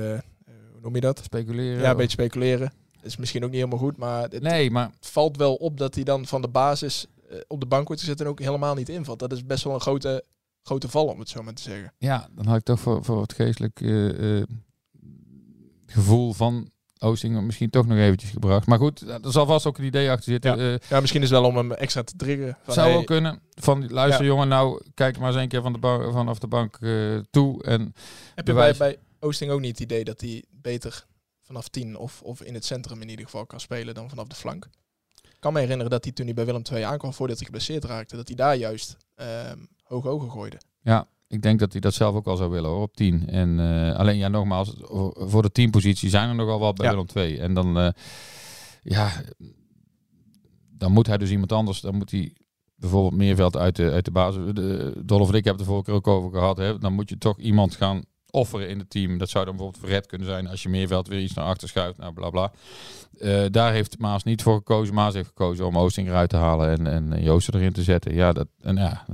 eh, 0.44 0.52
hoe 0.72 0.80
noem 0.80 0.94
je 0.94 1.00
dat? 1.00 1.20
speculeren. 1.24 1.82
Ja, 1.82 1.90
een 1.90 1.96
beetje 1.96 2.12
speculeren. 2.22 2.72
Is 3.02 3.16
misschien 3.16 3.44
ook 3.44 3.50
niet 3.50 3.58
helemaal 3.58 3.78
goed, 3.78 3.96
maar 3.96 4.22
het, 4.22 4.42
Nee, 4.42 4.70
maar 4.70 4.90
het 5.00 5.06
valt 5.06 5.37
wel 5.37 5.54
op 5.54 5.78
dat 5.78 5.94
hij 5.94 6.04
dan 6.04 6.26
van 6.26 6.42
de 6.42 6.48
basis 6.48 7.06
op 7.46 7.61
de 7.61 7.66
bank 7.66 7.87
wordt 7.87 8.02
gezet 8.02 8.20
en 8.20 8.26
ook 8.26 8.38
helemaal 8.38 8.74
niet 8.74 8.88
invalt. 8.88 9.18
Dat 9.18 9.32
is 9.32 9.46
best 9.46 9.64
wel 9.64 9.74
een 9.74 9.80
grote, 9.80 10.24
grote 10.62 10.88
val, 10.88 11.06
om 11.06 11.18
het 11.18 11.28
zo 11.28 11.42
maar 11.42 11.54
te 11.54 11.62
zeggen. 11.62 11.92
ja, 11.98 12.28
dan 12.35 12.46
had 12.46 12.56
ik 12.56 12.62
toch 12.62 12.80
voor, 12.80 13.04
voor 13.04 13.22
het 13.22 13.32
geestelijk 13.32 13.80
gevoel 15.87 16.32
van 16.32 16.70
Oosting 17.02 17.40
misschien 17.42 17.70
toch 17.70 17.86
nog 17.86 17.98
eventjes 17.98 18.30
gebracht. 18.30 18.66
Maar 18.66 18.78
goed, 18.78 19.00
er 19.00 19.32
zal 19.32 19.46
vast 19.46 19.66
ook 19.66 19.78
een 19.78 19.84
idee 19.84 20.10
achter 20.10 20.32
zitten. 20.32 20.56
Ja. 20.58 20.72
Eh, 20.72 20.78
Ja, 20.88 21.00
misschien 21.00 21.22
is 21.22 21.30
het 21.30 21.38
wel 21.40 21.48
om 21.48 21.56
hem 21.56 21.72
extra 21.72 22.02
te 22.02 22.16
triggeren. 22.16 22.58
Van, 22.62 22.74
zou 22.74 22.88
hey, 22.88 22.96
ook 22.96 23.06
kunnen. 23.06 23.40
Van, 23.54 23.92
luister 23.92 24.24
Ja. 24.24 24.30
jongen, 24.30 24.48
nou 24.48 24.82
kijk 24.94 25.18
maar 25.18 25.28
eens 25.32 25.42
een 25.42 25.48
keer 25.48 25.62
van 25.62 25.72
de 25.72 25.78
ba- 25.78 26.10
vanaf 26.10 26.38
de 26.38 26.46
bank 26.46 26.76
eh, 26.80 27.16
toe. 27.30 27.62
En 27.62 27.94
heb 28.34 28.46
je 28.46 28.52
bij, 28.54 28.74
bij, 28.76 28.98
Oosting 29.20 29.50
ook 29.50 29.60
niet 29.60 29.70
het 29.70 29.80
idee 29.80 30.04
dat 30.04 30.20
hij 30.20 30.44
beter 30.50 31.06
vanaf 31.42 31.68
10 31.68 31.96
of, 31.96 32.22
of 32.22 32.42
in 32.42 32.54
het 32.54 32.64
centrum 32.64 33.02
in 33.02 33.08
ieder 33.08 33.24
geval 33.24 33.46
kan 33.46 33.60
spelen 33.60 33.94
dan 33.94 34.08
vanaf 34.08 34.26
de 34.26 34.34
flank? 34.36 34.68
Ik 35.22 35.36
kan 35.40 35.52
me 35.52 35.60
herinneren 35.60 35.90
dat 35.90 36.04
hij 36.04 36.12
toen 36.12 36.24
hij 36.26 36.34
bij 36.34 36.44
Willem 36.44 36.62
II 36.72 36.82
aankwam 36.82 37.12
voordat 37.14 37.36
hij 37.36 37.44
geblesseerd 37.46 37.84
raakte, 37.84 38.16
dat 38.16 38.26
hij 38.28 38.36
daar 38.36 38.56
juist 38.56 38.96
ehm 39.14 39.58
hoog 39.82 40.06
ogen 40.06 40.30
gooide. 40.30 40.60
Ja, 40.80 41.06
ik 41.33 41.42
denk 41.42 41.59
dat 41.59 41.73
hij 41.73 41.81
dat 41.81 41.95
zelf 41.95 42.14
ook 42.14 42.27
al 42.27 42.37
zou 42.37 42.51
willen 42.51 42.71
hoor, 42.71 42.83
op 42.83 42.97
10. 42.97 43.29
En 43.29 43.61
eh, 43.61 43.97
alleen 43.97 44.16
ja, 44.16 44.29
nogmaals, 44.29 44.75
voor 45.14 45.42
de 45.42 45.53
10 45.53 45.71
positie 45.71 46.11
zijn 46.11 46.29
er 46.29 46.35
nogal 46.35 46.59
wat 46.59 46.75
bij 46.77 46.87
Ja. 46.87 46.92
Willem 46.92 47.07
2. 47.07 47.40
En 47.40 47.55
dan, 47.55 47.79
eh, 47.79 47.88
ja, 48.83 49.11
dan 50.71 50.92
moet 50.92 51.07
hij 51.07 51.18
dus 51.18 51.31
iemand 51.31 51.53
anders, 51.53 51.81
dan 51.81 51.95
moet 51.95 52.11
hij 52.11 52.33
bijvoorbeeld 52.75 53.14
Meerveld 53.14 53.57
uit 53.57 53.77
de, 53.77 53.90
uit 53.90 54.05
de 54.05 54.11
basis. 54.11 54.55
De, 54.55 54.92
en 55.07 55.35
ik 55.35 55.45
hebben 55.45 55.53
het 55.53 55.61
er 55.61 55.64
vorige 55.64 55.85
keer 55.85 55.95
ook 55.95 56.07
over 56.07 56.31
gehad. 56.31 56.57
Hè? 56.57 56.79
Dan 56.79 56.92
moet 56.92 57.09
je 57.09 57.18
toch 57.18 57.38
iemand 57.38 57.75
gaan 57.75 58.03
offeren 58.35 58.68
in 58.68 58.79
het 58.79 58.90
team. 58.90 59.18
Dat 59.18 59.29
zou 59.29 59.45
dan 59.45 59.57
bijvoorbeeld 59.57 59.85
Verret 59.85 60.07
kunnen 60.07 60.27
zijn 60.27 60.47
als 60.47 60.62
je 60.62 60.68
Meerveld 60.68 61.09
weer 61.09 61.21
iets 61.21 61.35
naar 61.35 61.45
achter 61.45 61.68
schuift. 61.68 61.99
Nou, 61.99 62.12
bla 62.12 62.31
bla. 62.31 62.53
Eh, 63.18 63.45
daar 63.51 63.73
heeft 63.73 63.99
Maas 63.99 64.23
niet 64.25 64.42
voor 64.42 64.57
gekozen. 64.57 64.95
Maas 64.95 65.14
heeft 65.14 65.29
gekozen 65.29 65.66
om 65.66 65.79
Oosting 65.79 66.09
eruit 66.09 66.31
te 66.31 66.37
halen 66.37 66.87
en, 66.87 67.12
en 67.12 67.23
Joosten 67.23 67.55
erin 67.55 67.73
te 67.73 67.83
zetten. 67.83 68.14
Ja, 68.14 68.33
dat, 68.33 68.49
en 68.61 68.77
ja 68.77 69.05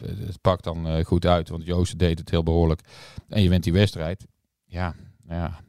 het, 0.00 0.18
het 0.26 0.40
pakt 0.40 0.64
dan 0.64 0.86
eh, 0.88 1.04
goed 1.04 1.26
uit, 1.26 1.48
want 1.48 1.64
Joosten 1.64 1.98
deed 1.98 2.18
het 2.18 2.30
heel 2.30 2.42
behoorlijk. 2.42 2.80
En 3.28 3.42
je 3.42 3.48
wint 3.48 3.64
die 3.64 3.72
wedstrijd. 3.72 4.26
Ja, 4.64 4.94
ja, 5.28 5.60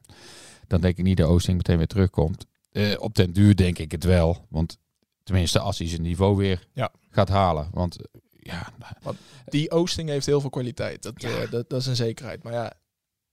dan 0.67 0.81
denk 0.81 0.97
ik 0.97 1.03
niet 1.03 1.17
dat 1.17 1.27
Oosting 1.29 1.57
meteen 1.57 1.77
weer 1.77 1.87
terugkomt. 1.87 2.45
Eh, 2.71 2.95
op 2.97 3.15
den 3.15 3.33
duur 3.33 3.55
denk 3.55 3.77
ik 3.77 3.91
het 3.91 4.03
wel. 4.03 4.45
Want 4.49 4.77
tenminste, 5.23 5.59
als 5.59 5.77
hij 5.77 5.87
zijn 5.87 6.01
niveau 6.01 6.35
weer 6.37 6.67
Ja. 6.73 6.91
gaat 7.09 7.29
halen. 7.29 7.69
Want 7.71 7.97
ja, 8.39 8.71
Die 9.45 9.71
Oosting 9.71 10.09
heeft 10.09 10.25
heel 10.25 10.41
veel 10.41 10.49
kwaliteit. 10.49 11.01
Dat, 11.03 11.13
Ja. 11.21 11.45
dat, 11.45 11.69
dat 11.69 11.79
is 11.79 11.85
een 11.87 11.95
zekerheid. 11.95 12.43
Maar 12.43 12.53
ja, 12.53 12.73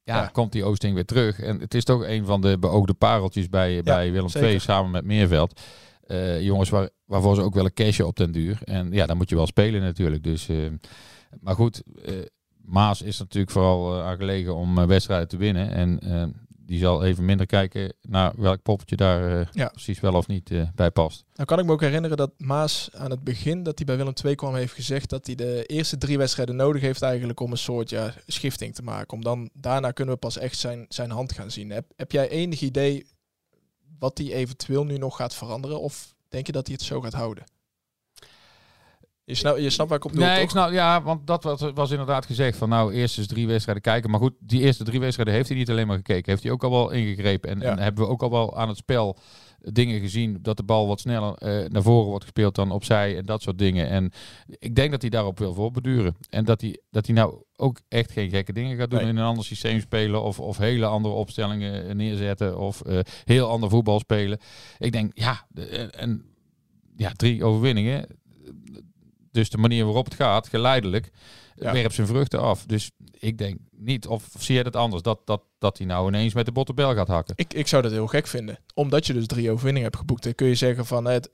ja, 0.07 0.17
Ja. 0.23 0.27
komt 0.27 0.53
die 0.53 0.65
Oosting 0.65 0.95
weer 0.95 1.05
terug. 1.05 1.41
En 1.41 1.61
het 1.61 1.75
is 1.75 1.85
toch 1.85 2.05
een 2.07 2.25
van 2.25 2.41
de 2.41 2.59
beoogde 2.59 2.95
pareltjes 2.95 3.49
bij, 3.49 3.83
bij 3.83 4.13
Willem 4.13 4.29
zeker. 4.29 4.49
II 4.49 4.59
samen 4.59 4.91
met 4.91 5.05
Meerveld. 5.05 5.61
Eh, 6.07 6.43
jongens 6.43 6.71
waar, 6.71 6.89
waarvoor 7.05 7.35
ze 7.35 7.41
ook 7.43 7.55
willen 7.55 7.73
cashen 7.73 8.07
op 8.07 8.17
den 8.17 8.33
duur. 8.33 8.59
En 8.65 8.93
ja, 8.93 9.07
dan 9.07 9.17
moet 9.17 9.29
je 9.29 9.37
wel 9.37 9.47
spelen 9.47 9.81
natuurlijk. 9.83 10.23
Dus, 10.25 10.49
eh, 10.49 10.57
maar 11.41 11.55
goed, 11.55 11.83
eh, 12.05 12.15
Maas 12.65 13.03
is 13.03 13.19
natuurlijk 13.19 13.53
vooral 13.53 13.95
eh, 13.99 14.07
aan 14.07 14.17
gelegen 14.17 14.55
om 14.55 14.87
wedstrijden 14.87 15.29
te 15.29 15.37
winnen. 15.37 15.71
En 15.71 15.99
die 16.67 16.79
zal 16.79 17.05
even 17.05 17.25
minder 17.25 17.47
kijken 17.47 17.93
naar 18.03 18.33
welk 18.37 18.63
poppetje 18.63 18.97
daar 18.97 19.41
eh, 19.41 19.47
Ja. 19.53 19.69
precies 19.69 20.01
wel 20.01 20.15
of 20.15 20.27
niet 20.27 20.51
eh, 20.51 20.69
bij 20.75 20.91
past. 20.91 21.25
Nou 21.35 21.49
kan 21.49 21.59
ik 21.59 21.65
me 21.65 21.73
ook 21.73 21.81
herinneren 21.81 22.17
dat 22.17 22.33
Maas 22.39 22.89
aan 22.93 23.11
het 23.11 23.25
begin 23.25 23.63
dat 23.63 23.77
hij 23.77 23.87
bij 23.87 23.97
Willem 23.97 24.13
II 24.25 24.35
kwam 24.35 24.55
heeft 24.55 24.73
gezegd 24.75 25.11
dat 25.11 25.27
hij 25.27 25.35
de 25.35 25.65
eerste 25.67 25.99
drie 25.99 26.19
wedstrijden 26.19 26.57
nodig 26.57 26.83
heeft 26.83 27.03
eigenlijk 27.03 27.41
om 27.41 27.51
een 27.51 27.59
soort 27.59 27.91
ja, 27.91 28.15
schifting 28.27 28.75
te 28.75 28.83
maken. 28.83 29.13
Om 29.13 29.23
dan 29.23 29.51
daarna 29.53 29.91
kunnen 29.91 30.15
we 30.15 30.21
pas 30.21 30.39
echt 30.39 30.59
zijn, 30.59 30.85
zijn 30.89 31.11
hand 31.11 31.33
gaan 31.33 31.51
zien. 31.51 31.71
Heb, 31.71 31.87
heb 31.97 32.13
jij 32.13 32.29
enig 32.29 32.61
idee 32.61 33.07
wat 33.99 34.19
hij 34.19 34.33
eventueel 34.33 34.85
nu 34.85 34.99
nog 34.99 35.17
gaat 35.17 35.35
veranderen? 35.35 35.81
Of 35.81 36.15
denk 36.29 36.47
je 36.47 36.53
dat 36.53 36.67
hij 36.67 36.77
het 36.79 36.85
zo 36.87 37.01
gaat 37.01 37.13
houden? 37.15 37.45
Je, 39.29 39.35
snap, 39.35 39.57
je 39.59 39.71
snapt 39.71 39.89
waar 39.89 39.99
ik 39.99 40.05
op 40.05 40.13
doel, 40.13 40.21
Nee, 40.25 40.35
toch? 40.35 40.43
ik 40.43 40.51
snap, 40.51 40.71
ja, 40.73 41.03
want 41.03 41.27
dat 41.27 41.45
was, 41.45 41.61
was 41.75 41.91
inderdaad 41.91 42.27
gezegd 42.27 42.59
van 42.59 42.69
nou, 42.69 42.93
eerst 42.93 43.19
eens 43.19 43.27
drie 43.27 43.47
wedstrijden 43.47 43.83
kijken. 43.83 44.11
Maar 44.11 44.21
goed, 44.21 44.33
die 44.39 44.61
eerste 44.61 44.85
drie 44.85 45.01
wedstrijden 45.01 45.35
heeft 45.35 45.49
hij 45.49 45.59
niet 45.59 45.71
alleen 45.71 45.87
maar 45.87 45.97
gekeken. 45.97 46.31
Heeft 46.31 46.43
hij 46.43 46.53
ook 46.53 46.65
al 46.65 46.71
wel 46.71 46.91
ingegrepen. 46.91 47.51
En, 47.51 47.61
Ja. 47.61 47.71
en 47.71 47.79
hebben 47.79 48.05
we 48.05 48.11
ook 48.11 48.23
al 48.23 48.31
wel 48.31 48.57
aan 48.57 48.69
het 48.69 48.77
spel 48.77 49.17
dingen 49.61 50.01
gezien 50.01 50.39
dat 50.43 50.57
de 50.57 50.63
bal 50.63 50.87
wat 50.87 51.01
sneller 51.01 51.35
eh, 51.35 51.69
naar 51.71 51.83
voren 51.83 52.07
wordt 52.09 52.25
gespeeld 52.25 52.55
dan 52.55 52.71
opzij 52.71 53.17
en 53.17 53.25
dat 53.27 53.43
soort 53.43 53.59
dingen. 53.59 53.89
En 53.89 54.13
ik 54.47 54.75
denk 54.75 54.91
dat 54.91 55.01
hij 55.01 55.11
daarop 55.11 55.39
wil 55.39 55.55
voorbeduren. 55.55 56.17
En 56.31 56.45
dat 56.45 56.61
hij, 56.61 56.81
dat 56.91 57.07
hij 57.07 57.15
nou 57.15 57.35
ook 57.57 57.81
echt 57.89 58.13
geen 58.13 58.31
gekke 58.31 58.53
dingen 58.53 58.77
gaat 58.77 58.91
doen 58.91 59.01
Nee. 59.01 59.09
in 59.09 59.17
een 59.17 59.25
ander 59.25 59.45
systeem 59.45 59.81
spelen 59.81 60.23
of, 60.23 60.41
of 60.41 60.57
hele 60.59 60.87
andere 60.87 61.15
opstellingen 61.15 61.89
eh, 61.89 61.95
neerzetten 61.95 62.59
of 62.59 62.81
eh, 62.83 62.99
heel 63.25 63.49
ander 63.49 63.71
voetbal 63.71 63.99
spelen. 63.99 64.39
Ik 64.79 64.93
denk, 64.93 65.11
ja, 65.15 65.47
en 65.91 66.25
ja, 66.97 67.13
drie 67.13 67.45
overwinningen. 67.45 68.07
Dus 69.37 69.51
de 69.51 69.59
manier 69.59 69.85
waarop 69.85 70.05
het 70.05 70.15
gaat, 70.15 70.49
geleidelijk, 70.49 71.11
Ja. 71.55 71.73
werpt 71.73 71.95
zijn 71.95 72.07
vruchten 72.07 72.41
af. 72.41 72.65
Dus 72.67 72.91
ik 73.19 73.39
denk 73.39 73.59
niet, 73.71 74.07
of 74.07 74.29
zie 74.39 74.57
je 74.57 74.63
het 74.63 74.77
anders, 74.77 75.03
dat, 75.03 75.21
dat, 75.25 75.43
dat 75.59 75.79
hij 75.79 75.87
nou 75.87 76.09
ineens 76.09 76.35
met 76.35 76.47
de 76.47 76.53
bottenbel 76.53 76.95
gaat 76.95 77.09
hakken. 77.09 77.35
Ik, 77.37 77.55
ik 77.55 77.67
zou 77.67 77.83
dat 77.83 77.93
heel 77.93 78.07
gek 78.07 78.27
vinden. 78.27 78.59
Omdat 78.75 79.07
je 79.07 79.13
dus 79.13 79.27
drie 79.27 79.51
overwinningen 79.51 79.89
hebt 79.89 80.01
geboekt. 80.01 80.23
Dan 80.23 80.35
kun 80.35 80.47
je 80.47 80.55
zeggen 80.55 80.87
van 80.87 81.05
het, 81.05 81.31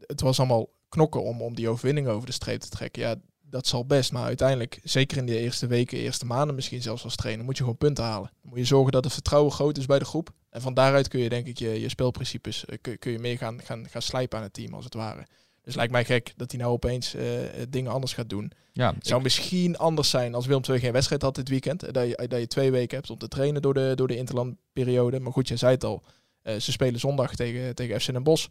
het 0.00 0.20
was 0.20 0.38
allemaal 0.38 0.68
knokken 0.88 1.22
om, 1.22 1.42
om 1.42 1.54
die 1.54 1.68
overwinning 1.68 2.08
over 2.08 2.26
de 2.26 2.32
streep 2.32 2.60
te 2.60 2.68
trekken. 2.68 3.02
Ja, 3.02 3.14
dat 3.42 3.66
zal 3.66 3.86
best. 3.86 4.12
Maar 4.12 4.24
uiteindelijk, 4.24 4.80
zeker 4.82 5.16
in 5.16 5.26
de 5.26 5.38
eerste 5.38 5.66
weken, 5.66 5.98
eerste 5.98 6.26
maanden 6.26 6.54
misschien 6.54 6.82
zelfs 6.82 7.04
als 7.04 7.16
trainer, 7.16 7.44
moet 7.44 7.56
je 7.56 7.62
gewoon 7.62 7.78
punten 7.78 8.04
halen. 8.04 8.30
Dan 8.42 8.50
moet 8.50 8.58
je 8.58 8.64
zorgen 8.64 8.92
dat 8.92 9.04
het 9.04 9.12
vertrouwen 9.12 9.52
groot 9.52 9.78
is 9.78 9.86
bij 9.86 9.98
de 9.98 10.04
groep. 10.04 10.30
En 10.50 10.60
van 10.60 10.74
daaruit 10.74 11.08
kun 11.08 11.20
je 11.20 11.28
denk 11.28 11.46
ik 11.46 11.58
je, 11.58 11.80
je 11.80 11.88
spelprincipes, 11.88 12.64
eh, 12.64 12.78
kun, 12.80 12.98
kun 12.98 13.12
je 13.12 13.18
meer 13.18 13.38
gaan, 13.38 13.60
gaan, 13.62 13.86
gaan 13.88 14.02
slijpen 14.02 14.38
aan 14.38 14.44
het 14.44 14.52
team 14.52 14.74
als 14.74 14.84
het 14.84 14.94
ware. 14.94 15.26
Dus 15.66 15.74
lijkt 15.74 15.92
mij 15.92 16.04
gek 16.04 16.32
dat 16.36 16.50
hij 16.50 16.60
nou 16.60 16.72
opeens 16.72 17.14
eh, 17.14 17.24
dingen 17.68 17.92
anders 17.92 18.12
gaat 18.12 18.28
doen. 18.28 18.52
Ja, 18.72 18.94
Het 18.94 19.06
zou 19.06 19.22
misschien 19.22 19.76
anders 19.76 20.10
zijn 20.10 20.34
als 20.34 20.46
Willem 20.46 20.62
II 20.68 20.78
geen 20.80 20.92
wedstrijd 20.92 21.22
had 21.22 21.34
dit 21.34 21.48
weekend. 21.48 21.82
eh, 21.82 21.92
Dat 21.92 22.08
je, 22.08 22.28
dat 22.28 22.40
je 22.40 22.46
twee 22.46 22.70
weken 22.70 22.96
hebt 22.96 23.10
om 23.10 23.18
te 23.18 23.28
trainen 23.28 23.62
door 23.62 23.74
de, 23.74 23.92
door 23.94 24.08
de 24.08 24.16
interlandperiode. 24.16 25.20
Maar 25.20 25.32
goed, 25.32 25.48
je 25.48 25.56
zei 25.56 25.72
het 25.74 25.84
al. 25.84 26.02
eh, 26.42 26.56
ze 26.56 26.72
spelen 26.72 27.00
zondag 27.00 27.34
tegen, 27.34 27.74
tegen 27.74 28.00
FC 28.00 28.12
Den 28.12 28.22
Bosch. 28.22 28.46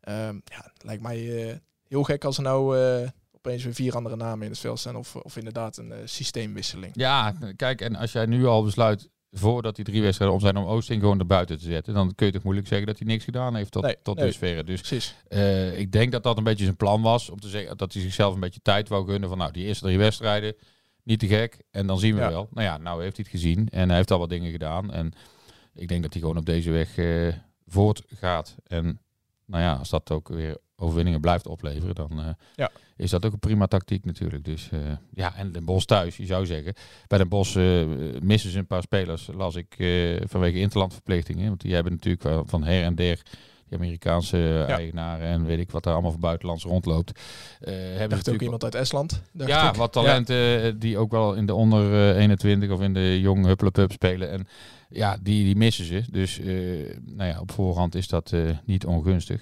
Ehm, 0.00 0.34
ja, 0.44 0.72
lijkt 0.78 1.02
mij 1.02 1.48
eh, 1.48 1.54
heel 1.88 2.02
gek 2.02 2.24
als 2.24 2.36
er 2.36 2.42
nou 2.42 2.78
eh, 2.78 3.08
opeens 3.32 3.64
weer 3.64 3.74
vier 3.74 3.94
andere 3.96 4.16
namen 4.16 4.44
in 4.44 4.50
het 4.50 4.60
veld 4.60 4.78
staan. 4.78 4.96
Of, 4.96 5.16
of 5.16 5.36
inderdaad 5.36 5.76
een 5.76 5.92
eh, 5.92 5.98
systeemwisseling. 6.04 6.92
Ja, 6.96 7.34
kijk, 7.56 7.80
en 7.80 7.96
als 7.96 8.12
jij 8.12 8.26
nu 8.26 8.46
al 8.46 8.62
besluit, 8.64 9.08
voordat 9.36 9.76
die 9.76 9.84
drie 9.84 10.02
wedstrijden 10.02 10.36
om 10.36 10.42
zijn, 10.42 10.56
om 10.56 10.64
Oosting 10.64 11.00
gewoon 11.00 11.18
er 11.18 11.26
buiten 11.26 11.58
te 11.58 11.64
zetten, 11.64 11.94
dan 11.94 12.14
kun 12.14 12.26
je 12.26 12.32
toch 12.32 12.42
moeilijk 12.42 12.66
zeggen 12.68 12.86
dat 12.86 12.98
hij 12.98 13.06
niks 13.06 13.24
gedaan 13.24 13.54
heeft 13.56 13.70
tot, 13.70 13.82
Nee, 13.82 13.96
tot 14.02 14.16
nee. 14.16 14.24
dusverre. 14.26 14.64
Dus 14.64 15.14
eh, 15.28 15.78
ik 15.78 15.92
denk 15.92 16.12
dat 16.12 16.22
dat 16.22 16.36
een 16.38 16.44
beetje 16.44 16.64
zijn 16.64 16.76
plan 16.76 17.02
was, 17.02 17.30
om 17.30 17.40
te 17.40 17.48
zeggen 17.48 17.76
dat 17.76 17.92
hij 17.92 18.02
zichzelf 18.02 18.34
een 18.34 18.40
beetje 18.40 18.60
tijd 18.62 18.88
wou 18.88 19.06
gunnen 19.10 19.28
van, 19.28 19.38
nou, 19.38 19.52
die 19.52 19.64
eerste 19.64 19.84
drie 19.84 19.98
wedstrijden, 19.98 20.54
niet 21.02 21.18
te 21.18 21.26
gek, 21.26 21.62
en 21.70 21.86
dan 21.86 21.98
zien 21.98 22.14
we 22.14 22.20
Ja. 22.20 22.28
wel. 22.28 22.48
Nou 22.50 22.66
ja, 22.66 22.78
nou 22.78 23.02
heeft 23.02 23.16
hij 23.16 23.26
het 23.30 23.40
gezien 23.40 23.68
en 23.70 23.88
hij 23.88 23.96
heeft 23.96 24.10
al 24.10 24.18
wat 24.18 24.28
dingen 24.30 24.50
gedaan. 24.50 24.92
En 24.92 25.12
ik 25.74 25.88
denk 25.88 26.02
dat 26.02 26.12
hij 26.12 26.22
gewoon 26.22 26.36
op 26.38 26.46
deze 26.46 26.70
weg 26.70 26.96
eh, 26.98 27.34
voortgaat. 27.66 28.54
En 28.66 29.00
nou 29.46 29.62
ja, 29.62 29.72
als 29.74 29.90
dat 29.90 30.10
ook 30.10 30.28
weer 30.28 30.56
overwinningen 30.76 31.20
blijft 31.20 31.46
opleveren, 31.46 31.94
dan 31.94 32.10
eh, 32.20 32.26
Ja. 32.54 32.70
is 32.96 33.10
dat 33.10 33.24
ook 33.26 33.32
een 33.32 33.38
prima 33.38 33.66
tactiek 33.66 34.04
natuurlijk. 34.04 34.44
Dus 34.44 34.68
eh, 34.72 34.78
ja, 35.14 35.36
en 35.36 35.52
Den 35.52 35.64
Bos 35.64 35.84
thuis, 35.84 36.16
je 36.16 36.26
zou 36.26 36.46
zeggen. 36.46 36.72
Bij 37.06 37.18
Den 37.18 37.28
Bos 37.28 37.56
eh, 37.56 37.84
missen 38.22 38.50
ze 38.50 38.58
een 38.58 38.66
paar 38.66 38.82
spelers, 38.82 39.28
las 39.34 39.54
ik, 39.54 39.74
eh, 39.78 40.20
vanwege 40.24 40.58
interlandverplichtingen. 40.58 41.48
Want 41.48 41.60
die 41.60 41.74
hebben 41.74 41.92
natuurlijk 41.92 42.22
wel 42.22 42.44
van 42.46 42.64
her 42.64 42.82
en 42.84 42.94
der 42.94 43.22
die 43.68 43.78
Amerikaanse 43.78 44.64
eigenaren 44.68 45.26
en 45.26 45.44
weet 45.44 45.58
ik 45.58 45.70
wat 45.70 45.82
daar 45.82 45.92
allemaal 45.92 46.10
voor 46.10 46.20
buitenlands 46.20 46.64
rondloopt. 46.64 47.10
eh 47.60 47.72
hebben 47.74 47.90
Dacht 47.98 48.02
ook 48.02 48.10
natuurlijk 48.10 48.42
iemand 48.42 48.64
uit 48.64 48.74
Estland. 48.74 49.22
Dacht 49.32 49.50
ja, 49.50 49.68
ik. 49.68 49.74
wat 49.74 49.92
talenten 49.92 50.62
eh, 50.62 50.72
die 50.78 50.98
ook 50.98 51.10
wel 51.10 51.34
in 51.34 51.46
de 51.46 51.54
onder 51.54 52.10
eh, 52.14 52.20
21 52.20 52.70
of 52.70 52.80
in 52.80 52.94
de 52.94 53.20
jong 53.20 53.44
hupplepup 53.46 53.92
spelen. 53.92 54.30
En 54.30 54.46
ja, 54.88 55.16
die, 55.22 55.44
die 55.44 55.56
missen 55.56 55.84
ze. 55.84 56.02
Dus 56.10 56.38
eh, 56.38 56.46
nou 57.04 57.28
ja, 57.30 57.40
op 57.40 57.50
voorhand 57.50 57.94
is 57.94 58.08
dat 58.08 58.32
eh, 58.32 58.40
niet 58.64 58.86
ongunstig. 58.86 59.40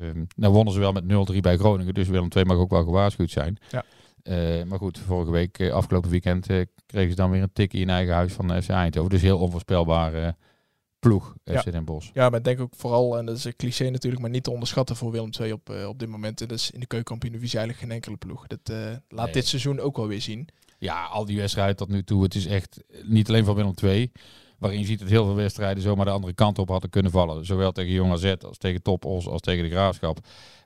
Ehm 0.00 0.24
nou 0.36 0.52
wonnen 0.52 0.74
ze 0.74 0.80
wel 0.80 0.92
met 0.92 1.04
0-3 1.32 1.36
bij 1.40 1.56
Groningen, 1.56 1.94
dus 1.94 2.08
Willem 2.08 2.28
II 2.36 2.44
mag 2.44 2.56
ook 2.56 2.70
wel 2.70 2.84
gewaarschuwd 2.84 3.30
zijn. 3.30 3.58
Ja. 3.70 3.84
Eh, 4.22 4.64
maar 4.64 4.78
goed, 4.78 4.98
vorige 4.98 5.30
week, 5.30 5.58
eh, 5.58 5.72
afgelopen 5.72 6.10
weekend, 6.10 6.48
eh, 6.50 6.60
kregen 6.86 7.10
ze 7.10 7.16
dan 7.16 7.30
weer 7.30 7.42
een 7.42 7.52
tikje 7.52 7.78
in 7.78 7.90
eigen 7.90 8.14
huis 8.14 8.32
van 8.32 8.62
FC 8.62 8.68
Eindhoven. 8.68 9.10
Dus 9.10 9.22
heel 9.22 9.38
onvoorspelbare 9.38 10.36
ploeg, 10.98 11.34
Ja. 11.44 11.60
FC 11.60 11.72
Den 11.72 11.84
Bosch. 11.84 12.10
Ja, 12.14 12.28
maar 12.28 12.38
ik 12.38 12.44
denk 12.44 12.60
ook 12.60 12.72
vooral, 12.76 13.18
en 13.18 13.26
dat 13.26 13.36
is 13.36 13.44
een 13.44 13.56
cliché 13.56 13.90
natuurlijk, 13.90 14.22
maar 14.22 14.30
niet 14.30 14.44
te 14.44 14.50
onderschatten 14.50 14.96
voor 14.96 15.10
Willem 15.10 15.30
II 15.40 15.52
op, 15.52 15.70
op 15.88 15.98
dit 15.98 16.08
moment. 16.08 16.40
En 16.40 16.48
dat 16.48 16.58
is 16.58 16.70
in 16.70 16.80
de 16.80 16.86
keukenkampioen-divisie 16.86 17.58
eigenlijk 17.58 17.86
geen 17.86 17.96
enkele 17.96 18.16
ploeg. 18.16 18.46
Dat 18.46 18.60
laat 19.08 19.24
Nee. 19.24 19.32
dit 19.32 19.46
seizoen 19.46 19.80
ook 19.80 19.96
wel 19.96 20.06
weer 20.06 20.20
zien. 20.20 20.48
Ja, 20.78 21.04
al 21.04 21.24
die 21.24 21.36
wedstrijden 21.36 21.76
tot 21.76 21.88
nu 21.88 22.02
toe. 22.02 22.22
Het 22.22 22.34
is 22.34 22.46
echt 22.46 22.82
niet 23.04 23.28
alleen 23.28 23.44
van 23.44 23.54
Willem 23.54 23.74
II. 23.82 24.12
Waarin 24.60 24.78
je 24.80 24.86
ziet 24.86 24.98
dat 24.98 25.08
heel 25.08 25.24
veel 25.24 25.34
wedstrijden 25.34 25.82
zomaar 25.82 26.04
de 26.04 26.10
andere 26.10 26.32
kant 26.32 26.58
op 26.58 26.68
hadden 26.68 26.90
kunnen 26.90 27.10
vallen. 27.12 27.46
Zowel 27.46 27.72
tegen 27.72 27.92
Jong 27.92 28.12
AZ 28.12 28.34
als 28.46 28.58
tegen 28.58 28.82
Top 28.82 29.04
Os 29.04 29.26
als 29.28 29.40
tegen 29.40 29.64
de 29.64 29.70
Graafschap. 29.70 30.18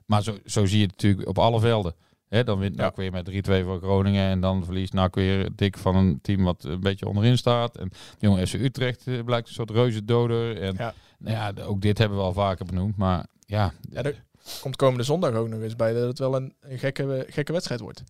Maar 0.05 0.23
zo, 0.23 0.37
zo 0.45 0.65
zie 0.65 0.77
je 0.79 0.83
het 0.85 0.91
natuurlijk 0.91 1.27
op 1.27 1.37
alle 1.39 1.59
velden. 1.59 1.95
Dan 2.29 2.59
wint 2.59 2.75
Ja. 2.75 2.81
NAC 2.81 2.95
weer 2.95 3.11
met 3.11 3.29
3-2 3.29 3.63
voor 3.63 3.79
Groningen. 3.81 4.29
En 4.29 4.39
dan 4.39 4.65
verliest 4.65 4.93
NAC 4.93 5.15
weer 5.15 5.49
dik 5.55 5.77
van 5.77 5.95
een 5.95 6.19
team 6.21 6.43
wat 6.43 6.63
een 6.63 6.79
beetje 6.79 7.07
onderin 7.07 7.37
staat. 7.37 7.77
En 7.77 7.91
Jong 8.19 8.47
FC 8.47 8.53
Utrecht 8.53 9.07
eh, 9.07 9.23
blijkt 9.23 9.47
een 9.47 9.53
soort 9.53 9.69
reuzendoder. 9.69 10.61
En 10.61 10.75
Ja. 10.77 10.93
nou 11.19 11.35
ja, 11.35 11.63
ook 11.63 11.81
dit 11.81 11.97
hebben 11.97 12.17
we 12.17 12.23
al 12.23 12.33
vaker 12.33 12.65
benoemd. 12.65 12.97
Maar 12.97 13.25
ja, 13.39 13.73
Ja, 13.89 14.03
er 14.03 14.23
komt 14.61 14.75
komende 14.75 15.03
zondag 15.03 15.33
ook 15.33 15.47
nog 15.49 15.61
eens 15.61 15.75
bij 15.75 15.93
dat 15.93 16.07
het 16.07 16.19
wel 16.19 16.35
een, 16.35 16.53
een 16.59 16.79
gekke, 16.79 17.25
gekke 17.29 17.51
wedstrijd 17.51 17.79
wordt. 17.81 18.03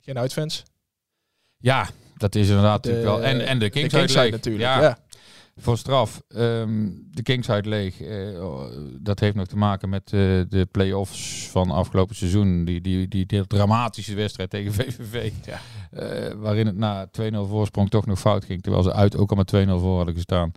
Geen 0.00 0.18
uitfans. 0.18 0.62
ja 1.56 1.88
dat 2.20 2.34
is 2.34 2.48
inderdaad 2.48 2.82
De- 2.82 2.88
natuurlijk 2.90 3.16
wel. 3.18 3.28
En, 3.30 3.46
en 3.46 3.58
de 3.58 3.70
Kings, 3.70 3.94
Kings 3.94 4.16
uitleg. 4.16 4.30
natuurlijk. 4.30 4.64
Ja, 4.64 4.80
Ja. 4.82 4.98
Voor 5.56 5.78
straf, 5.78 6.22
ehm, 6.28 6.88
de 7.10 7.22
Kingside 7.22 7.68
leeg. 7.68 8.00
eh, 8.00 8.44
oh, 8.44 8.64
dat 9.00 9.20
heeft 9.20 9.34
nog 9.34 9.46
te 9.46 9.56
maken 9.56 9.88
met 9.88 10.02
eh, 10.04 10.10
de 10.48 10.68
play-offs 10.70 11.48
van 11.50 11.70
afgelopen 11.70 12.16
seizoen. 12.16 12.64
Die, 12.64 12.80
die, 12.80 13.08
die, 13.08 13.26
die 13.26 13.46
dramatische 13.46 14.14
wedstrijd 14.14 14.50
tegen 14.50 14.72
VVV. 14.72 15.32
Ja. 15.46 15.60
Eh, 15.90 16.32
waarin 16.36 16.66
het 16.66 16.76
na 16.76 17.06
2-0 17.06 17.46
voorsprong 17.48 17.90
toch 17.90 18.06
nog 18.06 18.18
fout 18.20 18.44
ging. 18.44 18.62
Terwijl 18.62 18.82
ze 18.82 18.92
uit 18.92 19.16
ook 19.16 19.30
al 19.30 19.36
met 19.36 19.46
2-0 19.54 19.80
voor 19.80 19.96
hadden 19.96 20.14
gestaan. 20.14 20.52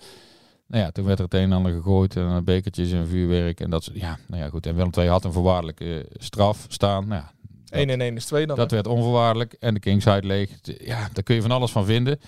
Nou 0.68 0.84
ja, 0.84 0.92
toen 0.92 1.06
werd 1.06 1.18
er 1.18 1.24
het 1.26 1.34
een 1.34 1.42
en 1.42 1.52
ander 1.52 1.72
gegooid. 1.74 2.16
En 2.16 2.44
bekertjes 2.44 2.92
en 2.92 3.08
vuurwerk. 3.08 3.60
En 3.60 3.70
dat 3.70 3.90
ja, 3.94 4.18
nou 4.28 4.44
ja, 4.44 4.50
goed. 4.50 4.66
En 4.66 4.76
Willem 4.76 4.92
II 4.98 5.08
had 5.08 5.24
een 5.26 5.34
voorwaardelijke 5.34 6.08
straf 6.18 6.66
staan. 6.70 7.08
Nou 7.08 7.22
ja, 7.22 7.32
1 7.74 7.90
en 7.90 8.02
1 8.02 8.16
is 8.16 8.26
2 8.26 8.46
dan. 8.46 8.56
dat 8.56 8.72
werd 8.72 8.88
onvoorwaardelijk. 8.88 9.54
En 9.54 9.74
de 9.74 9.80
Kingside 9.80 10.24
leeg. 10.28 10.50
Ja, 10.62 11.10
daar 11.14 11.24
kun 11.24 11.36
je 11.36 11.42
van 11.42 11.52
alles 11.52 11.72
van 11.72 11.86
vinden. 11.86 12.20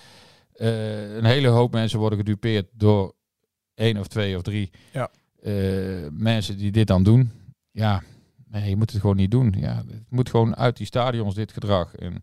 Eh, 0.52 1.14
een 1.16 1.24
hele 1.24 1.48
hoop 1.48 1.72
mensen 1.72 1.98
worden 1.98 2.18
gedupeerd 2.18 2.66
door 2.72 3.14
één 3.74 3.96
of 3.96 4.06
twee 4.06 4.36
of 4.36 4.42
drie 4.42 4.70
Ja. 4.92 5.10
eh, 5.42 5.52
mensen 6.10 6.56
die 6.56 6.70
dit 6.70 6.86
dan 6.86 7.02
doen. 7.02 7.30
Ja, 7.70 8.02
nee, 8.48 8.68
je 8.68 8.76
moet 8.76 8.90
het 8.92 9.00
gewoon 9.00 9.16
niet 9.16 9.30
doen. 9.30 9.54
Ja, 9.58 9.76
het 9.88 10.02
moet 10.10 10.30
gewoon 10.30 10.56
uit 10.56 10.76
die 10.76 10.86
stadions, 10.86 11.34
dit 11.34 11.52
gedrag. 11.52 11.94
En 11.94 12.22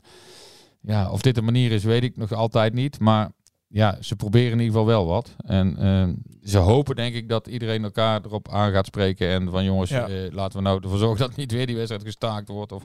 ja, 0.81 1.11
of 1.11 1.21
dit 1.21 1.37
een 1.37 1.43
manier 1.45 1.71
is, 1.71 1.83
weet 1.83 2.03
ik 2.03 2.17
nog 2.17 2.31
altijd 2.31 2.73
niet. 2.73 2.99
Maar 2.99 3.31
ja, 3.73 3.97
ze 4.01 4.15
proberen 4.15 4.51
in 4.51 4.59
ieder 4.59 4.71
geval 4.71 4.85
wel 4.85 5.05
wat. 5.05 5.35
En 5.45 5.77
eh, 5.77 6.07
ze 6.49 6.57
hopen 6.57 6.95
denk 6.95 7.15
ik 7.15 7.29
dat 7.29 7.47
iedereen 7.47 7.83
elkaar 7.83 8.21
erop 8.25 8.49
aan 8.49 8.71
gaat 8.71 8.85
spreken. 8.85 9.27
En 9.27 9.49
van 9.49 9.63
jongens, 9.63 9.89
Ja. 9.89 10.07
eh, 10.07 10.31
laten 10.31 10.57
we 10.57 10.63
nou 10.63 10.79
ervoor 10.83 10.97
zorgen 10.97 11.27
dat 11.27 11.35
niet 11.35 11.51
weer 11.51 11.65
die 11.65 11.75
wedstrijd 11.75 12.03
gestaakt 12.03 12.47
wordt. 12.47 12.71
Of, 12.71 12.83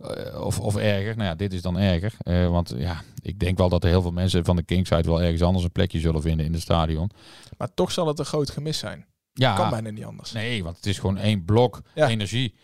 eh, 0.00 0.40
of, 0.44 0.60
of 0.60 0.76
erger. 0.76 1.16
Nou 1.16 1.28
ja, 1.28 1.34
dit 1.34 1.52
is 1.52 1.62
dan 1.62 1.78
erger. 1.78 2.14
Eh, 2.18 2.48
want 2.48 2.74
ja, 2.76 3.02
ik 3.22 3.38
denk 3.38 3.58
wel 3.58 3.68
dat 3.68 3.84
er 3.84 3.90
heel 3.90 4.02
veel 4.02 4.10
mensen 4.12 4.44
van 4.44 4.56
de 4.56 4.62
Kingside 4.62 5.02
wel 5.08 5.22
ergens 5.22 5.42
anders 5.42 5.64
een 5.64 5.72
plekje 5.72 6.00
zullen 6.00 6.22
vinden 6.22 6.46
in 6.46 6.52
het 6.52 6.62
stadion. 6.62 7.10
Maar 7.58 7.74
toch 7.74 7.92
zal 7.92 8.06
het 8.06 8.18
een 8.18 8.24
groot 8.24 8.50
gemis 8.50 8.78
zijn. 8.78 9.06
Ja, 9.32 9.54
Kan 9.54 9.70
bijna 9.70 9.90
niet 9.90 10.04
anders. 10.04 10.32
nee, 10.32 10.64
want 10.64 10.76
het 10.76 10.86
is 10.86 10.98
gewoon 10.98 11.16
één 11.18 11.44
blok 11.44 11.80
Ja. 11.94 12.08
energie. 12.08 12.54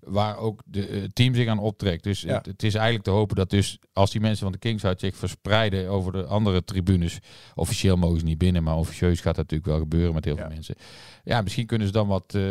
Waar 0.00 0.36
ook 0.38 0.62
de 0.64 0.86
eh, 0.88 1.02
team 1.12 1.34
zich 1.34 1.48
aan 1.48 1.58
optrekt. 1.58 2.04
Dus 2.04 2.20
Ja. 2.20 2.34
het, 2.34 2.46
het 2.46 2.62
is 2.62 2.74
eigenlijk 2.74 3.04
te 3.04 3.10
hopen 3.10 3.36
dat 3.36 3.50
dus 3.50 3.78
als 3.92 4.10
die 4.10 4.20
mensen 4.20 4.42
van 4.42 4.52
de 4.52 4.58
Kingside 4.58 4.94
zich 4.98 5.16
verspreiden 5.16 5.88
over 5.88 6.12
de 6.12 6.24
andere 6.24 6.64
tribunes. 6.64 7.18
Officieel 7.54 7.96
mogen 7.96 8.18
ze 8.18 8.24
niet 8.24 8.38
binnen, 8.38 8.62
maar 8.62 8.76
officieus 8.76 9.16
gaat 9.20 9.34
dat 9.34 9.44
natuurlijk 9.50 9.70
wel 9.70 9.78
gebeuren 9.78 10.14
met 10.14 10.24
heel 10.24 10.34
Ja. 10.36 10.40
veel 10.40 10.50
mensen. 10.54 10.74
Ja, 11.24 11.40
misschien 11.42 11.66
kunnen 11.66 11.86
ze 11.86 11.92
dan 11.92 12.06
wat 12.06 12.34
eh, 12.34 12.42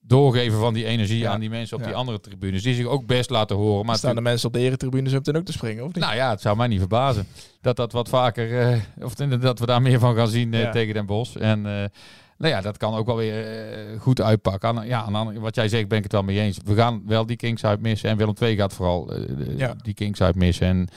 doorgeven 0.00 0.58
van 0.58 0.74
die 0.74 0.84
energie 0.84 1.18
Ja. 1.18 1.30
aan 1.32 1.40
die 1.40 1.50
mensen 1.50 1.76
op 1.76 1.84
die 1.84 1.94
andere 1.94 2.20
tribunes. 2.20 2.62
Die 2.62 2.74
zich 2.74 2.86
ook 2.86 3.06
best 3.06 3.30
laten 3.30 3.56
horen. 3.56 3.86
Maar 3.86 3.96
staan 3.96 4.14
de 4.14 4.20
mensen 4.20 4.46
op 4.48 4.54
de 4.54 4.60
eretribune 4.60 5.16
op 5.16 5.24
dan 5.24 5.36
ook 5.36 5.44
te 5.44 5.52
springen, 5.52 5.84
of 5.84 5.92
niet? 5.94 6.04
nou 6.04 6.16
ja, 6.16 6.30
het 6.30 6.40
zou 6.40 6.56
mij 6.56 6.66
niet 6.66 6.78
verbazen 6.78 7.26
dat 7.60 7.76
dat 7.76 7.92
wat 7.92 8.08
vaker, 8.08 8.60
eh, 8.60 8.80
of 9.04 9.14
dat 9.14 9.58
we 9.58 9.66
daar 9.66 9.82
meer 9.82 9.98
van 9.98 10.14
gaan 10.14 10.28
zien 10.28 10.50
tegen 10.72 10.94
Den 10.94 11.06
Bosch. 11.06 11.36
En 11.36 11.90
nou 12.38 12.52
ja, 12.54 12.60
dat 12.60 12.76
kan 12.76 12.94
ook 12.94 13.06
wel 13.06 13.16
weer 13.16 13.46
eh, 13.46 14.00
goed 14.00 14.20
uitpakken. 14.20 14.68
Aan, 14.78 14.86
ja, 14.86 15.02
aan, 15.02 15.40
wat 15.40 15.54
jij 15.54 15.68
zegt 15.68 15.88
ben 15.88 15.96
ik 15.98 16.02
het 16.04 16.12
wel 16.12 16.22
mee 16.22 16.40
eens. 16.40 16.58
We 16.64 16.74
gaan 16.74 17.02
wel 17.06 17.26
die 17.26 17.36
Kingside 17.36 17.78
missen 17.80 18.10
en 18.10 18.16
Willem 18.16 18.34
II 18.40 18.56
gaat 18.56 18.72
vooral 18.72 19.12
eh, 19.12 19.58
Ja. 19.58 19.74
die 19.82 19.94
Kingside 19.94 20.32
missen. 20.36 20.66
En 20.66 20.88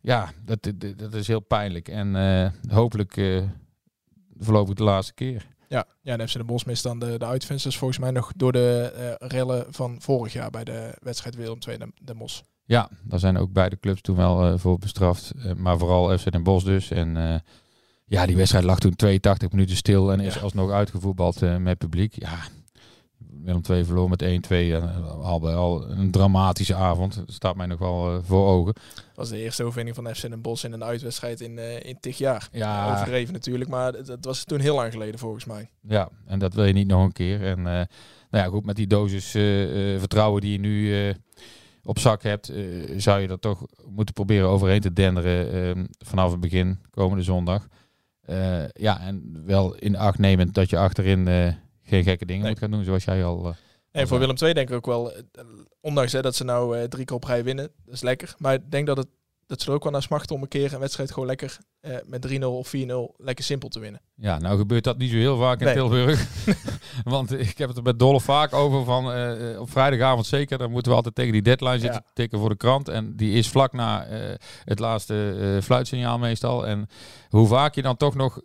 ja, 0.00 0.32
dat, 0.44 0.62
dat, 0.62 0.98
dat 0.98 1.14
is 1.14 1.26
heel 1.26 1.40
pijnlijk. 1.40 1.88
En 1.88 2.16
eh, 2.16 2.72
hopelijk 2.74 3.16
uh, 3.16 3.42
voorlopig 4.38 4.74
de 4.74 4.82
laatste 4.82 5.14
keer. 5.14 5.46
Ja, 5.68 5.84
ja 6.02 6.16
en 6.16 6.28
FC 6.28 6.34
de 6.36 6.44
Bos 6.44 6.64
mist 6.64 6.82
dan 6.82 6.98
de, 6.98 7.18
de 7.18 7.26
uitvensters 7.26 7.78
volgens 7.78 7.98
mij 7.98 8.10
nog 8.10 8.32
door 8.36 8.52
de 8.52 9.16
rellen 9.18 9.66
van 9.70 9.96
vorig 10.00 10.32
jaar 10.32 10.50
bij 10.50 10.64
de 10.64 10.96
wedstrijd 11.02 11.36
Willem 11.36 11.58
II 11.68 11.78
de, 11.78 11.92
de 12.02 12.14
Mos. 12.14 12.42
Ja, 12.64 12.88
daar 13.02 13.18
zijn 13.18 13.36
ook 13.36 13.52
beide 13.52 13.78
clubs 13.80 14.00
toen 14.00 14.16
wel 14.16 14.58
voor 14.58 14.78
bestraft. 14.78 15.32
Maar 15.56 15.78
vooral 15.78 16.18
FC 16.18 16.32
Den 16.32 16.42
Bosch 16.42 16.66
dus. 16.66 16.90
En 16.90 17.42
ja, 18.06 18.26
die 18.26 18.36
wedstrijd 18.36 18.64
lag 18.64 18.78
toen 18.78 18.96
82 18.96 19.50
minuten 19.50 19.76
stil 19.76 20.12
en 20.12 20.20
is 20.20 20.34
Ja. 20.34 20.40
alsnog 20.40 20.70
uitgevoetbald 20.70 21.42
eh, 21.42 21.56
met 21.56 21.78
publiek. 21.78 22.14
Ja, 22.20 22.38
Willem 23.42 23.60
II 23.70 23.84
verloor 23.84 24.08
met 24.08 24.22
1-2. 24.22 24.26
en 24.74 25.04
al 25.22 25.40
bij 25.40 25.54
al 25.54 25.90
een 25.90 26.10
dramatische 26.10 26.74
avond. 26.74 27.14
Dat 27.14 27.32
staat 27.32 27.56
mij 27.56 27.66
nog 27.66 27.78
wel 27.78 28.12
eh, 28.14 28.18
voor 28.22 28.46
ogen. 28.46 28.72
Dat 28.94 29.04
was 29.14 29.28
de 29.28 29.38
eerste 29.38 29.62
overwinning 29.62 29.96
van 29.96 30.14
FC 30.14 30.20
Den 30.20 30.40
Bosch 30.42 30.64
in 30.64 30.72
een 30.72 30.84
uitwedstrijd 30.84 31.40
in, 31.40 31.58
eh 31.58 31.84
in 31.88 31.96
tig 32.00 32.18
jaar. 32.18 32.48
Ja. 32.52 32.92
Overdreven 32.92 33.32
natuurlijk, 33.32 33.70
maar 33.70 33.92
dat, 33.92 34.06
dat 34.06 34.24
was 34.24 34.44
toen 34.44 34.60
heel 34.60 34.74
lang 34.74 34.92
geleden 34.92 35.18
volgens 35.18 35.44
mij. 35.44 35.70
Ja, 35.88 36.08
en 36.26 36.38
dat 36.38 36.54
wil 36.54 36.64
je 36.64 36.72
niet 36.72 36.86
nog 36.88 37.04
een 37.04 37.12
keer. 37.12 37.42
En 37.42 37.58
eh, 37.58 37.64
nou 38.30 38.44
ja, 38.44 38.44
goed, 38.44 38.64
met 38.64 38.76
die 38.76 38.86
dosis 38.86 39.34
eh, 39.34 39.92
eh, 39.94 39.98
vertrouwen 39.98 40.40
die 40.40 40.52
je 40.52 40.58
nu 40.58 41.08
eh, 41.08 41.14
op 41.84 41.98
zak 41.98 42.22
hebt, 42.22 42.48
eh, 42.48 42.64
zou 42.96 43.20
je 43.20 43.26
dat 43.28 43.40
toch 43.40 43.66
moeten 43.88 44.14
proberen 44.14 44.48
overheen 44.48 44.80
te 44.80 44.92
denderen 44.92 45.52
eh, 45.76 45.84
vanaf 45.98 46.30
het 46.30 46.40
begin, 46.40 46.78
komende 46.90 47.22
zondag. 47.24 47.66
Eh, 48.26 48.64
ja, 48.72 49.00
en 49.00 49.42
wel 49.46 49.74
in 49.74 49.96
acht 49.96 50.18
nemend 50.18 50.54
dat 50.54 50.70
je 50.70 50.78
achterin 50.78 51.28
eh, 51.28 51.52
geen 51.82 52.02
gekke 52.02 52.26
dingen 52.26 52.42
Nee. 52.42 52.50
moet 52.50 52.60
gaan 52.60 52.70
doen, 52.70 52.84
zoals 52.84 53.04
jij 53.04 53.24
al... 53.24 53.46
eh, 53.48 53.54
En 53.90 54.08
voor. 54.08 54.18
Willem 54.18 54.36
II 54.42 54.52
denk 54.52 54.68
ik 54.68 54.74
ook 54.74 54.86
wel, 54.86 55.12
ondanks 55.80 56.12
hè, 56.12 56.22
dat 56.22 56.34
ze 56.34 56.44
nou 56.44 56.88
drie 56.88 57.04
keer 57.04 57.16
op 57.16 57.24
rij 57.24 57.44
winnen, 57.44 57.70
dat 57.84 57.94
is 57.94 58.02
lekker. 58.02 58.34
Maar 58.38 58.54
ik 58.54 58.70
denk 58.70 58.86
dat, 58.86 58.96
het, 58.96 59.08
dat 59.54 59.62
ze 59.62 59.68
er 59.68 59.74
ook 59.76 59.82
wel 59.82 59.92
naar 59.92 60.02
smachten 60.02 60.36
om 60.36 60.42
een 60.42 60.48
keer 60.48 60.72
een 60.72 60.80
wedstrijd 60.80 61.12
gewoon 61.12 61.28
lekker 61.28 61.58
eh, 61.80 61.96
met 62.06 62.38
3-0 62.40 62.44
of 62.44 62.72
4-0 62.76 62.80
lekker 63.16 63.44
simpel 63.44 63.68
te 63.68 63.80
winnen. 63.80 64.00
Ja, 64.14 64.38
nou 64.38 64.58
gebeurt 64.58 64.84
dat 64.84 64.98
niet 64.98 65.10
zo 65.10 65.16
heel 65.16 65.38
vaak 65.38 65.58
in 65.58 65.64
Nee. 65.64 65.74
Tilburg. 65.74 66.26
Want 67.04 67.32
ik 67.32 67.58
heb 67.58 67.68
het 67.68 67.76
er 67.76 67.82
met 67.82 67.98
Dolle 67.98 68.20
vaak 68.20 68.52
over 68.54 68.84
van 68.84 69.12
eh, 69.12 69.52
eh, 69.52 69.60
op 69.60 69.70
vrijdagavond 69.70 70.26
zeker. 70.26 70.58
Dan 70.58 70.70
moeten 70.70 70.90
we 70.90 70.96
altijd 70.96 71.14
tegen 71.14 71.32
die 71.32 71.42
deadline 71.42 71.78
zitten 71.78 72.02
Ja. 72.04 72.10
tikken 72.14 72.38
voor 72.38 72.48
de 72.48 72.56
krant. 72.56 72.88
En 72.88 73.16
die 73.16 73.32
is 73.32 73.48
vlak 73.48 73.72
na 73.72 74.06
het 74.64 74.78
laatste 74.78 75.58
fluitsignaal 75.62 76.18
meestal. 76.18 76.66
En 76.66 76.86
hoe 77.28 77.46
vaak 77.46 77.74
je 77.74 77.82
dan 77.82 77.96
toch 77.96 78.14
nog 78.14 78.40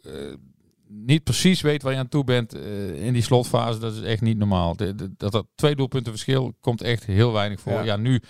niet 0.88 1.24
precies 1.24 1.62
weet 1.62 1.84
waar 1.84 1.93
je 1.93 2.00
aan 2.00 2.08
toe 2.08 2.24
bent 2.24 2.56
in 2.95 3.13
die 3.13 3.22
slotfase, 3.22 3.80
dat 3.80 3.93
is 3.93 4.02
echt 4.02 4.22
niet 4.22 4.38
normaal. 4.38 4.76
De- 4.76 4.95
de- 4.95 5.13
dat 5.17 5.32
dat 5.32 5.45
twee 5.56 5.76
doelpunten 5.76 6.12
verschil 6.12 6.54
komt 6.62 6.82
echt 6.82 7.06
heel 7.06 7.32
weinig 7.34 7.60
voor. 7.60 7.72
Ja. 7.74 7.82
Ja, 7.84 7.95
nu 7.95 8.22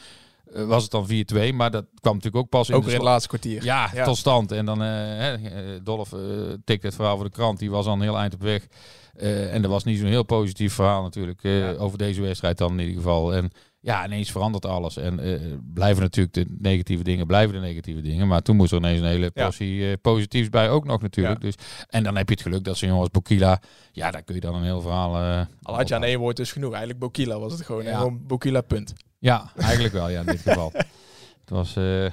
was 0.53 0.83
het 0.83 0.91
dan 0.91 1.07
4-2, 1.51 1.53
maar 1.53 1.71
dat 1.71 1.85
kwam 1.99 2.13
natuurlijk 2.15 2.43
ook 2.43 2.49
pas 2.49 2.69
in 2.69 2.81
de 2.81 2.91
het 2.91 3.01
laatste 3.01 3.27
kwartier. 3.27 3.63
ja, 3.63 3.89
Ja. 3.93 4.03
tot 4.03 4.17
stand. 4.17 4.51
En 4.51 4.65
dan, 4.65 4.81
eh 4.83 5.33
eh, 5.33 5.81
Dolf 5.83 6.13
eh 6.13 6.19
tikte 6.65 6.85
het 6.87 6.95
verhaal 6.95 7.15
voor 7.15 7.25
de 7.25 7.31
krant. 7.31 7.59
Die 7.59 7.69
was 7.71 7.85
al 7.85 7.93
een 7.93 8.01
heel 8.01 8.17
eind 8.17 8.33
op 8.33 8.41
weg. 8.41 8.67
Eh, 9.13 9.53
en 9.53 9.61
dat 9.61 9.71
was 9.71 9.83
niet 9.83 9.99
zo'n 9.99 10.07
heel 10.07 10.23
positief 10.23 10.73
verhaal 10.73 11.01
natuurlijk. 11.01 11.43
eh, 11.43 11.59
Ja. 11.59 11.71
Over 11.73 11.97
deze 11.97 12.21
wedstrijd 12.21 12.57
dan 12.57 12.71
in 12.71 12.79
ieder 12.79 12.95
geval. 12.95 13.33
En 13.33 13.51
ja, 13.81 14.05
ineens 14.05 14.31
verandert 14.31 14.65
alles. 14.65 14.97
En 14.97 15.19
eh, 15.19 15.39
blijven 15.73 16.01
natuurlijk 16.01 16.33
de 16.35 16.45
negatieve 16.59 17.03
dingen, 17.03 17.27
blijven 17.27 17.53
de 17.55 17.61
negatieve 17.61 18.01
dingen. 18.01 18.27
Maar 18.27 18.41
toen 18.41 18.55
moest 18.55 18.71
er 18.71 18.77
ineens 18.77 18.99
een 18.99 19.05
hele 19.07 19.31
portie 19.31 19.89
eh, 19.89 19.93
positiefs 20.01 20.49
bij 20.49 20.69
ook 20.69 20.85
nog 20.85 21.01
natuurlijk. 21.01 21.41
Dus, 21.41 21.53
en 21.89 22.03
dan 22.03 22.15
heb 22.17 22.27
je 22.27 22.33
het 22.33 22.43
geluk 22.43 22.63
dat 22.63 22.77
zo'n 22.77 22.87
jongen 22.87 23.03
als 23.03 23.11
Bokila... 23.11 23.61
Ja, 23.91 24.11
daar 24.11 24.23
kun 24.23 24.35
je 24.35 24.41
dan 24.41 24.55
een 24.55 24.63
heel 24.63 24.81
verhaal... 24.81 25.15
eh, 25.15 25.41
Al 25.61 25.75
had 25.75 25.87
je 25.87 25.95
aan 25.95 26.03
één 26.03 26.19
woord 26.19 26.37
dus 26.37 26.51
genoeg. 26.51 26.69
Eigenlijk 26.69 26.99
Bokila 26.99 27.39
was 27.39 27.53
het 27.53 27.61
gewoon. 27.65 27.83
Ja. 27.83 27.89
En 27.89 27.97
Gewoon 27.97 28.21
Bokila 28.27 28.61
punt. 28.61 28.93
Ja, 29.19 29.51
eigenlijk 29.57 29.93
wel, 29.93 30.09
ja, 30.09 30.19
in 30.19 30.25
dit 30.25 30.41
geval. 30.41 30.71
Het 31.41 31.49
was 31.49 31.75
eh, 31.75 32.05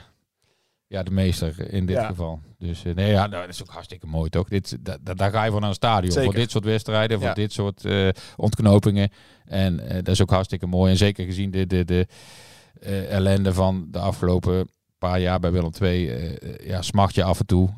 ja, 0.87 1.03
de 1.03 1.11
meester 1.11 1.73
in 1.73 1.87
dit 1.87 1.97
Ja. 1.97 2.07
geval. 2.07 2.40
Dus 2.59 2.85
eh, 2.85 2.95
nee, 2.95 3.11
ja, 3.11 3.27
nou, 3.27 3.42
dat 3.47 3.55
is 3.55 3.62
ook 3.62 3.69
hartstikke 3.71 4.07
mooi, 4.07 4.31
toch? 4.31 4.49
Dit, 4.49 4.77
da, 4.81 4.97
da- 5.01 5.14
daar 5.14 5.31
ga 5.31 5.45
je 5.45 5.51
voor 5.51 5.61
naar 5.61 5.69
een 5.69 5.75
stadion. 5.75 6.12
Zeker. 6.12 6.25
Voor 6.31 6.40
dit 6.40 6.51
soort 6.51 6.64
wedstrijden, 6.64 7.19
voor 7.19 7.29
Ja. 7.29 7.35
dit 7.35 7.53
soort 7.53 7.85
eh, 7.85 8.09
ontknopingen. 8.37 9.11
En 9.45 9.77
dat 9.77 10.09
is 10.09 10.23
ook 10.23 10.31
hartstikke 10.31 10.66
mooi. 10.66 10.90
En 10.90 10.97
zeker 10.97 11.25
gezien 11.25 11.51
de, 11.51 11.66
de, 11.66 11.85
de 11.85 12.07
ellende 13.09 13.53
van 13.55 13.87
de 13.90 13.99
afgelopen 13.99 14.69
paar 14.99 15.21
jaar 15.21 15.40
bij 15.40 15.53
Willem 15.53 15.71
II, 15.83 16.12
ja, 16.64 16.83
smacht 16.83 17.14
je 17.14 17.23
af 17.25 17.40
en 17.40 17.47
toe. 17.47 17.69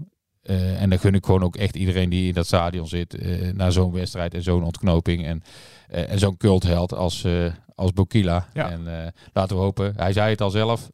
Eh, 0.42 0.83
en 0.83 0.90
dan 0.90 0.98
gun 0.98 1.14
ik 1.14 1.24
gewoon 1.24 1.42
ook 1.42 1.57
echt 1.57 1.77
iedereen 1.77 2.09
die 2.09 2.29
in 2.29 2.35
dat 2.35 2.46
stadion 2.46 2.88
zit 2.88 3.14
eh, 3.14 3.53
naar 3.53 3.72
zo'n 3.72 3.92
wedstrijd 3.92 4.35
en 4.35 4.42
zo'n 4.42 4.64
ontknoping. 4.64 5.24
En, 5.24 5.42
eh, 5.88 6.11
en 6.11 6.18
zo'n 6.18 6.37
cultheld 6.37 6.94
als, 6.94 7.27
als 7.74 7.92
Bokila. 7.92 8.48
Ja. 8.55 8.70
En 8.70 9.12
laten 9.33 9.57
we 9.57 9.62
hopen, 9.62 9.92
hij 9.96 10.12
zei 10.12 10.31
het 10.31 10.40
al 10.40 10.51
zelf. 10.51 10.90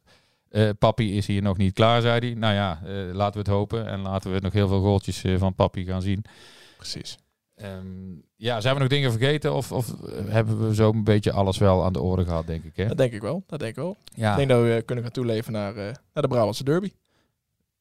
papi 0.79 1.17
is 1.17 1.27
hier 1.27 1.41
nog 1.41 1.57
niet 1.57 1.73
klaar, 1.73 2.01
zei 2.01 2.19
hij. 2.19 2.33
Nou 2.33 2.53
ja, 2.53 2.79
laten 3.13 3.33
we 3.33 3.39
het 3.39 3.57
hopen. 3.57 3.87
En 3.87 3.99
laten 3.99 4.33
we 4.33 4.39
nog 4.39 4.53
heel 4.53 4.67
veel 4.67 4.81
goaltjes 4.81 5.23
van 5.37 5.55
papi 5.55 5.85
gaan 5.85 6.01
zien. 6.01 6.23
Precies. 6.77 7.17
Ehm, 7.55 7.85
ja, 8.35 8.61
zijn 8.61 8.73
we 8.73 8.79
nog 8.79 8.89
dingen 8.89 9.11
vergeten? 9.11 9.53
Of, 9.53 9.71
of 9.71 9.93
hebben 10.25 10.67
we 10.67 10.75
zo 10.75 10.91
een 10.91 11.03
beetje 11.03 11.31
alles 11.31 11.57
wel 11.57 11.83
aan 11.83 11.93
de 11.93 12.01
orde 12.01 12.25
gehad, 12.25 12.47
denk 12.47 12.63
ik? 12.63 12.75
Hè? 12.75 12.87
Dat 12.87 12.97
denk 12.97 13.13
ik 13.13 13.21
wel. 13.21 13.43
Dat 13.47 13.59
denk 13.59 13.71
ik 13.71 13.77
wel. 13.77 13.97
Ja, 14.13 14.31
Ik 14.31 14.37
denk 14.37 14.49
dat 14.49 14.61
we 14.61 14.83
kunnen 14.85 15.03
gaan 15.03 15.13
toeleven 15.13 15.51
naar, 15.51 15.73
naar 15.75 16.23
de 16.23 16.27
Brabantse 16.27 16.63
derby. 16.63 16.91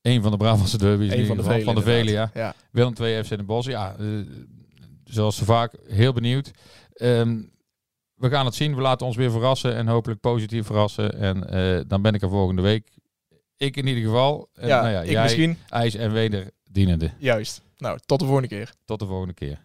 Een 0.05 0.23
van 0.23 0.31
de 0.31 0.37
Brabantse 0.37 0.79
derbies. 0.79 1.12
in 1.12 1.19
Eén 1.19 1.27
van 1.27 1.37
de 1.37 1.43
ieder 1.43 1.53
geval. 1.53 1.53
vele. 1.53 1.64
Van 1.64 1.75
de 1.75 2.05
vele, 2.05 2.31
ja. 2.35 2.55
Willem 2.71 2.95
2 2.95 3.25
FC 3.25 3.29
Den 3.29 3.47
Bosch. 3.47 3.69
Ja, 3.69 3.95
eh, 3.99 4.07
zoals 5.05 5.37
zo 5.37 5.45
vaak, 5.45 5.73
heel 5.88 6.12
benieuwd. 6.12 6.51
Ehm, 6.95 7.43
we 8.14 8.29
gaan 8.29 8.45
het 8.45 8.55
zien. 8.55 8.75
We 8.75 8.81
laten 8.81 9.07
ons 9.07 9.17
weer 9.17 9.31
verrassen 9.31 9.75
en 9.77 9.87
hopelijk 9.87 10.21
positief 10.21 10.67
verrassen. 10.67 11.19
En 11.21 11.49
eh, 11.51 11.81
dan 11.87 12.03
ben 12.03 12.14
ik 12.14 12.23
er 12.23 12.29
volgende 12.29 12.62
week. 12.62 12.88
Ik 13.57 13.77
in 13.77 13.87
ieder 13.87 14.03
geval. 14.03 14.49
En, 14.55 14.69
Ja, 14.69 14.81
nou 14.83 14.93
ja, 14.93 15.03
ik 15.03 15.11
jij, 15.11 15.23
misschien. 15.23 15.59
IJs 15.69 15.95
en 15.95 16.12
wederdienende. 16.12 17.11
Juist. 17.19 17.62
Nou, 17.77 17.99
tot 18.07 18.19
de 18.19 18.25
volgende 18.25 18.49
keer. 18.49 18.73
Tot 18.85 18.99
de 18.99 19.07
volgende 19.07 19.35
keer. 19.35 19.64